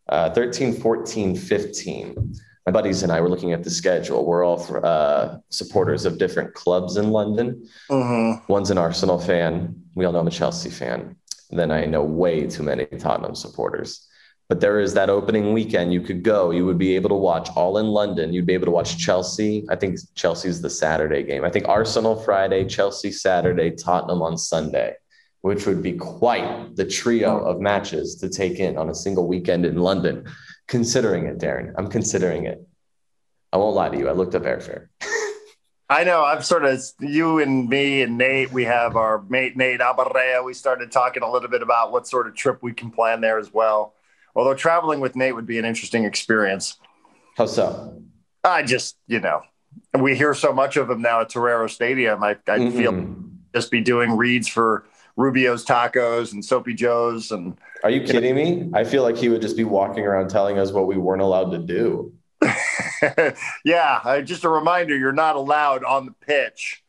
uh, 0.07 0.29
13, 0.29 0.73
14, 0.73 1.35
15. 1.35 2.35
My 2.65 2.71
buddies 2.71 3.01
and 3.03 3.11
I 3.11 3.19
were 3.21 3.29
looking 3.29 3.53
at 3.53 3.63
the 3.63 3.69
schedule. 3.71 4.25
We're 4.25 4.45
all 4.45 4.63
uh, 4.83 5.37
supporters 5.49 6.05
of 6.05 6.19
different 6.19 6.53
clubs 6.53 6.97
in 6.97 7.09
London. 7.11 7.67
Mhm. 7.89 8.47
One's 8.47 8.69
an 8.69 8.77
Arsenal 8.77 9.17
fan. 9.19 9.75
We 9.95 10.05
all 10.05 10.11
know 10.13 10.19
I'm 10.19 10.27
a 10.27 10.31
Chelsea 10.31 10.69
fan. 10.69 11.15
Then 11.49 11.71
I 11.71 11.85
know 11.85 12.03
way 12.03 12.45
too 12.47 12.63
many 12.63 12.85
Tottenham 12.85 13.35
supporters. 13.35 14.07
But 14.47 14.59
there 14.59 14.79
is 14.79 14.93
that 14.93 15.09
opening 15.09 15.53
weekend 15.53 15.91
you 15.93 16.01
could 16.01 16.23
go. 16.23 16.51
You 16.51 16.65
would 16.65 16.77
be 16.77 16.95
able 16.95 17.09
to 17.09 17.15
watch 17.15 17.49
all 17.55 17.77
in 17.77 17.87
London. 17.87 18.31
You'd 18.33 18.45
be 18.45 18.53
able 18.53 18.65
to 18.65 18.71
watch 18.71 18.97
Chelsea. 18.97 19.65
I 19.69 19.75
think 19.75 19.97
Chelsea's 20.13 20.61
the 20.61 20.69
Saturday 20.69 21.23
game. 21.23 21.43
I 21.43 21.49
think 21.49 21.67
Arsenal 21.67 22.15
Friday, 22.21 22.65
Chelsea 22.65 23.11
Saturday, 23.11 23.71
Tottenham 23.71 24.21
on 24.21 24.37
Sunday, 24.37 24.95
which 25.41 25.65
would 25.65 25.81
be 25.81 25.93
quite 25.93 26.75
the 26.75 26.85
trio 26.85 27.39
of 27.39 27.59
matches 27.61 28.15
to 28.17 28.29
take 28.29 28.59
in 28.59 28.77
on 28.77 28.89
a 28.89 28.95
single 28.95 29.25
weekend 29.25 29.65
in 29.65 29.77
London. 29.77 30.25
Considering 30.71 31.25
it, 31.25 31.37
Darren. 31.37 31.73
I'm 31.77 31.89
considering 31.89 32.45
it. 32.45 32.65
I 33.51 33.57
won't 33.57 33.75
lie 33.75 33.89
to 33.89 33.97
you. 33.97 34.07
I 34.07 34.13
looked 34.13 34.35
up 34.35 34.43
airfare. 34.43 34.87
I 35.89 36.05
know. 36.05 36.23
I've 36.23 36.45
sort 36.45 36.63
of 36.63 36.81
you 37.01 37.39
and 37.39 37.67
me 37.67 38.03
and 38.03 38.17
Nate. 38.17 38.53
We 38.53 38.63
have 38.63 38.95
our 38.95 39.21
mate 39.23 39.57
Nate 39.57 39.81
Abaurrea. 39.81 40.45
We 40.45 40.53
started 40.53 40.89
talking 40.89 41.23
a 41.23 41.29
little 41.29 41.49
bit 41.49 41.61
about 41.61 41.91
what 41.91 42.07
sort 42.07 42.25
of 42.25 42.35
trip 42.35 42.59
we 42.63 42.71
can 42.71 42.89
plan 42.89 43.19
there 43.19 43.37
as 43.37 43.53
well. 43.53 43.95
Although 44.33 44.53
traveling 44.53 45.01
with 45.01 45.13
Nate 45.13 45.35
would 45.35 45.45
be 45.45 45.59
an 45.59 45.65
interesting 45.65 46.05
experience. 46.05 46.77
How 47.35 47.47
so? 47.47 48.01
I 48.45 48.63
just, 48.63 48.95
you 49.07 49.19
know, 49.19 49.41
we 49.99 50.15
hear 50.15 50.33
so 50.33 50.53
much 50.53 50.77
of 50.77 50.89
him 50.89 51.01
now 51.01 51.19
at 51.19 51.27
Torero 51.31 51.67
Stadium. 51.67 52.23
I, 52.23 52.37
I 52.47 52.59
mm-hmm. 52.59 52.77
feel 52.77 53.15
just 53.53 53.71
be 53.71 53.81
doing 53.81 54.15
reads 54.15 54.47
for 54.47 54.85
Rubio's 55.17 55.65
Tacos 55.65 56.31
and 56.31 56.45
Soapy 56.45 56.73
Joe's. 56.73 57.31
And 57.31 57.57
are 57.83 57.89
you 57.89 58.01
kidding 58.01 58.35
me? 58.35 58.69
I 58.73 58.83
feel 58.83 59.03
like 59.03 59.17
he 59.17 59.29
would 59.29 59.41
just 59.41 59.57
be 59.57 59.63
walking 59.63 60.05
around 60.05 60.29
telling 60.29 60.57
us 60.57 60.71
what 60.71 60.87
we 60.87 60.97
weren't 60.97 61.21
allowed 61.21 61.51
to 61.51 61.57
do. 61.57 62.13
yeah, 63.65 63.99
uh, 64.03 64.21
just 64.21 64.43
a 64.43 64.49
reminder: 64.49 64.97
you're 64.97 65.11
not 65.11 65.35
allowed 65.35 65.83
on 65.83 66.05
the 66.05 66.13
pitch. 66.25 66.83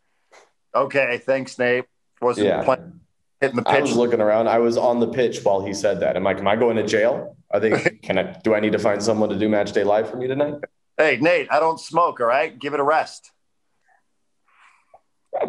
Okay, 0.74 1.18
thanks, 1.18 1.58
Nate. 1.58 1.84
Wasn't 2.20 2.46
yeah. 2.46 2.64
playing, 2.64 3.00
hitting 3.40 3.56
the 3.56 3.62
pitch. 3.62 3.74
I 3.74 3.80
was 3.80 3.96
looking 3.96 4.20
around. 4.20 4.48
I 4.48 4.58
was 4.58 4.76
on 4.76 5.00
the 5.00 5.08
pitch 5.08 5.42
while 5.42 5.64
he 5.64 5.74
said 5.74 6.00
that. 6.00 6.16
I'm 6.16 6.24
like, 6.24 6.38
am 6.38 6.48
I 6.48 6.56
going 6.56 6.76
to 6.76 6.86
jail? 6.86 7.36
Are 7.50 7.60
they? 7.60 7.78
Can 8.02 8.18
I? 8.18 8.38
Do 8.42 8.54
I 8.54 8.60
need 8.60 8.72
to 8.72 8.78
find 8.78 9.02
someone 9.02 9.28
to 9.28 9.38
do 9.38 9.48
match 9.48 9.72
day 9.72 9.84
live 9.84 10.10
for 10.10 10.16
me 10.16 10.26
tonight? 10.26 10.54
Hey, 10.96 11.18
Nate, 11.20 11.48
I 11.50 11.60
don't 11.60 11.80
smoke. 11.80 12.20
All 12.20 12.26
right, 12.26 12.58
give 12.58 12.74
it 12.74 12.80
a 12.80 12.84
rest. 12.84 13.32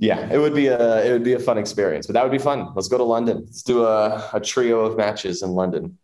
yeah, 0.00 0.32
it 0.32 0.38
would 0.40 0.54
be 0.54 0.68
a 0.68 1.04
it 1.06 1.12
would 1.12 1.24
be 1.24 1.34
a 1.34 1.38
fun 1.38 1.58
experience, 1.58 2.06
but 2.06 2.14
that 2.14 2.22
would 2.22 2.32
be 2.32 2.38
fun. 2.38 2.72
Let's 2.74 2.88
go 2.88 2.96
to 2.96 3.04
London. 3.04 3.42
Let's 3.44 3.62
do 3.62 3.84
a, 3.84 4.30
a 4.32 4.40
trio 4.40 4.80
of 4.80 4.96
matches 4.96 5.42
in 5.42 5.50
London. 5.50 5.98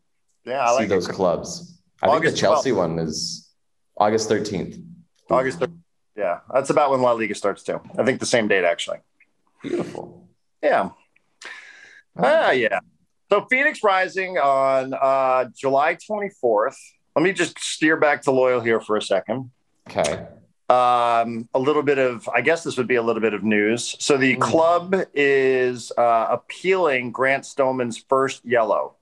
Yeah, 0.44 0.64
I 0.64 0.78
see 0.80 0.86
those 0.86 1.08
it. 1.08 1.12
clubs. 1.12 1.80
I 2.02 2.08
August 2.08 2.22
think 2.22 2.34
the 2.34 2.40
Chelsea 2.40 2.70
12th. 2.70 2.76
one 2.76 2.98
is 2.98 3.50
August 3.96 4.28
thirteenth. 4.28 4.76
August, 5.30 5.60
13th. 5.60 5.78
yeah, 6.16 6.40
that's 6.52 6.68
about 6.68 6.90
when 6.90 7.00
La 7.00 7.12
Liga 7.12 7.34
starts 7.34 7.62
too. 7.62 7.80
I 7.96 8.04
think 8.04 8.20
the 8.20 8.26
same 8.26 8.48
date 8.48 8.64
actually. 8.64 8.98
Beautiful. 9.62 10.28
Yeah. 10.62 10.90
Ah, 12.18 12.50
yeah. 12.50 12.80
So 13.30 13.46
Phoenix 13.48 13.82
Rising 13.82 14.36
on 14.36 14.92
uh, 14.92 15.46
July 15.56 15.96
twenty 16.06 16.28
fourth. 16.40 16.76
Let 17.16 17.22
me 17.22 17.32
just 17.32 17.58
steer 17.58 17.96
back 17.96 18.22
to 18.22 18.30
Loyal 18.32 18.60
here 18.60 18.80
for 18.80 18.96
a 18.96 19.02
second. 19.02 19.50
Okay. 19.88 20.26
Um, 20.72 21.48
a 21.52 21.58
little 21.58 21.82
bit 21.82 21.98
of, 21.98 22.26
I 22.30 22.40
guess 22.40 22.64
this 22.64 22.78
would 22.78 22.86
be 22.86 22.94
a 22.94 23.02
little 23.02 23.20
bit 23.20 23.34
of 23.34 23.44
news. 23.44 23.94
So 23.98 24.16
the 24.16 24.36
mm. 24.36 24.40
club 24.40 24.94
is 25.12 25.92
uh, 25.98 26.28
appealing 26.30 27.12
Grant 27.12 27.44
Stoneman's 27.44 27.98
first 27.98 28.42
yellow, 28.42 28.94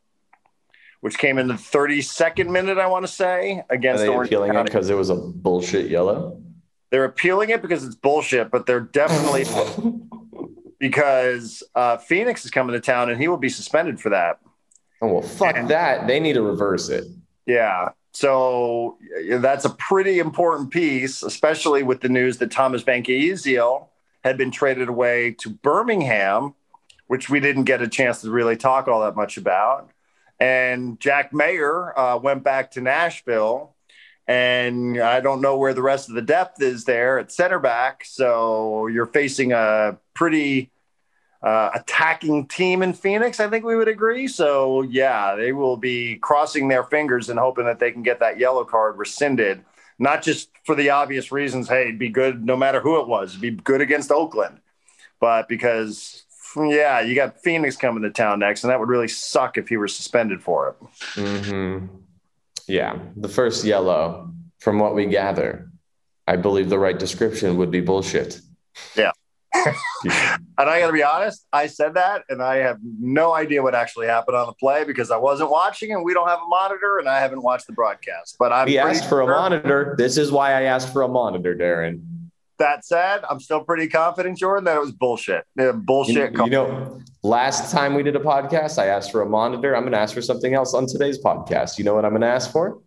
which 1.01 1.17
came 1.17 1.39
in 1.39 1.47
the 1.47 1.55
32nd 1.55 2.49
minute, 2.51 2.79
I 2.79 2.89
want 2.89 3.07
to 3.07 3.13
say, 3.13 3.63
against 3.71 4.03
Are 4.03 4.07
they 4.07 4.09
Orange 4.09 4.29
appealing 4.29 4.53
County. 4.53 4.63
it 4.63 4.65
because 4.65 4.91
it 4.91 4.97
was 4.97 5.11
a 5.11 5.15
bullshit 5.15 5.89
yellow? 5.91 6.43
They're 6.91 7.05
appealing 7.05 7.51
it 7.51 7.63
because 7.63 7.85
it's 7.85 7.95
bullshit, 7.95 8.51
but 8.51 8.67
they're 8.67 8.81
definitely 8.81 9.45
because 10.81 11.63
uh, 11.77 11.99
Phoenix 11.99 12.45
is 12.45 12.51
coming 12.51 12.73
to 12.73 12.81
town 12.81 13.11
and 13.11 13.21
he 13.21 13.29
will 13.29 13.37
be 13.37 13.49
suspended 13.49 14.01
for 14.01 14.09
that. 14.09 14.41
Oh 15.01 15.07
well, 15.07 15.23
fuck 15.23 15.57
and, 15.57 15.69
that. 15.69 16.09
They 16.09 16.19
need 16.19 16.33
to 16.33 16.43
reverse 16.43 16.89
it. 16.89 17.05
Yeah, 17.47 17.91
so 18.13 18.99
that's 19.29 19.65
a 19.65 19.71
pretty 19.71 20.19
important 20.19 20.71
piece, 20.71 21.23
especially 21.23 21.83
with 21.83 22.01
the 22.01 22.09
news 22.09 22.39
that 22.39 22.51
Thomas 22.51 22.83
Banke 22.83 23.87
had 24.25 24.37
been 24.37 24.51
traded 24.51 24.89
away 24.89 25.33
to 25.41 25.51
Birmingham, 25.51 26.55
which 27.07 27.31
we 27.31 27.41
didn't 27.41 27.65
get 27.65 27.83
a 27.83 27.89
chance 27.89 28.21
to 28.23 28.31
really 28.31 28.57
talk 28.57 28.89
all 28.89 29.01
that 29.03 29.17
much 29.17 29.37
about. 29.37 29.91
And 30.39 30.99
Jack 31.01 31.33
Maher 31.33 31.99
uh, 31.99 32.19
went 32.19 32.43
back 32.43 32.73
to 32.73 32.81
Nashville. 32.81 33.75
And 34.27 35.01
I 35.01 35.21
don't 35.21 35.41
know 35.41 35.59
where 35.59 35.75
the 35.75 35.83
rest 35.83 36.09
of 36.09 36.15
the 36.15 36.23
depth 36.23 36.63
is 36.63 36.85
there 36.85 37.19
at 37.19 37.33
center 37.33 37.59
back. 37.59 38.05
So 38.05 38.87
you're 38.87 39.07
facing 39.07 39.53
a 39.53 39.99
pretty 40.15 40.71
uh, 41.43 41.71
attacking 41.75 42.47
team 42.47 42.83
in 42.83 42.93
Phoenix, 42.93 43.41
I 43.41 43.49
think 43.49 43.65
we 43.65 43.77
would 43.77 43.89
agree. 43.89 44.29
So, 44.29 44.83
yeah, 44.83 45.35
they 45.35 45.53
will 45.53 45.77
be 45.77 46.17
crossing 46.17 46.69
their 46.69 46.85
fingers 46.85 47.29
and 47.31 47.39
hoping 47.39 47.65
that 47.65 47.79
they 47.79 47.93
can 47.93 48.03
get 48.03 48.21
that 48.21 48.39
yellow 48.39 48.65
card 48.65 48.99
rescinded, 48.99 49.65
not 49.99 50.23
just 50.23 50.51
for 50.65 50.75
the 50.75 50.91
obvious 50.91 51.33
reasons, 51.33 51.69
hey, 51.69 51.83
it'd 51.83 51.99
be 51.99 52.11
good 52.11 52.45
no 52.45 52.57
matter 52.57 52.81
who 52.81 53.01
it 53.01 53.09
was, 53.09 53.31
it'd 53.31 53.41
be 53.41 53.51
good 53.51 53.81
against 53.81 54.11
Oakland, 54.11 54.61
but 55.19 55.49
because, 55.49 56.25
yeah, 56.57 57.01
you 57.01 57.15
got 57.15 57.43
Phoenix 57.43 57.77
coming 57.77 58.03
to 58.03 58.11
town 58.11 58.41
next, 58.41 58.63
and 58.63 58.71
that 58.71 58.79
would 58.79 58.91
really 58.91 59.09
suck 59.09 59.57
if 59.57 59.69
he 59.69 59.79
were 59.79 59.89
suspended 59.89 60.43
for 60.43 60.69
it. 60.69 60.87
Mm-hmm. 61.15 61.87
Yeah, 62.67 62.99
the 63.17 63.29
first 63.29 63.65
yellow, 63.65 64.31
from 64.59 64.79
what 64.79 64.95
we 64.95 65.07
gather, 65.07 65.71
I 66.29 66.37
believe 66.37 66.69
the 66.69 66.79
right 66.79 66.99
description 66.99 67.57
would 67.57 67.71
be 67.71 67.81
bullshit. 67.81 68.41
Yeah 68.95 69.13
and 69.67 70.71
I 70.71 70.81
got 70.81 70.89
to 70.89 70.93
be 70.93 71.03
honest, 71.03 71.47
I 71.53 71.67
said 71.67 71.95
that, 71.95 72.25
and 72.29 72.43
I 72.43 72.57
have 72.57 72.79
no 72.83 73.35
idea 73.35 73.63
what 73.63 73.75
actually 73.75 74.07
happened 74.07 74.37
on 74.37 74.47
the 74.47 74.53
play 74.55 74.85
because 74.85 75.11
I 75.11 75.17
wasn't 75.17 75.51
watching, 75.51 75.93
and 75.93 76.05
we 76.05 76.15
don't 76.15 76.29
have 76.29 76.39
a 76.39 76.49
monitor, 76.49 76.99
and 76.99 77.09
I 77.09 77.21
haven't 77.21 77.43
watched 77.43 77.67
the 77.67 77.73
broadcast. 77.73 78.37
But 78.39 78.53
I'm. 78.53 78.69
He 78.69 78.79
asked 78.79 79.05
for 79.05 79.09
sure. 79.09 79.23
a 79.23 79.27
monitor. 79.27 79.95
This 79.99 80.17
is 80.17 80.31
why 80.31 80.53
I 80.53 80.63
asked 80.63 80.93
for 80.93 81.03
a 81.03 81.09
monitor, 81.09 81.55
Darren. 81.55 82.03
That 82.59 82.85
said, 82.85 83.23
I'm 83.29 83.41
still 83.41 83.65
pretty 83.65 83.89
confident, 83.89 84.37
Jordan, 84.37 84.65
that 84.65 84.77
it 84.77 84.81
was 84.81 84.93
bullshit. 84.93 85.47
Yeah, 85.57 85.73
bullshit. 85.73 86.35
You, 86.35 86.45
you 86.45 86.51
know, 86.51 87.01
last 87.23 87.73
time 87.73 87.95
we 87.95 88.03
did 88.03 88.17
a 88.17 88.21
podcast, 88.21 88.79
I 88.79 88.87
asked 88.87 89.13
for 89.13 89.23
a 89.23 89.27
monitor. 89.27 89.75
I'm 89.75 89.83
going 89.83 89.93
to 89.93 89.99
ask 89.99 90.15
for 90.15 90.21
something 90.21 90.53
else 90.53 90.75
on 90.75 90.87
today's 90.87 91.19
podcast. 91.19 91.79
You 91.79 91.85
know 91.85 91.95
what 91.95 92.05
I'm 92.05 92.11
going 92.11 92.21
to 92.21 92.27
ask 92.27 92.53
for? 92.53 92.83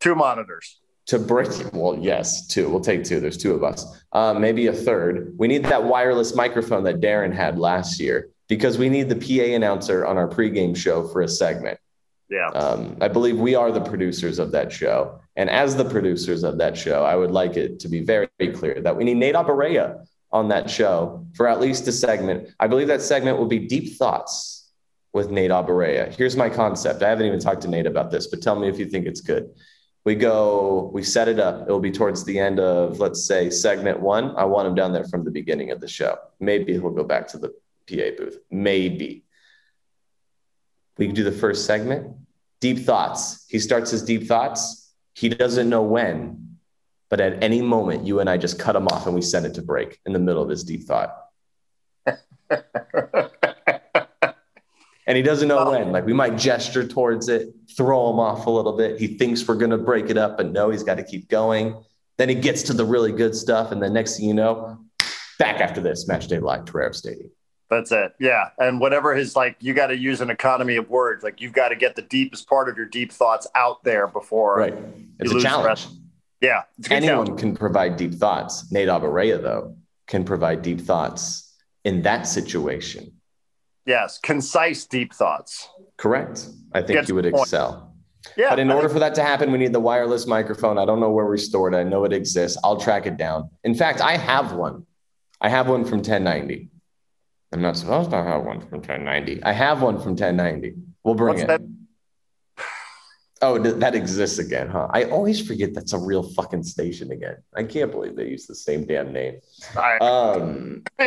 Two 0.00 0.14
monitors 0.14 0.79
to 1.10 1.18
break 1.18 1.50
well 1.72 1.98
yes 1.98 2.46
two. 2.46 2.70
We'll 2.70 2.80
take 2.80 3.02
two. 3.02 3.18
There's 3.18 3.36
two 3.36 3.52
of 3.52 3.64
us. 3.64 4.00
Uh, 4.12 4.32
maybe 4.32 4.68
a 4.68 4.72
third. 4.72 5.34
We 5.36 5.48
need 5.48 5.64
that 5.64 5.82
wireless 5.82 6.36
microphone 6.36 6.84
that 6.84 7.00
darren 7.00 7.34
had 7.34 7.58
last 7.58 7.98
year 7.98 8.28
because 8.48 8.78
we 8.78 8.88
need 8.88 9.08
the 9.08 9.16
pa 9.16 9.56
announcer 9.56 10.06
on 10.06 10.16
our 10.16 10.28
pregame 10.28 10.76
show 10.76 11.08
for 11.08 11.22
a 11.22 11.28
segment. 11.28 11.80
Yeah. 12.30 12.46
Um, 12.50 12.96
i 13.00 13.08
believe 13.08 13.40
we 13.40 13.56
are 13.56 13.72
the 13.72 13.80
producers 13.80 14.38
of 14.38 14.52
that 14.52 14.70
show. 14.70 15.18
And 15.34 15.50
as 15.50 15.74
the 15.74 15.84
producers 15.84 16.44
of 16.44 16.58
that 16.58 16.78
show 16.78 17.02
i 17.02 17.16
would 17.16 17.32
like 17.32 17.56
it 17.56 17.80
to 17.80 17.88
be 17.88 18.02
very, 18.02 18.28
very 18.38 18.52
clear 18.52 18.80
that 18.80 18.96
we 18.96 19.02
need 19.02 19.16
nate 19.16 19.34
Abaurrea 19.34 20.06
on 20.30 20.46
that 20.50 20.70
show 20.70 21.26
for 21.34 21.48
at 21.48 21.58
least 21.60 21.88
a 21.88 21.92
segment. 21.92 22.50
I 22.60 22.68
believe 22.68 22.86
that 22.86 23.02
segment 23.02 23.36
will 23.36 23.48
be 23.48 23.58
deep 23.58 23.96
thoughts 23.96 24.70
with 25.12 25.28
nate 25.32 25.50
Abaurrea. 25.50 26.14
here's 26.14 26.36
my 26.36 26.48
concept. 26.48 27.02
I 27.02 27.08
haven't 27.08 27.26
even 27.26 27.40
talked 27.40 27.62
to 27.62 27.68
nate 27.68 27.86
about 27.86 28.12
this 28.12 28.28
but 28.28 28.40
tell 28.40 28.54
me 28.54 28.68
if 28.68 28.78
you 28.78 28.86
think 28.86 29.06
it's 29.06 29.20
good 29.20 29.50
we 30.04 30.14
go, 30.14 30.90
we 30.94 31.02
set 31.02 31.28
it 31.28 31.38
up. 31.38 31.68
It 31.68 31.68
will 31.68 31.80
be 31.80 31.90
towards 31.90 32.24
the 32.24 32.38
end 32.38 32.58
of, 32.58 33.00
let's 33.00 33.24
say, 33.24 33.50
segment 33.50 34.00
one. 34.00 34.34
I 34.36 34.44
want 34.44 34.66
him 34.68 34.74
down 34.74 34.92
there 34.92 35.04
from 35.04 35.24
the 35.24 35.30
beginning 35.30 35.70
of 35.70 35.80
the 35.80 35.88
show. 35.88 36.16
Maybe 36.38 36.72
he'll 36.72 36.90
go 36.90 37.04
back 37.04 37.28
to 37.28 37.38
the 37.38 37.48
PA 37.88 38.16
booth. 38.16 38.38
Maybe. 38.50 39.24
We 40.96 41.06
can 41.06 41.14
do 41.14 41.24
the 41.24 41.32
first 41.32 41.66
segment. 41.66 42.16
Deep 42.60 42.78
thoughts. 42.78 43.44
He 43.48 43.58
starts 43.58 43.90
his 43.90 44.02
deep 44.02 44.26
thoughts. 44.26 44.92
He 45.14 45.28
doesn't 45.28 45.68
know 45.68 45.82
when, 45.82 46.58
but 47.10 47.20
at 47.20 47.42
any 47.42 47.60
moment, 47.60 48.06
you 48.06 48.20
and 48.20 48.30
I 48.30 48.38
just 48.38 48.58
cut 48.58 48.76
him 48.76 48.86
off 48.88 49.06
and 49.06 49.14
we 49.14 49.22
send 49.22 49.44
it 49.44 49.54
to 49.54 49.62
break 49.62 49.98
in 50.06 50.12
the 50.12 50.18
middle 50.18 50.42
of 50.42 50.48
his 50.48 50.64
deep 50.64 50.84
thought. 50.84 51.14
and 55.06 55.16
he 55.16 55.22
doesn't 55.22 55.48
know 55.48 55.70
when. 55.70 55.92
Like 55.92 56.06
we 56.06 56.12
might 56.12 56.36
gesture 56.36 56.86
towards 56.86 57.28
it, 57.28 57.48
throw 57.76 58.10
him 58.10 58.20
off 58.20 58.46
a 58.46 58.50
little 58.50 58.76
bit. 58.76 58.98
He 58.98 59.18
thinks 59.18 59.46
we're 59.46 59.56
going 59.56 59.70
to 59.70 59.78
break 59.78 60.10
it 60.10 60.16
up, 60.16 60.36
but 60.36 60.52
no, 60.52 60.70
he's 60.70 60.82
got 60.82 60.96
to 60.96 61.04
keep 61.04 61.28
going. 61.28 61.82
Then 62.18 62.28
he 62.28 62.34
gets 62.34 62.62
to 62.64 62.72
the 62.72 62.84
really 62.84 63.12
good 63.12 63.34
stuff, 63.34 63.72
and 63.72 63.82
then 63.82 63.92
next 63.94 64.18
thing 64.18 64.28
you 64.28 64.34
know, 64.34 64.78
back 65.38 65.60
after 65.60 65.80
this 65.80 66.06
match 66.06 66.28
day 66.28 66.38
live 66.38 66.66
Torero 66.66 66.92
Stadium. 66.92 67.30
That's 67.70 67.92
it. 67.92 68.12
Yeah. 68.18 68.50
And 68.58 68.80
whatever 68.80 69.14
his 69.14 69.36
like, 69.36 69.56
you 69.60 69.74
got 69.74 69.86
to 69.86 69.96
use 69.96 70.20
an 70.20 70.28
economy 70.28 70.76
of 70.76 70.90
words. 70.90 71.22
Like 71.22 71.40
you've 71.40 71.52
got 71.52 71.68
to 71.68 71.76
get 71.76 71.94
the 71.94 72.02
deepest 72.02 72.48
part 72.48 72.68
of 72.68 72.76
your 72.76 72.86
deep 72.86 73.12
thoughts 73.12 73.46
out 73.54 73.82
there 73.84 74.08
before. 74.08 74.58
Right. 74.58 74.74
It's 75.20 75.32
a 75.32 75.40
challenge. 75.40 75.86
Yeah. 76.40 76.62
Anyone 76.90 77.26
challenge. 77.26 77.40
can 77.40 77.56
provide 77.56 77.96
deep 77.96 78.14
thoughts. 78.14 78.70
Nate 78.72 78.88
Abaurrea, 78.88 79.40
though, 79.40 79.76
can 80.08 80.24
provide 80.24 80.62
deep 80.62 80.80
thoughts 80.80 81.54
in 81.84 82.02
that 82.02 82.26
situation. 82.26 83.12
Yes, 83.86 84.18
concise, 84.18 84.84
deep 84.86 85.12
thoughts. 85.14 85.68
Correct. 85.96 86.46
I 86.72 86.82
think 86.82 87.08
you 87.08 87.14
would 87.14 87.26
excel. 87.26 87.94
Yeah. 88.36 88.50
But 88.50 88.58
in 88.58 88.70
I 88.70 88.74
order 88.74 88.88
think- 88.88 88.94
for 88.94 89.00
that 89.00 89.14
to 89.16 89.22
happen, 89.22 89.50
we 89.50 89.58
need 89.58 89.72
the 89.72 89.80
wireless 89.80 90.26
microphone. 90.26 90.78
I 90.78 90.84
don't 90.84 91.00
know 91.00 91.10
where 91.10 91.26
we 91.26 91.38
stored 91.38 91.74
it. 91.74 91.78
I 91.78 91.82
know 91.84 92.04
it 92.04 92.12
exists. 92.12 92.58
I'll 92.62 92.76
track 92.78 93.06
it 93.06 93.16
down. 93.16 93.50
In 93.64 93.74
fact, 93.74 94.00
I 94.00 94.16
have 94.16 94.52
one. 94.52 94.86
I 95.40 95.48
have 95.48 95.68
one 95.68 95.84
from 95.84 95.98
1090. 95.98 96.68
I'm 97.52 97.62
not 97.62 97.76
supposed 97.76 98.10
to 98.10 98.16
have 98.22 98.44
one 98.44 98.60
from 98.60 98.80
1090. 98.80 99.42
I 99.42 99.52
have 99.52 99.82
one 99.82 99.98
from 99.98 100.10
1090. 100.14 100.74
We'll 101.02 101.14
bring 101.14 101.30
What's 101.36 101.42
it. 101.42 101.46
That? 101.48 101.62
Oh, 103.50 103.58
that 103.58 103.94
exists 103.94 104.38
again, 104.38 104.68
huh? 104.68 104.88
I 104.90 105.04
always 105.04 105.44
forget 105.46 105.74
that's 105.74 105.92
a 105.92 105.98
real 105.98 106.22
fucking 106.22 106.62
station 106.62 107.10
again. 107.10 107.36
I 107.54 107.64
can't 107.64 107.90
believe 107.90 108.16
they 108.16 108.28
use 108.28 108.46
the 108.46 108.54
same 108.54 108.84
damn 108.86 109.12
name. 109.12 109.40
Um, 110.00 110.82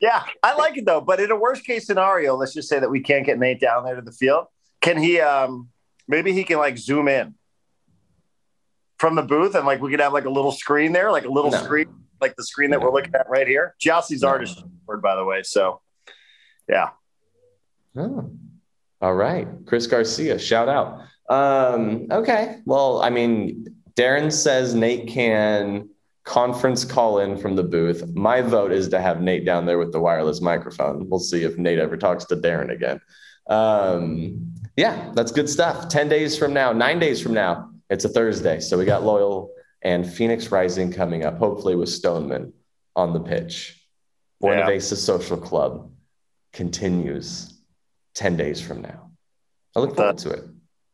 yeah, 0.00 0.22
I 0.42 0.54
like 0.56 0.76
it 0.76 0.86
though. 0.86 1.00
But 1.00 1.20
in 1.20 1.30
a 1.30 1.36
worst 1.36 1.64
case 1.64 1.86
scenario, 1.86 2.36
let's 2.36 2.54
just 2.54 2.68
say 2.68 2.78
that 2.78 2.90
we 2.90 3.00
can't 3.00 3.26
get 3.26 3.38
Nate 3.38 3.60
down 3.60 3.84
there 3.84 3.96
to 3.96 4.02
the 4.02 4.12
field. 4.12 4.46
Can 4.80 4.98
he? 4.98 5.20
Um, 5.20 5.68
maybe 6.08 6.32
he 6.32 6.44
can 6.44 6.58
like 6.58 6.78
zoom 6.78 7.08
in 7.08 7.34
from 8.98 9.14
the 9.14 9.22
booth 9.22 9.54
and 9.54 9.66
like 9.66 9.80
we 9.80 9.90
could 9.90 10.00
have 10.00 10.12
like 10.12 10.26
a 10.26 10.30
little 10.30 10.52
screen 10.52 10.92
there, 10.92 11.10
like 11.10 11.24
a 11.24 11.30
little 11.30 11.50
No. 11.50 11.58
screen, 11.62 11.86
like 12.20 12.36
the 12.36 12.44
screen 12.44 12.70
that 12.70 12.80
we're 12.80 12.92
looking 12.92 13.14
at 13.14 13.28
right 13.28 13.48
here. 13.48 13.74
Jalsi's 13.82 14.22
artist 14.22 14.62
word, 14.86 15.00
by 15.02 15.16
the 15.16 15.24
way. 15.24 15.42
So 15.42 15.80
yeah. 16.68 16.90
Oh. 17.96 18.30
All 19.02 19.14
right. 19.14 19.48
Chris 19.66 19.86
Garcia, 19.86 20.38
shout 20.38 20.68
out. 20.68 21.00
Um, 21.30 22.06
okay. 22.10 22.58
Well, 22.66 23.00
I 23.02 23.08
mean, 23.08 23.66
Darren 23.94 24.32
says 24.32 24.74
Nate 24.74 25.08
can 25.08 25.88
conference 26.24 26.84
call 26.84 27.20
in 27.20 27.36
from 27.38 27.56
the 27.56 27.62
booth. 27.62 28.04
My 28.14 28.42
vote 28.42 28.72
is 28.72 28.88
to 28.90 29.00
have 29.00 29.20
Nate 29.22 29.44
down 29.44 29.64
there 29.64 29.78
with 29.78 29.92
the 29.92 30.00
wireless 30.00 30.40
microphone. 30.40 31.08
We'll 31.08 31.20
see 31.20 31.44
if 31.44 31.56
Nate 31.56 31.78
ever 31.78 31.96
talks 31.96 32.24
to 32.26 32.36
Darren 32.36 32.70
again. 32.70 33.00
Um, 33.48 34.52
yeah, 34.76 35.12
that's 35.14 35.32
good 35.32 35.48
stuff. 35.48 35.88
10 35.88 36.08
days 36.08 36.36
from 36.36 36.52
now, 36.52 36.72
nine 36.72 36.98
days 36.98 37.20
from 37.20 37.34
now, 37.34 37.70
it's 37.88 38.04
a 38.04 38.08
Thursday. 38.08 38.60
So 38.60 38.76
we 38.76 38.84
got 38.84 39.04
Loyal 39.04 39.50
and 39.82 40.08
Phoenix 40.08 40.52
Rising 40.52 40.92
coming 40.92 41.24
up, 41.24 41.38
hopefully 41.38 41.74
with 41.74 41.88
Stoneman 41.88 42.52
on 42.96 43.12
the 43.12 43.20
pitch. 43.20 43.76
Buena 44.40 44.60
Yeah. 44.60 44.66
Vista 44.66 44.96
Social 44.96 45.36
Club 45.36 45.90
continues 46.52 47.60
10 48.14 48.36
days 48.36 48.60
from 48.60 48.82
now. 48.82 49.10
I 49.76 49.80
look 49.80 49.96
forward 49.96 50.18
to 50.18 50.30
it. 50.30 50.44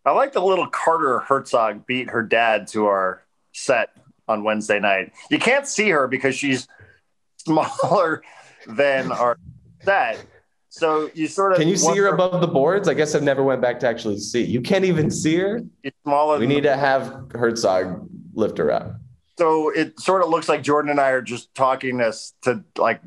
I 0.07 0.13
like 0.13 0.33
the 0.33 0.41
little 0.41 0.69
Carter 0.69 1.21
Hertzog 1.27 1.85
beat 1.85 2.11
her 2.11 2.23
dad 2.23 2.69
to 2.69 2.87
our 2.87 3.23
set 3.53 3.91
on 4.29 4.45
Wednesday 4.45 4.79
night. 4.79 5.13
You 5.31 5.41
can't 5.41 5.67
see 5.67 5.91
her 5.91 6.07
because 6.07 6.37
she's 6.37 6.69
smaller 7.39 8.23
than 8.69 9.11
our 9.11 9.37
set. 9.83 10.25
So 10.69 11.11
you 11.15 11.27
sort 11.27 11.53
of 11.53 11.59
Can 11.59 11.69
you 11.69 11.77
see 11.77 11.97
her 11.97 12.07
above 12.07 12.41
the 12.41 12.47
boards? 12.47 12.87
I 12.89 12.95
guess 12.95 13.15
I've 13.15 13.23
never 13.23 13.43
went 13.43 13.61
back 13.61 13.81
to 13.81 13.89
actually 13.89 14.19
see. 14.19 14.45
You 14.45 14.61
can't 14.61 14.85
even 14.85 15.11
see 15.11 15.37
her. 15.37 15.63
She's 15.83 15.93
smaller. 16.05 16.39
We 16.39 16.47
need 16.47 16.63
to 16.63 16.77
have 16.77 17.07
Hertzog 17.31 18.07
lift 18.35 18.59
her 18.59 18.71
up. 18.71 19.01
so 19.39 19.71
it 19.71 19.99
sort 19.99 20.23
of 20.23 20.29
looks 20.29 20.49
like 20.49 20.63
Jordan 20.63 20.91
and 20.91 21.01
I 21.01 21.11
are 21.11 21.23
just 21.23 21.53
talking 21.55 22.01
us 22.01 22.35
to 22.43 22.63
like 22.79 23.01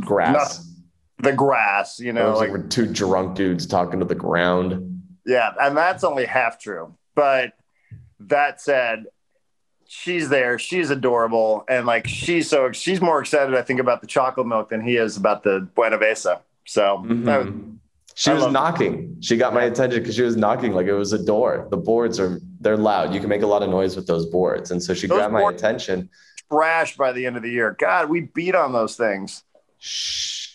Grass. 0.00 0.66
the 1.18 1.32
grass, 1.32 2.00
you 2.00 2.12
know, 2.12 2.30
like 2.30 2.48
like 2.48 2.50
we're 2.50 2.66
two 2.68 2.86
drunk 2.86 3.36
dudes 3.36 3.66
talking 3.66 3.98
to 4.00 4.06
the 4.06 4.14
ground. 4.14 4.91
Yeah, 5.24 5.52
and 5.60 5.76
that's 5.76 6.04
only 6.04 6.24
half 6.26 6.58
true. 6.60 6.94
But 7.14 7.52
that 8.20 8.60
said, 8.60 9.04
she's 9.86 10.28
there, 10.28 10.58
she's 10.58 10.90
adorable, 10.90 11.64
and 11.68 11.86
like 11.86 12.06
she's 12.08 12.48
so 12.48 12.72
she's 12.72 13.00
more 13.00 13.20
excited, 13.20 13.54
I 13.54 13.62
think, 13.62 13.78
about 13.80 14.00
the 14.00 14.06
chocolate 14.06 14.46
milk 14.46 14.70
than 14.70 14.80
he 14.80 14.96
is 14.96 15.16
about 15.16 15.42
the 15.42 15.68
Buena 15.74 15.98
Vista. 15.98 16.40
So 16.64 17.04
that 17.06 17.38
was- 17.44 17.48
Mhm. 17.48 17.76
She 18.14 18.30
I 18.30 18.34
was 18.34 18.42
love- 18.44 18.52
knocking. 18.52 19.16
She 19.20 19.38
got 19.38 19.54
my 19.54 19.62
attention 19.64 20.00
because 20.00 20.14
she 20.14 20.22
was 20.22 20.36
knocking 20.36 20.72
like 20.74 20.86
it 20.86 20.92
was 20.92 21.14
a 21.14 21.24
door. 21.24 21.66
The 21.70 21.78
boards 21.78 22.20
are 22.20 22.40
they're 22.60 22.76
loud. 22.76 23.14
You 23.14 23.20
can 23.20 23.28
make 23.30 23.40
a 23.42 23.46
lot 23.46 23.62
of 23.62 23.70
noise 23.70 23.96
with 23.96 24.06
those 24.06 24.26
boards, 24.26 24.70
and 24.70 24.82
so 24.82 24.92
she 24.92 25.06
Those 25.06 25.16
grabbed 25.18 25.32
my 25.32 25.42
attention. 25.50 26.10
trash 26.50 26.94
by 26.96 27.12
the 27.12 27.24
end 27.24 27.36
of 27.38 27.42
the 27.42 27.50
year. 27.50 27.74
God, 27.80 28.10
we 28.10 28.20
beat 28.20 28.54
on 28.54 28.72
those 28.74 28.96
things. 28.96 29.44
Shh. 29.78 30.50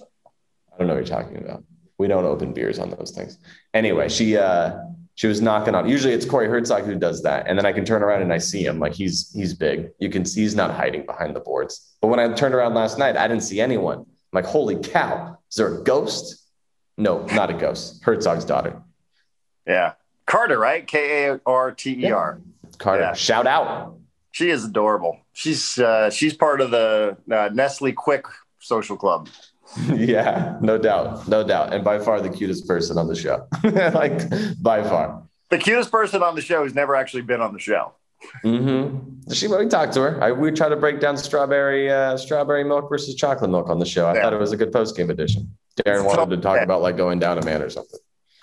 I 0.00 0.78
don't 0.78 0.86
know 0.88 0.94
what 0.94 1.06
you're 1.06 1.16
talking 1.22 1.36
about. 1.36 1.62
We 1.98 2.08
don't 2.08 2.24
open 2.24 2.52
beers 2.52 2.78
on 2.78 2.90
those 2.90 3.12
things. 3.12 3.38
Anyway, 3.72 4.08
she 4.08 4.36
uh 4.36 4.78
she 5.16 5.28
was 5.28 5.40
knocking 5.40 5.74
on. 5.74 5.88
Usually 5.88 6.12
it's 6.12 6.24
Corey 6.24 6.48
Hertzog 6.48 6.84
who 6.84 6.96
does 6.96 7.22
that. 7.22 7.46
And 7.46 7.56
then 7.56 7.64
I 7.66 7.72
can 7.72 7.84
turn 7.84 8.02
around 8.02 8.22
and 8.22 8.32
I 8.32 8.38
see 8.38 8.64
him. 8.64 8.80
Like 8.80 8.94
he's 8.94 9.32
he's 9.32 9.54
big. 9.54 9.90
You 10.00 10.10
can 10.10 10.24
see 10.24 10.42
he's 10.42 10.56
not 10.56 10.72
hiding 10.72 11.06
behind 11.06 11.36
the 11.36 11.40
boards. 11.40 11.94
But 12.00 12.08
when 12.08 12.18
I 12.18 12.32
turned 12.34 12.54
around 12.54 12.74
last 12.74 12.98
night, 12.98 13.16
I 13.16 13.28
didn't 13.28 13.44
see 13.44 13.60
anyone. 13.60 13.98
I'm 13.98 14.06
like, 14.32 14.44
holy 14.44 14.76
cow, 14.76 15.38
is 15.48 15.56
there 15.56 15.78
a 15.78 15.84
ghost? 15.84 16.42
No, 16.96 17.24
not 17.26 17.50
a 17.50 17.54
ghost. 17.54 18.02
Hertzog's 18.02 18.44
daughter. 18.44 18.82
Yeah. 19.66 19.92
Carter, 20.26 20.58
right? 20.58 20.86
K 20.86 21.28
A 21.28 21.40
R 21.46 21.72
T 21.72 22.06
E 22.06 22.10
R. 22.10 22.40
Carter. 22.78 23.02
Yeah. 23.02 23.12
Shout 23.14 23.46
out. 23.46 23.96
She 24.32 24.50
is 24.50 24.64
adorable. 24.64 25.20
She's 25.32 25.78
uh, 25.78 26.10
she's 26.10 26.34
part 26.34 26.60
of 26.60 26.72
the 26.72 27.16
uh, 27.30 27.50
Nestle 27.52 27.92
Quik 27.92 28.24
Social 28.58 28.96
Club. 28.96 29.28
yeah, 29.94 30.56
no 30.60 30.78
doubt. 30.78 31.26
No 31.28 31.42
doubt. 31.42 31.72
And 31.72 31.82
by 31.84 31.98
far 31.98 32.20
the 32.20 32.30
cutest 32.30 32.66
person 32.68 32.98
on 32.98 33.08
the 33.08 33.14
show. 33.16 33.46
like 33.64 34.20
by 34.62 34.82
far. 34.82 35.22
The 35.50 35.58
cutest 35.58 35.90
person 35.90 36.22
on 36.22 36.34
the 36.34 36.42
show 36.42 36.62
who's 36.62 36.74
never 36.74 36.94
actually 36.94 37.22
been 37.22 37.40
on 37.40 37.52
the 37.52 37.58
show. 37.58 37.92
Mm-hmm. 38.42 39.32
She 39.32 39.48
we 39.48 39.66
talked 39.66 39.92
to 39.94 40.00
her. 40.02 40.22
I, 40.22 40.32
we 40.32 40.50
tried 40.50 40.70
to 40.70 40.76
break 40.76 41.00
down 41.00 41.16
strawberry 41.16 41.90
uh, 41.90 42.16
strawberry 42.16 42.64
milk 42.64 42.88
versus 42.88 43.14
chocolate 43.14 43.50
milk 43.50 43.68
on 43.68 43.78
the 43.78 43.86
show. 43.86 44.06
I 44.06 44.14
Yeah. 44.14 44.22
thought 44.22 44.32
it 44.32 44.38
was 44.40 44.52
a 44.52 44.56
good 44.56 44.72
post 44.72 44.96
game 44.96 45.10
edition. 45.10 45.54
Darren 45.84 46.04
wanted 46.04 46.34
to 46.36 46.42
talk 46.42 46.60
about 46.60 46.80
like 46.82 46.96
going 46.96 47.18
down 47.18 47.38
a 47.38 47.44
man 47.44 47.60
or 47.62 47.68
something. 47.70 48.00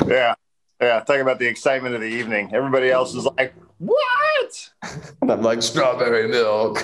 Yeah. 0.07 0.35
Yeah. 0.81 0.99
Talking 0.99 1.21
about 1.21 1.39
the 1.39 1.47
excitement 1.47 1.95
of 1.95 2.01
the 2.01 2.07
evening. 2.07 2.51
Everybody 2.53 2.91
else 2.91 3.15
is 3.15 3.25
like, 3.37 3.53
what? 3.79 4.69
And 5.21 5.31
I'm 5.31 5.41
like 5.41 5.61
strawberry 5.61 6.27
milk. 6.27 6.83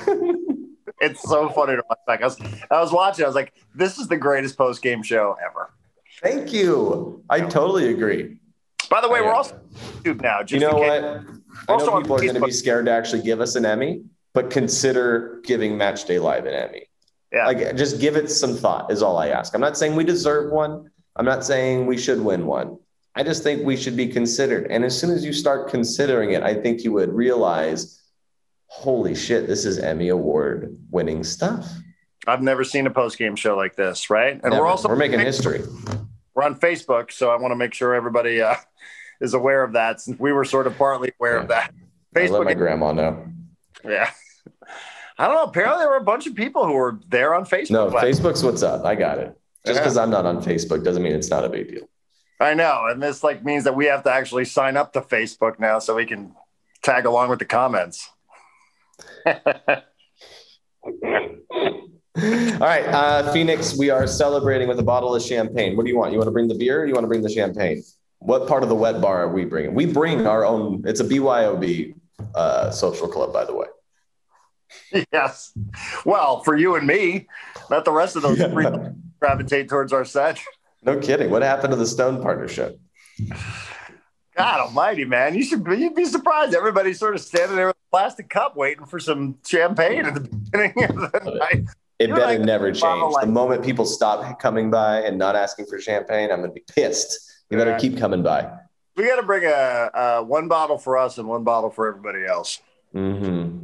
It's 1.00 1.22
so 1.22 1.50
funny 1.50 1.76
to 1.76 1.84
watch 1.90 2.00
back. 2.08 2.22
I 2.22 2.26
was, 2.26 2.40
I 2.72 2.82
was 2.82 2.92
watching. 2.92 3.26
I 3.26 3.28
was 3.28 3.36
like, 3.36 3.54
this 3.76 3.98
is 3.98 4.08
the 4.08 4.18
greatest 4.18 4.58
post 4.58 4.82
game 4.82 5.04
show 5.04 5.38
ever. 5.46 5.72
Thank 6.22 6.52
you. 6.52 7.24
I 7.30 7.42
totally 7.42 7.90
agree. 7.90 8.38
By 8.90 9.02
the 9.02 9.10
way, 9.10 9.22
we're 9.22 9.34
also 9.34 9.60
YouTube 10.02 10.22
now. 10.22 10.42
Just 10.42 10.54
You 10.54 10.68
know 10.68 10.78
what? 10.78 11.04
I 11.70 11.72
Also 11.72 11.92
know 11.92 12.02
people 12.02 12.16
are 12.16 12.22
going 12.22 12.34
to 12.34 12.42
be 12.42 12.52
scared 12.52 12.86
to 12.86 12.92
actually 12.92 13.22
give 13.22 13.42
us 13.42 13.56
an 13.56 13.66
Emmy, 13.66 14.04
but 14.34 14.50
consider 14.50 15.42
giving 15.44 15.78
Match 15.78 16.06
Day 16.06 16.20
Live 16.20 16.46
an 16.46 16.54
Emmy. 16.54 16.84
Yeah. 17.32 17.46
Like, 17.46 17.76
just 17.76 18.00
give 18.00 18.16
it 18.16 18.32
some 18.32 18.56
thought, 18.56 18.92
is 18.92 19.02
all 19.04 19.18
I 19.18 19.28
ask. 19.28 19.54
I'm 19.54 19.62
not 19.62 19.78
saying 19.78 19.96
we 19.96 20.04
deserve 20.04 20.52
one. 20.52 20.90
I'm 21.18 21.26
not 21.26 21.44
saying 21.44 21.86
we 21.86 21.98
should 21.98 22.22
win 22.22 22.46
one. 22.46 22.78
I 23.16 23.24
just 23.24 23.44
think 23.44 23.66
we 23.66 23.76
should 23.76 23.98
be 23.98 24.08
considered. 24.08 24.68
And 24.70 24.86
as 24.86 24.98
soon 24.98 25.10
as 25.10 25.26
you 25.26 25.34
start 25.34 25.70
considering 25.70 26.32
it, 26.32 26.44
I 26.44 26.54
think 26.54 26.84
you 26.84 26.94
would 26.94 27.12
realize, 27.12 28.02
holy 28.68 29.16
shit, 29.16 29.48
this 29.48 29.66
is 29.66 29.80
Emmy 29.80 30.10
Award 30.10 30.78
winning 30.92 31.24
stuff. 31.24 31.68
I've 32.26 32.42
never 32.44 32.64
seen 32.64 32.86
a 32.88 32.92
post 32.92 33.18
game 33.18 33.36
show 33.36 33.56
like 33.56 33.76
this, 33.76 34.10
right? 34.10 34.34
And 34.34 34.44
Never. 34.44 34.58
we're 34.62 34.68
also 34.68 34.90
we're 34.90 34.96
making 34.98 35.20
history. 35.22 35.62
we're 36.36 36.44
on 36.44 36.56
Facebook, 36.60 37.12
so 37.12 37.30
I 37.30 37.38
want 37.38 37.52
to 37.52 37.56
make 37.56 37.74
sure 37.74 37.96
everybody 37.96 38.42
uh, 38.42 38.56
is 39.22 39.34
aware 39.34 39.64
of 39.64 39.74
that. 39.74 40.02
Since 40.02 40.20
we 40.20 40.34
were 40.34 40.44
sort 40.44 40.68
of 40.68 40.78
partly 40.78 41.14
aware 41.20 41.38
of 41.38 41.48
that. 41.48 41.74
I 42.16 42.28
let 42.28 42.44
my 42.44 42.54
Facebook, 42.54 42.58
grandma 42.58 42.92
know. 42.92 43.28
yeah. 43.86 44.12
I 45.20 45.26
don't 45.26 45.36
know. 45.36 45.44
Apparently, 45.44 45.80
there 45.80 45.90
were 45.90 45.96
a 45.98 46.04
bunch 46.04 46.28
of 46.28 46.36
people 46.36 46.66
who 46.66 46.74
were 46.74 47.00
there 47.08 47.34
on 47.34 47.46
Facebook. 47.46 47.72
No, 47.72 47.90
Facebook's 47.90 48.44
what's 48.44 48.62
up. 48.62 48.86
I 48.86 48.94
got 48.96 49.18
it. 49.20 49.36
Just 49.66 49.78
Yeah. 49.78 49.82
because 49.84 49.98
I'm 49.98 50.12
not 50.12 50.26
on 50.26 50.44
Facebook 50.44 50.84
doesn't 50.84 51.02
mean 51.02 51.14
it's 51.14 51.30
not 51.30 51.44
a 51.44 51.50
big 51.50 51.70
deal. 51.70 51.88
I 52.40 52.54
know, 52.54 52.86
and 52.88 53.02
this 53.02 53.24
like 53.24 53.44
means 53.44 53.64
that 53.64 53.76
we 53.76 53.86
have 53.86 54.04
to 54.04 54.12
actually 54.12 54.46
sign 54.46 54.78
up 54.78 54.94
to 54.94 55.02
Facebook 55.02 55.60
now 55.60 55.80
so 55.80 55.96
we 55.96 56.06
can 56.06 56.36
tag 56.84 57.06
along 57.06 57.30
with 57.30 57.40
the 57.40 57.46
comments. 57.46 58.10
All 62.20 62.64
right, 62.66 62.86
uh, 62.88 63.32
Phoenix, 63.32 63.78
we 63.78 63.90
are 63.92 64.08
celebrating 64.08 64.68
with 64.68 64.80
a 64.80 64.84
bottle 64.84 65.14
of 65.14 65.22
champagne. 65.22 65.78
What 65.78 65.84
do 65.86 65.92
you 65.92 65.98
want? 65.98 66.12
You 66.14 66.18
want 66.18 66.28
to 66.28 66.32
bring 66.32 66.48
the 66.48 66.56
beer 66.56 66.82
or 66.82 66.86
you 66.88 66.94
want 66.94 67.04
to 67.04 67.08
bring 67.08 67.22
the 67.22 67.30
champagne? 67.30 67.84
What 68.20 68.48
part 68.48 68.64
of 68.64 68.70
the 68.70 68.76
wet 68.76 69.00
bar 69.00 69.24
are 69.24 69.32
we 69.32 69.46
bringing? 69.46 69.76
We 69.76 69.86
bring 69.86 70.26
our 70.26 70.44
own, 70.44 70.84
it's 70.88 71.00
a 71.00 71.04
BYOB 71.04 71.94
uh, 72.34 72.72
social 72.72 73.08
club, 73.08 73.32
by 73.32 73.46
the 73.46 73.54
way. 73.56 73.68
yes. 75.14 75.54
Well, 76.06 76.42
for 76.44 76.56
you 76.58 76.76
and 76.76 76.88
me, 76.88 77.28
not 77.70 77.86
the 77.86 77.92
rest 77.92 78.16
of 78.16 78.24
those 78.24 78.40
Yeah. 78.40 78.48
three 78.50 78.66
gravitate 79.20 79.70
towards 79.70 79.94
our 79.94 80.04
set. 80.06 80.40
No 80.84 80.98
kidding. 81.00 81.30
What 81.30 81.44
happened 81.44 81.72
to 81.72 81.78
the 81.78 81.86
Stone 81.86 82.22
partnership? 82.24 82.80
God 84.38 84.60
Almighty, 84.60 85.04
man! 85.06 85.34
You 85.36 85.44
should 85.44 85.64
be, 85.64 85.78
you'd 85.78 85.96
be 85.96 86.06
surprised. 86.06 86.54
Everybody's 86.54 87.00
sort 87.00 87.16
of 87.16 87.22
standing 87.22 87.58
there 87.58 87.68
with 87.68 87.76
a 87.76 87.90
plastic 87.92 88.30
cup, 88.30 88.56
waiting 88.56 88.86
for 88.86 89.00
some 89.00 89.38
champagne 89.46 90.06
at 90.06 90.14
the 90.14 90.20
beginning 90.22 90.74
of 90.84 90.96
the 91.12 91.38
night. 91.52 91.66
It 92.00 92.10
You're 92.10 92.18
better 92.18 92.38
like- 92.38 92.42
never 92.46 92.72
change. 92.72 93.14
like- 93.14 93.26
the 93.26 93.32
moment 93.32 93.64
people 93.64 93.86
stop 93.86 94.40
coming 94.40 94.70
by 94.70 95.00
and 95.02 95.18
not 95.18 95.36
asking 95.36 95.66
for 95.66 95.80
champagne, 95.80 96.30
I'm 96.32 96.40
going 96.40 96.52
to 96.52 96.54
be 96.54 96.64
pissed. 96.76 97.18
You 97.50 97.58
better 97.58 97.72
Yeah. 97.72 97.78
keep 97.80 97.98
coming 97.98 98.22
by. 98.22 98.52
We 98.96 99.08
got 99.08 99.16
to 99.18 99.24
bring 99.24 99.46
a, 99.46 99.90
a 99.94 100.24
one 100.24 100.48
bottle 100.48 100.78
for 100.78 100.98
us 100.98 101.18
and 101.18 101.28
one 101.28 101.44
bottle 101.44 101.70
for 101.72 101.88
everybody 101.88 102.26
else. 102.26 102.60
hmm 102.94 103.58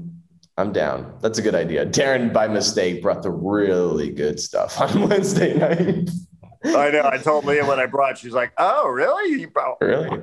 I'm 0.58 0.72
down. 0.72 1.18
That's 1.22 1.40
a 1.40 1.42
good 1.42 1.56
idea. 1.56 1.84
Darren, 1.86 2.32
by 2.32 2.48
mistake, 2.48 3.02
brought 3.02 3.24
the 3.24 3.32
really 3.32 4.12
good 4.12 4.40
stuff 4.40 4.80
on 4.80 5.10
Wednesday 5.10 5.56
night. 5.56 6.10
I 6.66 6.92
know. 6.92 7.10
I 7.12 7.18
told 7.18 7.46
Leah 7.46 7.66
what 7.66 7.80
I 7.80 7.88
brought. 7.88 8.20
She's 8.20 8.34
like, 8.34 8.54
"Oh, 8.60 8.88
really? 8.88 9.42
You 9.42 9.50
brought 9.50 9.78
really? 9.82 10.22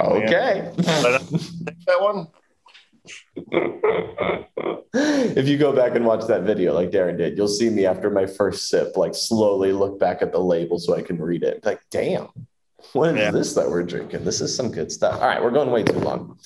Okay. 0.00 0.70
that 0.76 1.98
one?" 2.00 2.28
if 4.94 5.48
you 5.48 5.58
go 5.58 5.72
back 5.72 5.94
and 5.94 6.04
watch 6.04 6.26
that 6.26 6.42
video 6.42 6.74
like 6.74 6.90
Darren 6.90 7.16
did, 7.16 7.36
you'll 7.36 7.48
see 7.48 7.70
me 7.70 7.86
after 7.86 8.10
my 8.10 8.26
first 8.26 8.68
sip, 8.68 8.96
like 8.96 9.14
slowly 9.14 9.72
look 9.72 9.98
back 9.98 10.22
at 10.22 10.32
the 10.32 10.38
label 10.40 10.78
so 10.78 10.94
I 10.94 11.02
can 11.02 11.20
read 11.20 11.42
it. 11.42 11.64
Like, 11.64 11.80
damn, 11.90 12.28
what 12.92 13.10
is 13.10 13.16
Yeah. 13.16 13.30
this 13.30 13.54
that 13.54 13.68
we're 13.68 13.82
drinking? 13.82 14.24
This 14.24 14.40
is 14.40 14.54
some 14.54 14.70
good 14.70 14.90
stuff. 14.92 15.20
All 15.20 15.26
right, 15.26 15.42
we're 15.42 15.50
going 15.50 15.70
way 15.70 15.82
too 15.82 15.98
long. 15.98 16.38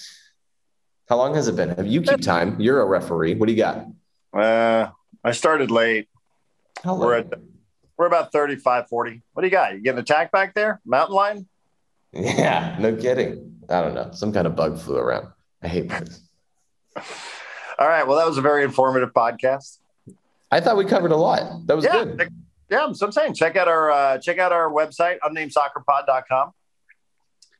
How 1.08 1.16
long 1.16 1.34
has 1.34 1.48
it 1.48 1.56
been? 1.56 1.70
Have 1.70 1.86
you 1.86 2.02
keep 2.02 2.20
time? 2.20 2.60
You're 2.60 2.80
a 2.80 2.86
referee. 2.86 3.34
What 3.34 3.46
do 3.46 3.52
you 3.52 3.58
got? 3.58 3.86
Uh, 4.32 4.90
I 5.24 5.32
started 5.32 5.70
late. 5.70 6.08
How 6.82 6.96
We're 6.98 7.18
at 7.18 7.32
we're 7.98 8.06
about 8.06 8.32
35, 8.32 8.88
40. 8.88 9.22
What 9.32 9.42
do 9.42 9.46
you 9.46 9.52
got? 9.52 9.74
You 9.74 9.80
getting 9.80 10.00
attacked 10.00 10.32
back 10.32 10.54
there? 10.54 10.80
Mountain 10.84 11.14
lion? 11.14 11.48
Yeah, 12.12 12.76
no 12.78 12.94
kidding. 12.94 13.60
I 13.68 13.80
don't 13.80 13.94
know. 13.94 14.10
Some 14.12 14.32
kind 14.32 14.46
of 14.46 14.54
bug 14.54 14.78
flew 14.78 14.96
around. 14.96 15.28
I 15.62 15.68
hate 15.68 15.88
this. 15.88 16.20
All 17.78 17.88
right. 17.88 18.06
Well, 18.06 18.18
that 18.18 18.26
was 18.26 18.38
a 18.38 18.42
very 18.42 18.64
informative 18.64 19.12
podcast. 19.14 19.78
I 20.50 20.60
thought 20.60 20.76
we 20.76 20.84
covered 20.84 21.12
a 21.12 21.16
lot. 21.16 21.66
That 21.66 21.76
was 21.76 21.84
yeah, 21.84 22.04
good. 22.04 22.30
Yeah, 22.70 22.92
so 22.92 23.06
I'm 23.06 23.12
saying 23.12 23.34
check 23.34 23.56
out 23.56 23.68
our 23.68 23.90
uh, 23.90 24.18
check 24.18 24.38
out 24.38 24.52
our 24.52 24.70
website, 24.70 25.18
unnamedSoccerPod.com. 25.20 26.52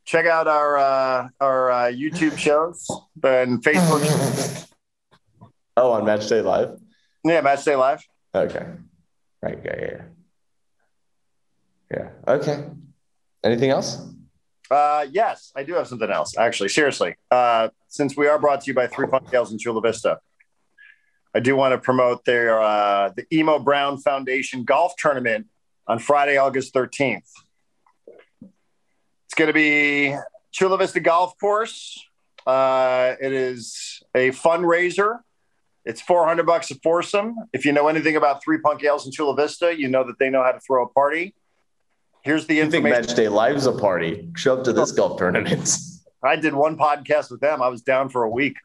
Check 0.05 0.27
out 0.27 0.49
our 0.49 0.77
uh, 0.77 1.29
our 1.41 1.71
uh, 1.71 1.77
YouTube 1.87 2.37
shows 2.37 2.87
and 3.23 3.63
Facebook. 3.63 4.69
oh, 5.77 5.93
on 5.93 6.05
Match 6.05 6.29
Day 6.29 6.43
Live. 6.43 6.79
Yeah, 7.25 7.41
Match 7.41 7.65
Day 7.65 7.77
Live. 7.77 8.03
Okay. 8.35 8.67
Right. 9.43 9.59
Yeah. 9.65 9.81
Yeah. 9.81 10.03
Yeah. 11.91 12.09
Okay. 12.27 12.65
Anything 13.45 13.71
else? 13.71 14.07
Uh, 14.73 15.07
yes, 15.13 15.53
I 15.55 15.65
do 15.65 15.75
have 15.75 15.87
something 15.87 16.11
else. 16.11 16.35
Actually, 16.39 16.71
seriously, 16.71 17.17
uh, 17.31 17.69
since 17.89 18.17
we 18.17 18.27
are 18.27 18.39
brought 18.39 18.63
to 18.63 18.67
you 18.69 18.75
by 18.75 18.87
Three 18.87 19.07
Punk 19.07 19.29
Ales 19.35 19.53
in 19.53 19.59
Chula 19.59 19.83
Vista, 19.83 20.19
I 21.35 21.41
do 21.41 21.55
want 21.55 21.73
to 21.73 21.79
promote 21.79 22.25
their 22.25 22.59
uh, 22.59 23.11
the 23.15 23.27
Emo 23.31 23.59
Brown 23.59 23.99
Foundation 23.99 24.65
golf 24.65 24.95
tournament 24.97 25.49
on 25.87 25.99
Friday, 25.99 26.39
August 26.39 26.73
13th. 26.73 27.29
It's 28.41 29.35
going 29.37 29.49
to 29.49 29.53
be 29.53 30.17
Chula 30.53 30.79
Vista 30.79 31.01
Golf 31.01 31.35
Course. 31.39 32.03
Uh, 32.47 33.15
it 33.21 33.35
is 33.35 34.03
a 34.15 34.31
fundraiser. 34.31 35.19
It's 35.85 36.01
400 36.01 36.47
bucks 36.47 36.71
a 36.71 36.77
foursome. 36.77 37.35
If 37.53 37.67
you 37.67 37.73
know 37.73 37.89
anything 37.89 38.17
about 38.17 38.43
Three 38.43 38.59
Punk 38.59 38.83
Ales 38.83 39.05
in 39.05 39.13
Chula 39.13 39.37
Vista, 39.37 39.79
you 39.79 39.89
know 39.89 40.05
that 40.05 40.19
they 40.19 40.31
know 40.31 40.43
how 40.43 40.53
to 40.53 40.61
throw 40.61 40.83
a 40.83 40.89
party. 40.89 41.35
Here's 42.23 42.47
the 42.47 42.55
You 42.55 42.71
think. 42.71 42.85
Match 42.85 43.15
Day 43.15 43.29
Live's 43.29 43.67
a 43.67 43.73
party? 43.73 44.31
Show 44.37 44.57
up 44.57 44.65
to 44.65 44.73
this 44.73 44.93
golf 44.93 45.19
tournament. 45.19 45.77
I 46.25 46.37
did 46.37 46.55
one 46.55 46.77
podcast 46.77 47.33
with 47.33 47.41
them. 47.41 47.61
I 47.61 47.69
was 47.69 47.83
down 47.83 48.09
for 48.09 48.23
a 48.23 48.31
week. 48.31 48.57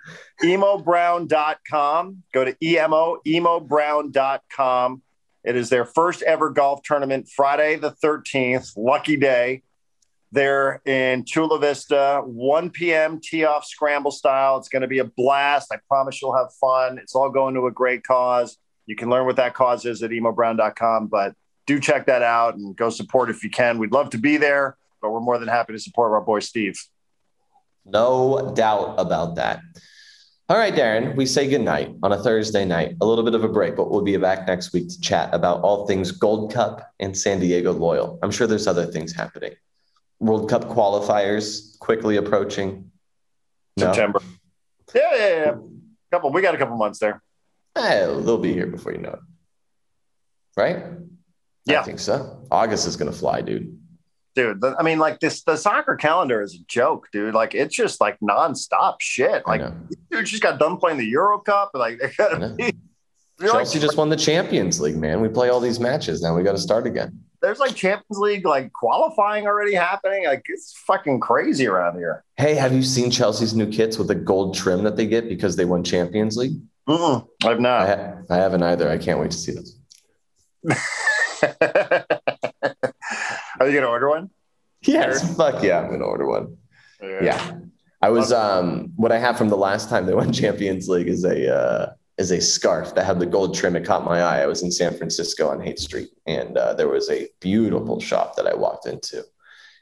Emobrown.com. 0.44 2.24
Go 2.32 2.46
to 2.46 2.56
emo, 2.64 3.18
emobrown.com. 3.26 5.02
It 5.44 5.56
is 5.56 5.70
their 5.70 5.86
first 5.86 6.22
ever 6.22 6.52
golf 6.52 6.84
tournament, 6.84 7.30
Friday 7.36 7.78
the 7.78 7.92
13th, 7.92 8.74
lucky 8.78 9.18
day. 9.18 9.64
They're 10.32 10.82
in 10.86 11.26
Chula 11.26 11.58
Vista, 11.58 12.22
1 12.26 12.70
p.m. 12.70 13.20
tee 13.24 13.46
off 13.46 13.66
scramble 13.66 14.12
style. 14.12 14.58
It's 14.58 14.70
going 14.70 14.82
to 14.82 14.88
be 14.88 15.00
a 15.00 15.06
blast. 15.06 15.72
I 15.72 15.78
promise 15.88 16.22
you'll 16.22 16.36
have 16.36 16.54
fun. 16.60 17.00
It's 17.00 17.16
all 17.16 17.30
going 17.30 17.56
to 17.56 17.66
a 17.66 17.72
great 17.72 18.04
cause. 18.04 18.58
You 18.86 18.96
can 18.96 19.10
learn 19.10 19.26
what 19.26 19.38
that 19.38 19.54
cause 19.54 19.86
is 19.86 20.04
at 20.04 20.12
emobrown.com, 20.12 21.08
but 21.08 21.34
do 21.68 21.80
check 21.80 22.08
that 22.08 22.24
out 22.24 22.56
and 22.56 22.76
go 22.76 22.90
support 22.90 23.30
if 23.30 23.44
you 23.44 23.52
can. 23.52 23.78
We'd 23.78 23.92
love 23.92 24.10
to 24.12 24.18
be 24.18 24.38
there, 24.38 24.78
but 25.02 25.12
we're 25.12 25.20
more 25.20 25.38
than 25.38 25.48
happy 25.48 25.74
to 25.74 25.80
support 25.80 26.12
our 26.14 26.22
boy 26.22 26.40
Steve. 26.40 26.82
No 27.86 28.54
doubt 28.56 28.96
about 28.98 29.36
that. 29.36 29.62
All 30.50 30.58
right, 30.58 30.74
Darren, 30.74 31.16
we 31.18 31.26
say 31.26 31.50
goodnight 31.50 31.94
on 32.02 32.14
a 32.14 32.24
Thursday 32.24 32.64
night, 32.64 32.96
a 33.02 33.06
little 33.06 33.26
bit 33.26 33.36
of 33.36 33.44
a 33.44 33.50
break, 33.50 33.76
but 33.76 33.92
we'll 33.92 34.02
be 34.02 34.16
back 34.16 34.48
next 34.48 34.72
week 34.72 34.88
to 34.88 35.00
chat 35.02 35.34
about 35.34 35.62
all 35.62 35.86
things 35.86 36.12
Gold 36.12 36.54
Cup 36.54 36.90
and 37.02 37.16
San 37.18 37.42
Diego 37.42 37.74
Loyal. 37.74 38.18
I'm 38.24 38.32
sure 38.32 38.48
there's 38.48 38.66
other 38.66 38.86
things 38.86 39.14
happening. 39.14 39.54
World 40.20 40.50
Cup 40.50 40.64
qualifiers 40.66 41.78
quickly 41.80 42.16
approaching. 42.16 42.90
No? 43.76 43.88
September. 43.88 44.22
Yeah, 44.96 45.16
yeah, 45.16 45.28
yeah. 45.28 45.56
Couple. 46.12 46.32
We 46.32 46.42
got 46.42 46.56
a 46.56 46.58
couple 46.58 46.78
months 46.78 47.00
there. 47.00 47.22
Eh, 47.76 48.06
they'll 48.06 48.38
be 48.38 48.54
here 48.54 48.68
before 48.68 48.94
you 48.94 49.00
know 49.00 49.10
it. 49.10 49.20
Right? 50.56 50.84
Yeah. 51.68 51.82
I 51.82 51.84
think 51.84 52.00
so. 52.00 52.46
August 52.50 52.88
is 52.88 52.96
going 52.96 53.12
to 53.12 53.18
fly, 53.18 53.42
dude. 53.42 53.78
Dude, 54.36 54.64
I 54.64 54.84
mean, 54.84 55.00
like 55.00 55.20
this, 55.20 55.42
the 55.44 55.56
soccer 55.58 55.96
calendar 55.96 56.42
is 56.44 56.54
a 56.54 56.64
joke, 56.68 57.08
dude. 57.12 57.34
Like 57.34 57.56
it's 57.56 57.76
just 57.76 58.00
like 58.00 58.20
nonstop 58.20 58.98
shit. 59.02 59.42
Like, 59.48 59.62
dude, 60.12 60.26
just 60.28 60.44
got 60.44 60.60
done 60.60 60.78
playing 60.78 61.00
the 61.00 61.08
Euro 61.08 61.40
Cup. 61.40 61.72
Like, 61.74 61.98
they 62.00 62.12
gotta 62.16 62.50
be. 62.50 62.72
You're 63.40 63.50
like, 63.50 63.62
Chelsea 63.62 63.80
just 63.80 63.98
won 63.98 64.10
the 64.10 64.16
Champions 64.16 64.80
League, 64.80 64.96
man. 64.98 65.22
We 65.22 65.28
play 65.30 65.50
all 65.50 65.60
these 65.60 65.80
matches. 65.80 66.22
Now 66.22 66.36
we 66.36 66.44
got 66.44 66.52
to 66.54 66.58
start 66.60 66.86
again. 66.88 67.20
there's 67.42 67.60
like 67.60 67.76
Champions 67.76 68.18
League 68.20 68.46
like 68.46 68.72
qualifying 68.74 69.46
already 69.48 69.74
happening. 69.74 70.26
Like 70.26 70.44
it's 70.50 70.74
fucking 70.86 71.20
crazy 71.20 71.66
around 71.68 71.98
here. 71.98 72.24
Hey, 72.38 72.54
have 72.56 72.74
you 72.74 72.84
seen 72.84 73.10
Chelsea's 73.12 73.56
new 73.56 73.68
kits 73.72 73.98
with 73.98 74.08
the 74.08 74.16
gold 74.16 74.56
trim 74.56 74.84
that 74.84 74.96
they 74.96 75.08
get 75.08 75.30
because 75.30 75.56
they 75.56 75.66
won 75.66 75.84
Champions 75.84 76.38
League? 76.38 76.60
Mm-mm, 76.88 77.28
I've 77.44 77.58
I, 77.58 77.60
not. 77.60 77.88
ha- 77.88 78.14
I 78.30 78.36
haven't 78.38 78.64
either. 78.64 78.90
I 78.90 78.98
can't 79.00 79.20
wait 79.20 79.32
to 79.32 79.38
see 79.38 79.52
this. 79.52 79.78
Are 83.60 83.68
you 83.68 83.74
gonna 83.74 83.88
order 83.88 84.10
one? 84.10 84.30
Yes, 84.82 85.36
fuck 85.36 85.64
yeah, 85.64 85.80
I'm 85.80 85.92
gonna 85.92 86.06
order 86.06 86.28
one. 86.28 86.58
Yeah, 87.02 87.60
I 88.02 88.10
was. 88.10 88.32
Um, 88.32 88.92
what 88.96 89.12
I 89.12 89.18
have 89.20 89.38
from 89.38 89.50
the 89.50 89.58
last 89.58 89.90
time 89.90 90.06
they 90.06 90.14
won 90.14 90.32
Champions 90.44 90.88
League 90.88 91.08
is 91.08 91.24
a 91.24 91.54
uh, 91.54 91.94
is 92.18 92.32
a 92.32 92.42
scarf 92.42 92.96
that 92.96 93.06
had 93.06 93.20
the 93.20 93.26
gold 93.26 93.56
trim. 93.56 93.76
It 93.76 93.86
caught 93.86 94.06
my 94.06 94.22
eye. 94.22 94.42
I 94.42 94.48
was 94.48 94.64
in 94.64 94.72
San 94.72 94.96
Francisco 94.96 95.50
on 95.50 95.62
Haight 95.62 95.80
Street, 95.80 96.10
and 96.26 96.58
uh, 96.58 96.74
there 96.74 96.88
was 96.88 97.10
a 97.10 97.28
beautiful 97.40 98.00
shop 98.00 98.36
that 98.36 98.48
I 98.48 98.56
walked 98.56 98.88
into, 98.88 99.24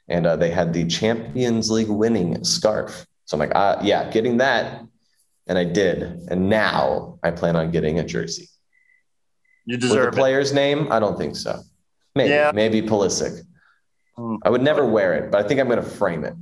and 0.07 0.25
uh, 0.25 0.35
they 0.35 0.51
had 0.51 0.73
the 0.73 0.85
Champions 0.87 1.71
League 1.71 1.89
winning 1.89 2.43
scarf. 2.43 3.05
So 3.25 3.35
I'm 3.35 3.39
like, 3.39 3.55
uh, 3.55 3.79
yeah, 3.81 4.09
getting 4.11 4.37
that, 4.37 4.83
and 5.47 5.57
I 5.57 5.63
did, 5.63 6.03
and 6.29 6.49
now 6.49 7.19
I 7.23 7.31
plan 7.31 7.55
on 7.55 7.71
getting 7.71 7.99
a 7.99 8.05
jersey. 8.05 8.49
You 9.66 9.74
With 9.76 9.82
the 9.82 9.88
deserve 9.88 10.13
it. 10.13 10.18
player's 10.18 10.53
name, 10.53 10.91
I 10.91 10.99
don't 10.99 11.18
think 11.18 11.36
so. 11.36 11.59
Maybe, 12.16 12.30
Yeah. 12.30 12.51
maybe 12.53 12.82
Pulisic. 12.82 13.41
Hmm. 14.16 14.36
I 14.43 14.49
would 14.49 14.61
never 14.61 14.86
wear 14.86 15.13
it, 15.13 15.32
but 15.32 15.43
I 15.43 15.47
think 15.47 15.59
I'm 15.59 15.68
going 15.68 15.82
to 15.84 15.89
frame 15.89 16.24
it. 16.24 16.34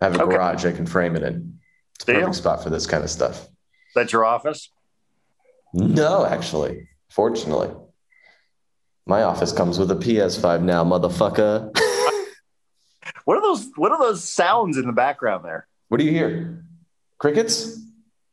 I 0.00 0.04
have 0.06 0.16
a 0.16 0.22
Okay. 0.22 0.34
garage 0.34 0.64
I 0.64 0.72
can 0.72 0.86
frame 0.86 1.16
it 1.16 1.22
in. 1.22 1.58
It's 1.96 2.04
a 2.04 2.06
Deal. 2.06 2.16
perfect 2.20 2.36
spot 2.36 2.62
for 2.62 2.70
this 2.70 2.86
kind 2.86 3.02
of 3.02 3.10
stuff. 3.10 3.48
That's 3.94 4.12
your 4.12 4.24
office. 4.24 4.70
No, 5.72 6.24
actually, 6.24 6.88
fortunately, 7.10 7.70
my 9.06 9.22
office 9.22 9.52
comes 9.52 9.78
with 9.78 9.90
a 9.90 9.96
PS5 9.96 10.62
now, 10.62 10.84
motherfucker. 10.84 11.70
What 13.24 13.38
are 13.38 13.42
those? 13.42 13.68
What 13.74 13.90
are 13.90 13.98
those 13.98 14.22
sounds 14.22 14.76
in 14.76 14.86
the 14.86 14.92
background 14.92 15.44
there? 15.44 15.66
what 15.88 15.98
do 15.98 16.04
you 16.04 16.12
hear? 16.12 16.64
Crickets? 17.18 17.64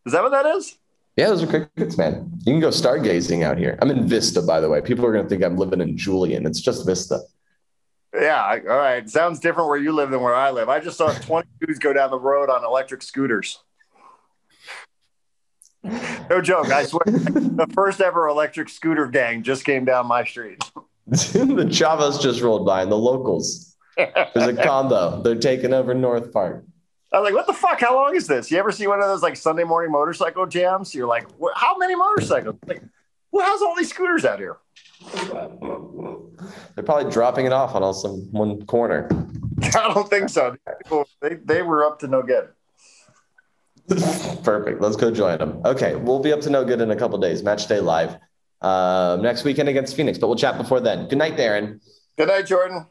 Is 0.05 0.11
that 0.13 0.21
what 0.21 0.31
that 0.33 0.45
is? 0.45 0.77
Yeah, 1.15 1.27
those 1.27 1.43
are 1.43 1.47
crickets, 1.47 1.97
man. 1.97 2.31
You 2.39 2.53
can 2.53 2.59
go 2.59 2.69
stargazing 2.69 3.43
out 3.43 3.57
here. 3.57 3.77
I'm 3.81 3.91
in 3.91 4.07
Vista, 4.07 4.41
by 4.41 4.59
the 4.59 4.69
way. 4.69 4.81
People 4.81 5.05
are 5.05 5.13
going 5.13 5.23
to 5.23 5.29
think 5.29 5.43
I'm 5.43 5.57
living 5.57 5.79
in 5.79 5.95
Julian. 5.95 6.47
It's 6.47 6.59
just 6.59 6.85
Vista. 6.87 7.19
Yeah. 8.15 8.59
All 8.67 8.77
right. 8.77 9.07
Sounds 9.07 9.39
different 9.39 9.69
where 9.69 9.77
you 9.77 9.91
live 9.91 10.09
than 10.09 10.21
where 10.21 10.35
I 10.35 10.49
live. 10.49 10.69
I 10.69 10.79
just 10.79 10.97
saw 10.97 11.13
20 11.19 11.47
dudes 11.61 11.79
go 11.79 11.93
down 11.93 12.09
the 12.09 12.19
road 12.19 12.49
on 12.49 12.63
electric 12.63 13.03
scooters. 13.03 13.59
No 15.83 16.41
joke. 16.41 16.71
I 16.71 16.85
swear. 16.85 17.03
the 17.05 17.67
first 17.73 18.01
ever 18.01 18.27
electric 18.27 18.69
scooter 18.69 19.07
gang 19.07 19.43
just 19.43 19.65
came 19.65 19.85
down 19.85 20.07
my 20.07 20.23
street. 20.23 20.63
the 21.07 21.67
Chavas 21.69 22.21
just 22.21 22.41
rolled 22.41 22.65
by 22.65 22.81
and 22.81 22.91
the 22.91 22.97
locals. 22.97 23.75
There's 23.97 24.47
a 24.47 24.63
condo. 24.63 25.21
They're 25.21 25.35
taking 25.35 25.73
over 25.73 25.93
North 25.93 26.31
Park. 26.31 26.63
I 27.13 27.19
was 27.19 27.25
like, 27.25 27.35
what 27.35 27.45
the 27.45 27.53
fuck? 27.53 27.79
How 27.79 27.95
long 27.95 28.15
is 28.15 28.25
this? 28.25 28.49
You 28.49 28.57
ever 28.57 28.71
see 28.71 28.87
one 28.87 28.99
of 28.99 29.05
those 29.05 29.21
like 29.21 29.35
Sunday 29.35 29.63
morning 29.63 29.91
motorcycle 29.91 30.47
jams? 30.47 30.95
You're 30.95 31.07
like, 31.07 31.27
how 31.55 31.77
many 31.77 31.95
motorcycles? 31.95 32.55
Like, 32.65 32.81
who 33.31 33.39
has 33.39 33.61
all 33.61 33.75
these 33.75 33.89
scooters 33.89 34.25
out 34.25 34.39
here? 34.39 34.57
They're 36.75 36.83
probably 36.83 37.11
dropping 37.11 37.45
it 37.45 37.53
off 37.53 37.75
on 37.75 37.83
all 37.83 37.93
some 37.93 38.31
one 38.31 38.65
corner. 38.65 39.07
I 39.61 39.93
don't 39.93 40.09
think 40.09 40.29
so. 40.29 40.55
They, 41.21 41.35
they 41.35 41.61
were 41.61 41.85
up 41.85 41.99
to 41.99 42.07
no 42.07 42.23
good. 42.23 42.49
Perfect. 44.43 44.81
Let's 44.81 44.95
go 44.95 45.11
join 45.11 45.37
them. 45.37 45.61
Okay, 45.65 45.95
we'll 45.95 46.19
be 46.19 46.33
up 46.33 46.41
to 46.41 46.49
no 46.49 46.65
good 46.65 46.81
in 46.81 46.89
a 46.89 46.95
couple 46.95 47.19
days. 47.19 47.43
Match 47.43 47.67
day 47.67 47.79
live 47.79 48.17
um, 48.61 49.21
next 49.21 49.43
weekend 49.43 49.69
against 49.69 49.95
Phoenix, 49.95 50.17
but 50.17 50.27
we'll 50.27 50.37
chat 50.37 50.57
before 50.57 50.79
then. 50.79 51.07
Good 51.07 51.17
night, 51.17 51.37
Darren. 51.37 51.79
Good 52.17 52.29
night, 52.29 52.47
Jordan. 52.47 52.87